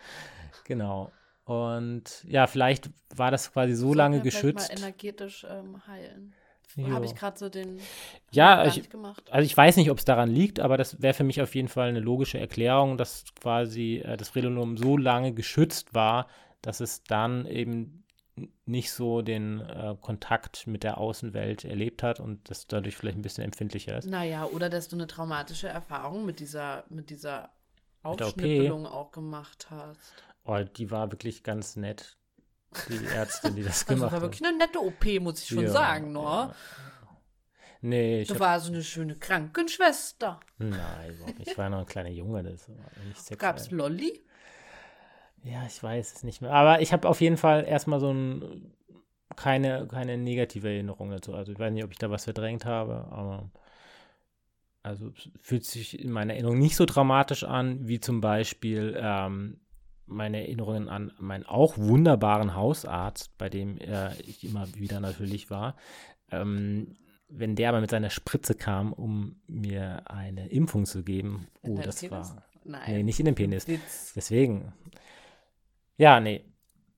[0.64, 1.12] genau.
[1.44, 4.70] Und ja, vielleicht war das quasi so lange geschützt.
[4.70, 6.34] Mal energetisch ähm, heilen.
[6.82, 7.78] Habe ich gerade so den.
[8.32, 8.82] Ja, ich-.
[9.30, 11.68] Also ich weiß nicht, ob es daran liegt, aber das wäre für mich auf jeden
[11.68, 16.26] Fall eine logische Erklärung, dass quasi äh, das Frenulum so lange geschützt war,
[16.62, 18.04] dass es dann eben
[18.66, 23.22] nicht so den äh, Kontakt mit der Außenwelt erlebt hat und das dadurch vielleicht ein
[23.22, 24.06] bisschen empfindlicher ist.
[24.06, 27.50] Naja, oder dass du eine traumatische Erfahrung mit dieser, mit dieser
[28.02, 28.22] Mit.
[28.22, 30.14] Aufschnippelung auch gemacht hast.
[30.44, 32.16] Oh, die war wirklich ganz nett,
[32.88, 34.22] die Ärztin, die das Das gemacht war hat.
[34.22, 36.20] wirklich eine nette OP, muss ich schon Ja, sagen, ne?
[36.20, 36.54] ja.
[37.82, 40.40] Nee, ich Du hab, warst so eine schöne Krankenschwester.
[40.58, 41.34] nein.
[41.38, 42.76] Ich war noch ein kleiner Junge, das war
[43.06, 43.38] nicht sexuell.
[43.38, 44.24] Gab's Lolli?
[45.42, 46.52] Ja, ich weiß es nicht mehr.
[46.52, 48.72] Aber ich habe auf jeden Fall erstmal so ein,
[49.36, 51.34] keine, keine negative Erinnerung dazu.
[51.34, 53.50] Also ich weiß nicht, ob ich da was verdrängt habe, aber
[54.82, 59.60] also es fühlt sich in meiner Erinnerung nicht so dramatisch an, wie zum Beispiel ähm,
[60.06, 65.76] meine Erinnerungen an meinen auch wunderbaren Hausarzt, bei dem äh, ich immer wieder natürlich war.
[66.30, 66.96] Ähm,
[67.28, 72.00] wenn der aber mit seiner Spritze kam, um mir eine Impfung zu geben, oh, das
[72.00, 72.12] Penis?
[72.12, 72.42] war.
[72.64, 72.82] Nein.
[72.86, 73.66] Nee, nicht in den Penis.
[73.68, 74.12] Witz.
[74.14, 74.72] Deswegen.
[75.96, 76.44] Ja, nee.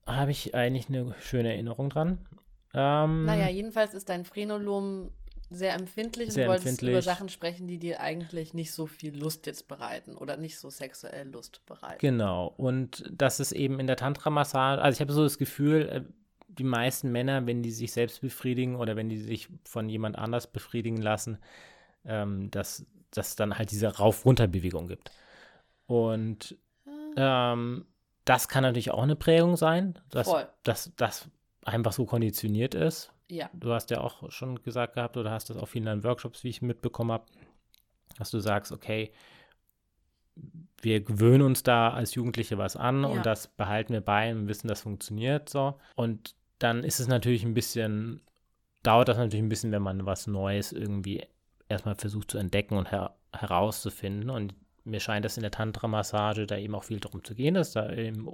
[0.06, 2.26] Habe ich eigentlich eine schöne Erinnerung dran.
[2.74, 5.10] Ähm, Naja, jedenfalls ist dein Frenolom
[5.50, 6.90] sehr empfindlich Sehr und wolltest empfindlich.
[6.90, 10.70] über Sachen sprechen, die dir eigentlich nicht so viel Lust jetzt bereiten oder nicht so
[10.70, 11.98] sexuell Lust bereiten.
[12.00, 12.52] Genau.
[12.56, 14.82] Und das ist eben in der Tantra-Massage.
[14.82, 16.02] Also ich habe so das Gefühl, äh,
[16.48, 20.46] die meisten Männer, wenn die sich selbst befriedigen oder wenn die sich von jemand anders
[20.46, 21.38] befriedigen lassen,
[22.04, 25.10] ähm, dass dass dann halt diese Rauf-Runter-Bewegung gibt.
[25.86, 26.56] Und
[27.16, 27.86] ähm,
[28.24, 30.46] das kann natürlich auch eine Prägung sein, dass Voll.
[30.64, 31.28] dass das
[31.64, 33.12] einfach so konditioniert ist.
[33.28, 36.04] Ja, Du hast ja auch schon gesagt gehabt, oder hast das auch viel in deinen
[36.04, 37.26] Workshops, wie ich mitbekommen habe,
[38.18, 39.12] dass du sagst, okay,
[40.82, 43.08] wir gewöhnen uns da als Jugendliche was an Ja.
[43.08, 45.78] und das behalten wir bei und wissen, das funktioniert so.
[45.94, 48.20] Und dann ist es natürlich ein bisschen,
[48.82, 51.26] dauert das natürlich ein bisschen, wenn man was Neues irgendwie
[51.68, 54.30] erstmal versucht zu entdecken und her herauszufinden.
[54.30, 54.54] Und
[54.84, 57.92] mir scheint das in der Tantra-Massage da eben auch viel darum zu gehen, dass da
[57.92, 58.28] eben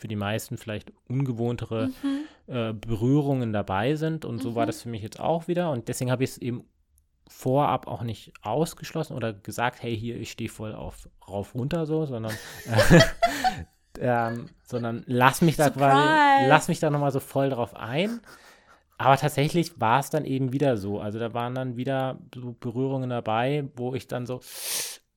[0.00, 2.24] für die meisten vielleicht ungewohntere Mhm.
[2.54, 4.24] äh, Berührungen dabei sind.
[4.24, 5.70] Und so war das für mich jetzt auch wieder.
[5.70, 6.64] Und deswegen habe ich es eben
[7.28, 12.04] vorab auch nicht ausgeschlossen oder gesagt, hey, hier, ich stehe voll auf rauf runter so,
[12.06, 12.32] sondern,
[12.66, 13.00] äh,
[14.00, 16.48] ähm, sondern lass mich da quasi, Surprise!
[16.48, 18.20] lass mich da nochmal so voll drauf ein.
[18.98, 21.00] Aber tatsächlich war es dann eben wieder so.
[21.00, 24.40] Also da waren dann wieder so Berührungen dabei, wo ich dann so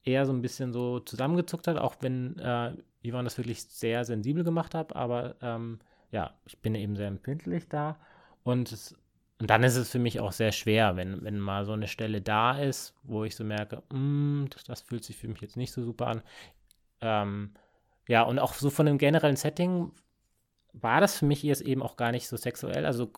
[0.04, 4.44] eher so ein bisschen so zusammengezuckt hat, auch wenn äh, Ivan das wirklich sehr sensibel
[4.44, 4.96] gemacht hat.
[4.96, 5.80] Aber ähm,
[6.12, 7.98] ja, ich bin eben sehr empfindlich da.
[8.44, 8.96] Und, es,
[9.40, 12.22] und dann ist es für mich auch sehr schwer, wenn, wenn mal so eine Stelle
[12.22, 15.72] da ist, wo ich so merke, "Mm, das, das fühlt sich für mich jetzt nicht
[15.72, 16.22] so super an.
[17.02, 17.54] Ähm,
[18.08, 19.92] ja, und auch so von dem generellen Setting
[20.74, 22.86] war das für mich jetzt eben auch gar nicht so sexuell.
[22.86, 23.12] Also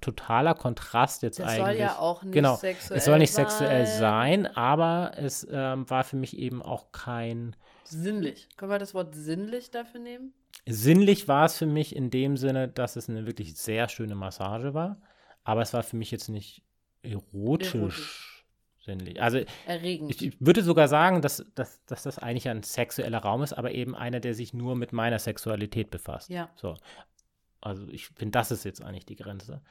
[0.00, 1.64] totaler Kontrast jetzt Das eigentlich.
[1.66, 3.44] soll ja auch nicht genau, sexuell es soll nicht sein.
[3.48, 7.54] sexuell sein, aber es ähm, war für mich eben auch kein.
[7.84, 8.48] Sinnlich.
[8.56, 10.32] Können wir das Wort sinnlich dafür nehmen?
[10.66, 14.74] Sinnlich war es für mich in dem Sinne, dass es eine wirklich sehr schöne Massage
[14.74, 15.00] war,
[15.44, 16.62] aber es war für mich jetzt nicht
[17.02, 18.31] erotisch, Erotisch.
[19.18, 20.10] Also Erregend.
[20.10, 23.72] ich, ich würde sogar sagen, dass, dass, dass das eigentlich ein sexueller Raum ist, aber
[23.72, 26.30] eben einer, der sich nur mit meiner Sexualität befasst.
[26.30, 26.50] Ja.
[26.56, 26.76] So.
[27.60, 29.62] Also ich finde, das ist jetzt eigentlich die Grenze.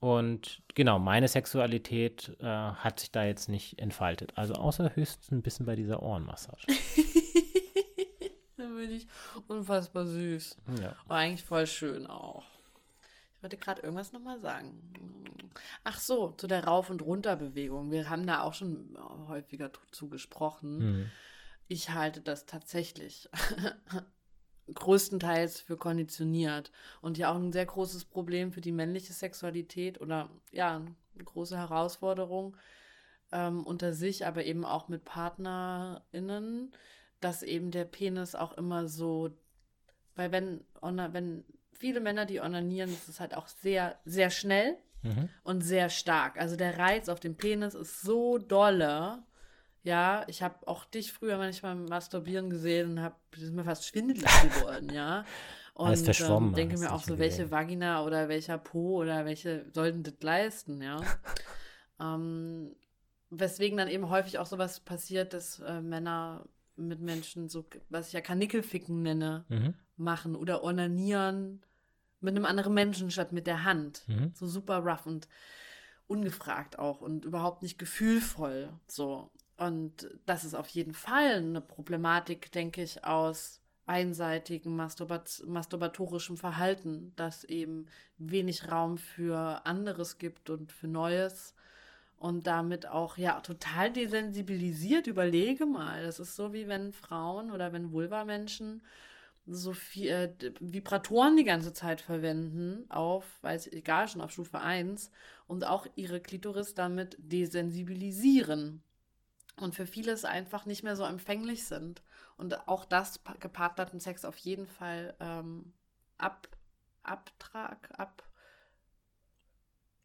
[0.00, 4.32] Und genau, meine Sexualität äh, hat sich da jetzt nicht entfaltet.
[4.36, 6.66] Also außer höchstens ein bisschen bei dieser Ohrenmassage.
[8.56, 9.06] da bin ich
[9.48, 10.56] unfassbar süß.
[10.80, 10.94] ja.
[11.04, 12.44] Aber eigentlich voll schön auch.
[13.44, 14.72] Ich wollte gerade irgendwas nochmal sagen.
[15.84, 17.90] Ach so, zu der Rauf- und Runterbewegung.
[17.90, 18.96] Wir haben da auch schon
[19.28, 20.80] häufiger zu gesprochen.
[20.80, 21.10] Hm.
[21.68, 23.28] Ich halte das tatsächlich
[24.72, 26.72] größtenteils für konditioniert
[27.02, 31.58] und ja auch ein sehr großes Problem für die männliche Sexualität oder ja, eine große
[31.58, 32.56] Herausforderung
[33.30, 36.72] ähm, unter sich, aber eben auch mit PartnerInnen,
[37.20, 39.36] dass eben der Penis auch immer so,
[40.14, 41.44] weil wenn, wenn
[41.78, 45.28] viele Männer, die onanieren, das ist halt auch sehr, sehr schnell Mhm.
[45.42, 46.38] und sehr stark.
[46.40, 49.22] Also der Reiz auf dem Penis ist so dolle.
[49.82, 54.24] Ja, ich habe auch dich früher manchmal masturbieren gesehen und habe ist mir fast schwindelig
[54.42, 55.24] geworden, ja.
[55.74, 57.50] Und Alles verschwommen, ähm, denke mir auch so, welche.
[57.50, 61.00] Vagina oder welcher Po oder welche sollten das leisten, ja.
[62.00, 62.76] ähm,
[63.30, 66.46] weswegen dann eben häufig auch sowas passiert, dass äh, Männer
[66.76, 69.74] mit Menschen so, was ich ja Kanickelficken nenne, Mhm.
[69.96, 71.62] Machen oder onanieren
[72.20, 74.02] mit einem anderen Menschen statt mit der Hand.
[74.06, 74.32] Mhm.
[74.34, 75.28] So super rough und
[76.06, 78.68] ungefragt auch und überhaupt nicht gefühlvoll.
[78.86, 79.30] So.
[79.56, 87.12] Und das ist auf jeden Fall eine Problematik, denke ich, aus einseitigem Masturbat masturbatorischem Verhalten,
[87.16, 91.54] das eben wenig Raum für anderes gibt und für Neues
[92.16, 95.06] und damit auch ja total desensibilisiert.
[95.06, 98.82] Überlege mal, das ist so wie wenn Frauen oder wenn Vulva-Menschen
[99.46, 104.60] so viel äh, Vibratoren die ganze Zeit verwenden, auf, weiß ich, egal, schon auf Stufe
[104.60, 105.10] 1,
[105.46, 108.82] und auch ihre Klitoris damit desensibilisieren.
[109.56, 112.02] Und für viele es einfach nicht mehr so empfänglich sind.
[112.36, 115.72] Und auch das gepartnerten Sex auf jeden Fall ähm,
[116.18, 116.48] ab,
[117.02, 118.28] Abtrag, ab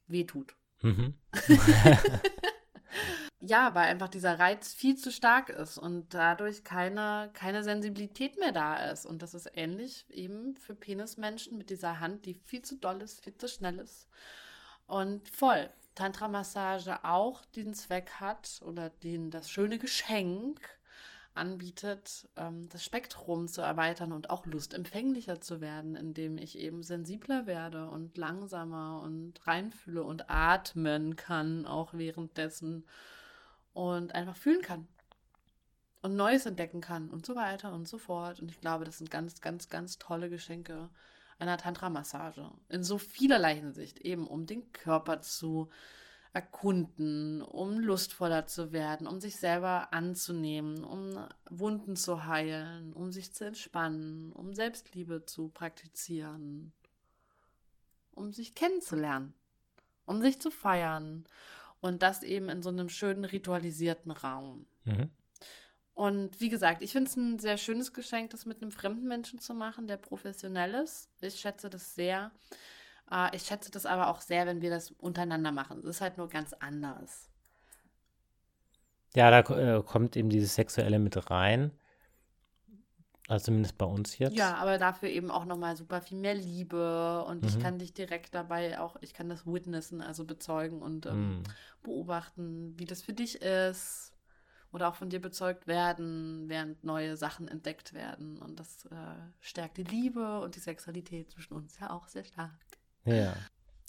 [0.08, 0.56] wehtut.
[0.82, 1.16] Mhm.
[3.42, 8.52] ja, weil einfach dieser Reiz viel zu stark ist und dadurch keine, keine Sensibilität mehr
[8.52, 9.06] da ist.
[9.06, 13.24] Und das ist ähnlich eben für Penismenschen mit dieser Hand, die viel zu doll ist,
[13.24, 14.08] viel zu schnell ist.
[14.88, 15.70] Und voll.
[15.96, 20.60] Tantra-Massage auch den Zweck hat oder den das schöne Geschenk
[21.34, 27.48] anbietet, ähm, das Spektrum zu erweitern und auch lustempfänglicher zu werden, indem ich eben sensibler
[27.48, 32.86] werde und langsamer und reinfühle und atmen kann, auch währenddessen
[33.74, 34.88] und einfach fühlen kann.
[36.02, 38.40] Und Neues entdecken kann und so weiter und so fort.
[38.40, 40.90] Und ich glaube, das sind ganz, ganz, ganz tolle Geschenke
[41.40, 42.50] einer Tantra-Massage.
[42.70, 45.70] In so vielerlei Hinsicht, eben um den Körper zu
[46.32, 53.34] erkunden, um lustvoller zu werden, um sich selber anzunehmen, um Wunden zu heilen, um sich
[53.34, 56.72] zu entspannen, um Selbstliebe zu praktizieren,
[58.12, 59.34] um sich kennenzulernen,
[60.06, 61.26] um sich zu feiern
[61.82, 64.66] und das eben in so einem schönen ritualisierten Raum.
[64.86, 65.10] Mhm.
[65.94, 69.40] Und wie gesagt, ich finde es ein sehr schönes Geschenk, das mit einem fremden Menschen
[69.40, 71.10] zu machen, der professionell ist.
[71.20, 72.32] Ich schätze das sehr.
[73.12, 75.80] Äh, ich schätze das aber auch sehr, wenn wir das untereinander machen.
[75.80, 77.30] Es ist halt nur ganz anders.
[79.16, 81.72] Ja, da äh, kommt eben dieses Sexuelle mit rein.
[83.30, 84.36] Also zumindest bei uns jetzt.
[84.36, 87.48] Ja, aber dafür eben auch nochmal super viel mehr Liebe und mhm.
[87.48, 91.44] ich kann dich direkt dabei auch, ich kann das witnessen, also bezeugen und ähm, mhm.
[91.84, 94.14] beobachten, wie das für dich ist
[94.72, 98.96] oder auch von dir bezeugt werden, während neue Sachen entdeckt werden und das äh,
[99.42, 102.58] stärkt die Liebe und die Sexualität zwischen uns ja auch sehr stark.
[103.06, 103.36] Ja.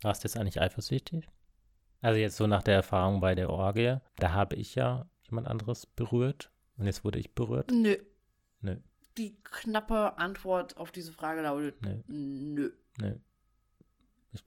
[0.03, 1.27] Warst du jetzt eigentlich eifersüchtig?
[2.03, 5.87] Also jetzt so nach der Erfahrung bei der Orgie, da habe ich ja jemand anderes
[5.87, 7.71] berührt und jetzt wurde ich berührt.
[7.71, 7.97] Nö.
[8.61, 8.77] Nö.
[9.17, 12.03] Die knappe Antwort auf diese Frage lautet nö.
[12.07, 12.71] Nö.
[12.99, 13.15] nö.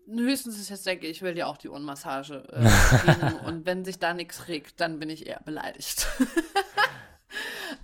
[0.07, 4.13] Höchstens ist jetzt denke ich will dir auch die Ohrenmassage äh, und wenn sich da
[4.13, 6.07] nichts regt, dann bin ich eher beleidigt.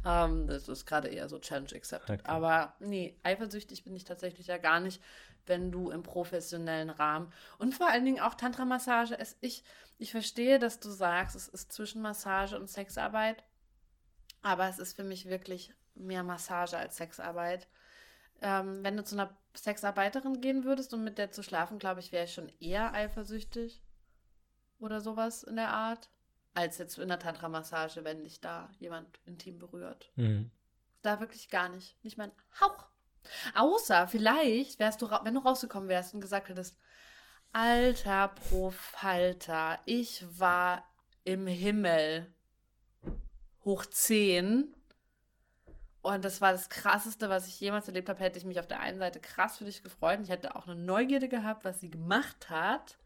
[0.04, 2.22] um, ähm, das ist gerade eher so Challenge accepted.
[2.22, 2.30] Okay.
[2.30, 5.02] Aber nee, eifersüchtig bin ich tatsächlich ja gar nicht
[5.50, 9.18] wenn du im professionellen Rahmen und vor allen Dingen auch Tantra-Massage.
[9.42, 9.64] Ich,
[9.98, 13.44] ich verstehe, dass du sagst, es ist zwischen Massage und Sexarbeit,
[14.42, 17.68] aber es ist für mich wirklich mehr Massage als Sexarbeit.
[18.42, 22.12] Ähm, wenn du zu einer Sexarbeiterin gehen würdest um mit der zu schlafen, glaube ich,
[22.12, 23.84] wäre ich schon eher eifersüchtig
[24.80, 26.10] oder sowas in der Art,
[26.54, 30.12] als jetzt in der Tantra-Massage, wenn dich da jemand intim berührt.
[30.16, 30.52] Mhm.
[31.02, 32.02] Da wirklich gar nicht.
[32.04, 32.86] Nicht mein Hauch.
[33.56, 36.78] Außer vielleicht wärst du, wenn du rausgekommen wärst und gesagt hättest,
[37.52, 40.84] alter Profalter, ich war
[41.24, 42.34] im Himmel
[43.66, 44.74] hoch 10
[46.02, 48.80] und das war das Krasseste, was ich jemals erlebt habe, hätte ich mich auf der
[48.80, 51.90] einen Seite krass für dich gefreut und ich hätte auch eine Neugierde gehabt, was sie
[51.90, 52.98] gemacht hat.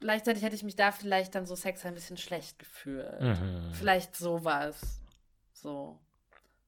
[0.00, 3.20] Gleichzeitig hätte ich mich da vielleicht dann so Sex ein bisschen schlecht gefühlt.
[3.20, 3.72] Mhm.
[3.74, 4.80] Vielleicht sowas.
[5.52, 5.98] So.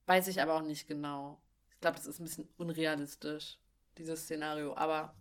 [0.06, 1.40] Weiß ich aber auch nicht genau
[1.82, 3.58] glaube, das ist ein bisschen unrealistisch,
[3.98, 4.74] dieses Szenario.
[4.74, 5.14] Aber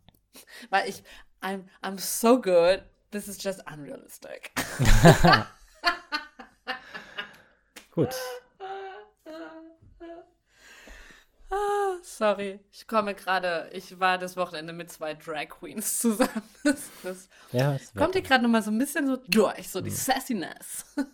[0.70, 1.04] weil ich,
[1.42, 4.52] I'm, I'm so good, this is just unrealistic.
[7.92, 8.16] Gut.
[11.54, 16.44] Ah, sorry, ich komme gerade, ich war das Wochenende mit zwei Drag Queens zusammen.
[16.64, 19.96] Das, das ja, kommt hier gerade nochmal so ein bisschen so durch, so die hm.
[19.96, 20.86] Sassiness.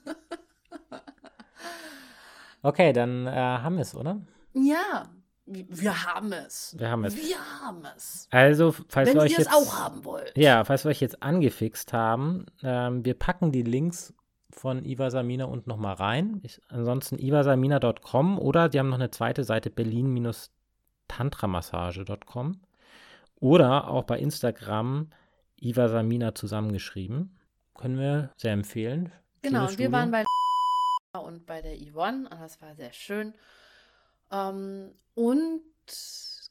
[2.62, 4.22] okay, dann äh, haben wir es, oder?
[4.54, 5.08] Ja,
[5.46, 6.76] wir haben es.
[6.78, 7.16] Wir haben es.
[7.16, 8.28] Wir haben es.
[8.30, 10.38] Also, falls Wenn ihr jetzt, es auch haben wollt.
[10.38, 14.14] Ja, falls wir euch jetzt angefixt haben, ähm, wir packen die Links
[14.50, 16.42] von Ivasamina unten nochmal rein.
[16.44, 19.70] Ich, ansonsten ivasamina.com oder die haben noch eine zweite Seite
[21.08, 22.62] berlin-tantramassage.com
[23.40, 25.10] oder auch bei Instagram
[25.60, 27.38] Ivasamina zusammengeschrieben.
[27.76, 29.12] Können wir sehr empfehlen.
[29.42, 30.26] Genau, wir waren bei
[31.14, 33.34] und bei der Yvonne und das war sehr schön.
[34.32, 35.62] Ähm, und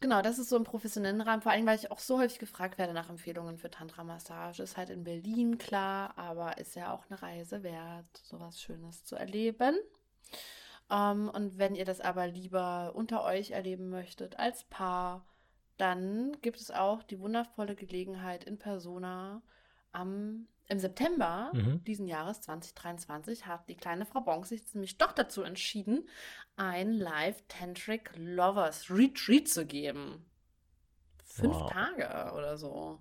[0.01, 2.79] genau, das ist so im professionellen Rahmen, vor allem, weil ich auch so häufig gefragt
[2.79, 4.63] werde nach Empfehlungen für Tantra-Massage.
[4.63, 9.15] Ist halt in Berlin klar, aber ist ja auch eine Reise wert, sowas Schönes zu
[9.15, 9.77] erleben.
[10.91, 15.27] Ähm, und wenn ihr das aber lieber unter euch erleben möchtet als Paar,
[15.79, 19.43] dann gibt es auch die wundervolle Gelegenheit in Persona
[19.93, 21.85] am im September Mhm.
[21.85, 26.09] diesen Jahres 2023 hat die kleine Frau Bonk sich nämlich doch dazu entschieden,
[26.57, 30.27] ein Live Tantric Lovers Retreat zu geben.
[31.25, 31.71] Fünf Wow.
[31.71, 33.01] Tage oder so.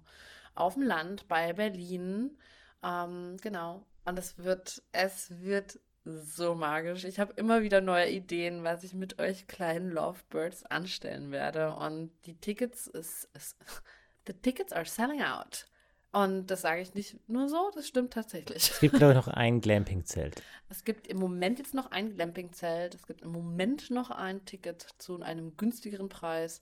[0.54, 2.38] Auf dem Land bei Berlin.
[2.84, 3.86] Ähm, genau.
[4.06, 7.04] Und es wird, es wird so magisch.
[7.04, 11.76] Ich habe immer wieder neue Ideen, was ich mit euch kleinen Lovebirds anstellen werde.
[11.76, 13.58] Und die Tickets ist, ist
[14.28, 15.66] the tickets are selling out.
[16.12, 18.72] Und das sage ich nicht nur so, das stimmt tatsächlich.
[18.72, 20.42] Es gibt, glaube ich, noch ein Glamping-Zelt.
[20.70, 22.96] Es gibt im Moment jetzt noch ein Glamping-Zelt.
[22.96, 26.62] Es gibt im Moment noch ein Ticket zu einem günstigeren Preis.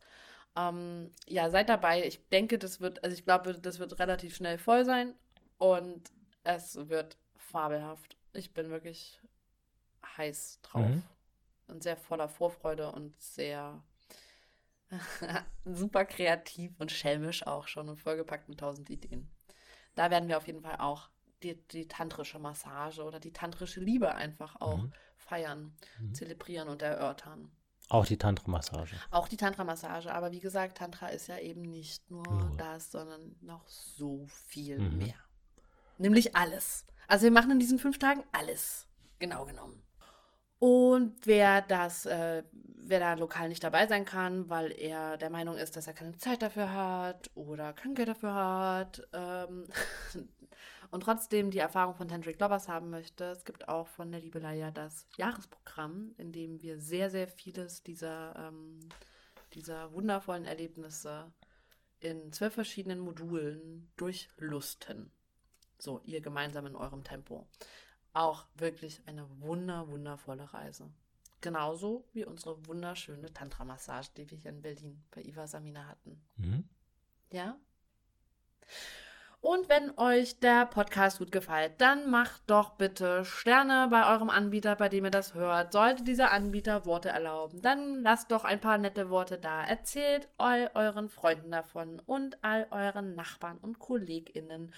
[0.55, 2.03] Ähm, ja, seid dabei.
[2.07, 5.13] Ich denke, das wird, also ich glaube, das wird relativ schnell voll sein
[5.59, 6.01] und
[6.43, 8.17] es wird fabelhaft.
[8.33, 9.21] Ich bin wirklich
[10.17, 11.03] heiß drauf Mhm.
[11.67, 13.83] und sehr voller Vorfreude und sehr
[15.65, 19.29] super kreativ und schelmisch auch schon und vollgepackt mit tausend Ideen.
[19.95, 21.09] Da werden wir auf jeden Fall auch
[21.41, 24.93] die, die tantrische Massage oder die tantrische Liebe einfach auch Mhm.
[25.17, 26.13] feiern, Mhm.
[26.13, 27.51] zelebrieren und erörtern.
[27.89, 28.95] Auch die Tantra-Massage.
[29.11, 32.55] Auch die Tantra-Massage, aber wie gesagt, Tantra ist ja eben nicht nur Nur.
[32.57, 34.97] das, sondern noch so viel Mhm.
[34.99, 35.15] mehr.
[35.97, 36.85] Nämlich alles.
[37.07, 38.87] Also wir machen in diesen fünf Tagen alles.
[39.19, 39.82] Genau genommen.
[40.63, 45.57] Und wer das, äh, wer da lokal nicht dabei sein kann, weil er der Meinung
[45.57, 49.67] ist, dass er keine Zeit dafür hat oder kein Geld dafür hat ähm,
[50.91, 54.55] und trotzdem die Erfahrung von Tantric Lovers haben möchte, es gibt auch von der Liebelei
[54.55, 58.79] ja das Jahresprogramm, in dem wir sehr, sehr vieles dieser, ähm,
[59.55, 61.29] dieser wundervollen Erlebnisse
[61.99, 65.11] in zwölf verschiedenen Modulen durchlusten.
[65.77, 67.49] So, ihr gemeinsam in eurem Tempo.
[68.13, 70.89] Auch wirklich eine wunder, wundervolle Reise.
[71.41, 76.23] Genauso wie unsere wunderschöne Tantra-Massage, die wir hier in Berlin bei Iva Samina hatten.
[76.37, 76.69] Mhm.
[77.31, 77.57] Ja?
[79.43, 84.77] Und wenn euch der Podcast gut gefällt, dann macht doch bitte Sterne bei eurem Anbieter,
[84.77, 85.73] bei dem ihr das hört.
[85.73, 89.65] Sollte dieser Anbieter Worte erlauben, dann lasst doch ein paar nette Worte da.
[89.65, 94.73] Erzählt all euren Freunden davon und all euren Nachbarn und KollegInnen.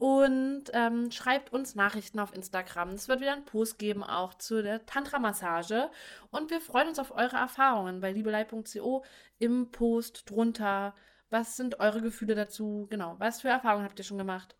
[0.00, 2.88] Und ähm, schreibt uns Nachrichten auf Instagram.
[2.88, 5.90] Es wird wieder einen Post geben, auch zu der Tantra-Massage.
[6.30, 9.04] Und wir freuen uns auf eure Erfahrungen bei liebelei.co
[9.38, 10.94] im Post drunter.
[11.28, 12.86] Was sind eure Gefühle dazu?
[12.88, 14.56] Genau, was für Erfahrungen habt ihr schon gemacht?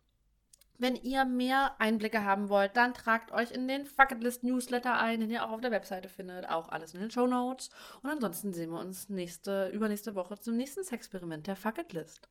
[0.77, 5.31] Wenn ihr mehr Einblicke haben wollt, dann tragt euch in den Fucketlist Newsletter ein, den
[5.31, 6.47] ihr auch auf der Webseite findet.
[6.49, 7.71] Auch alles in den Show Notes.
[8.03, 12.29] Und ansonsten sehen wir uns nächste, übernächste Woche zum nächsten Sexperiment der Fucketlist.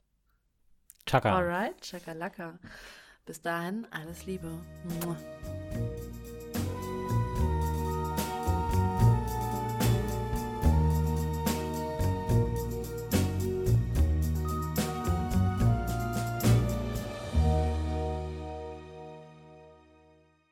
[1.07, 1.35] Chaka.
[1.35, 2.59] Alright, Chakalaka.
[3.31, 4.51] Bis dahin, alles Liebe.
[4.83, 5.17] Mua.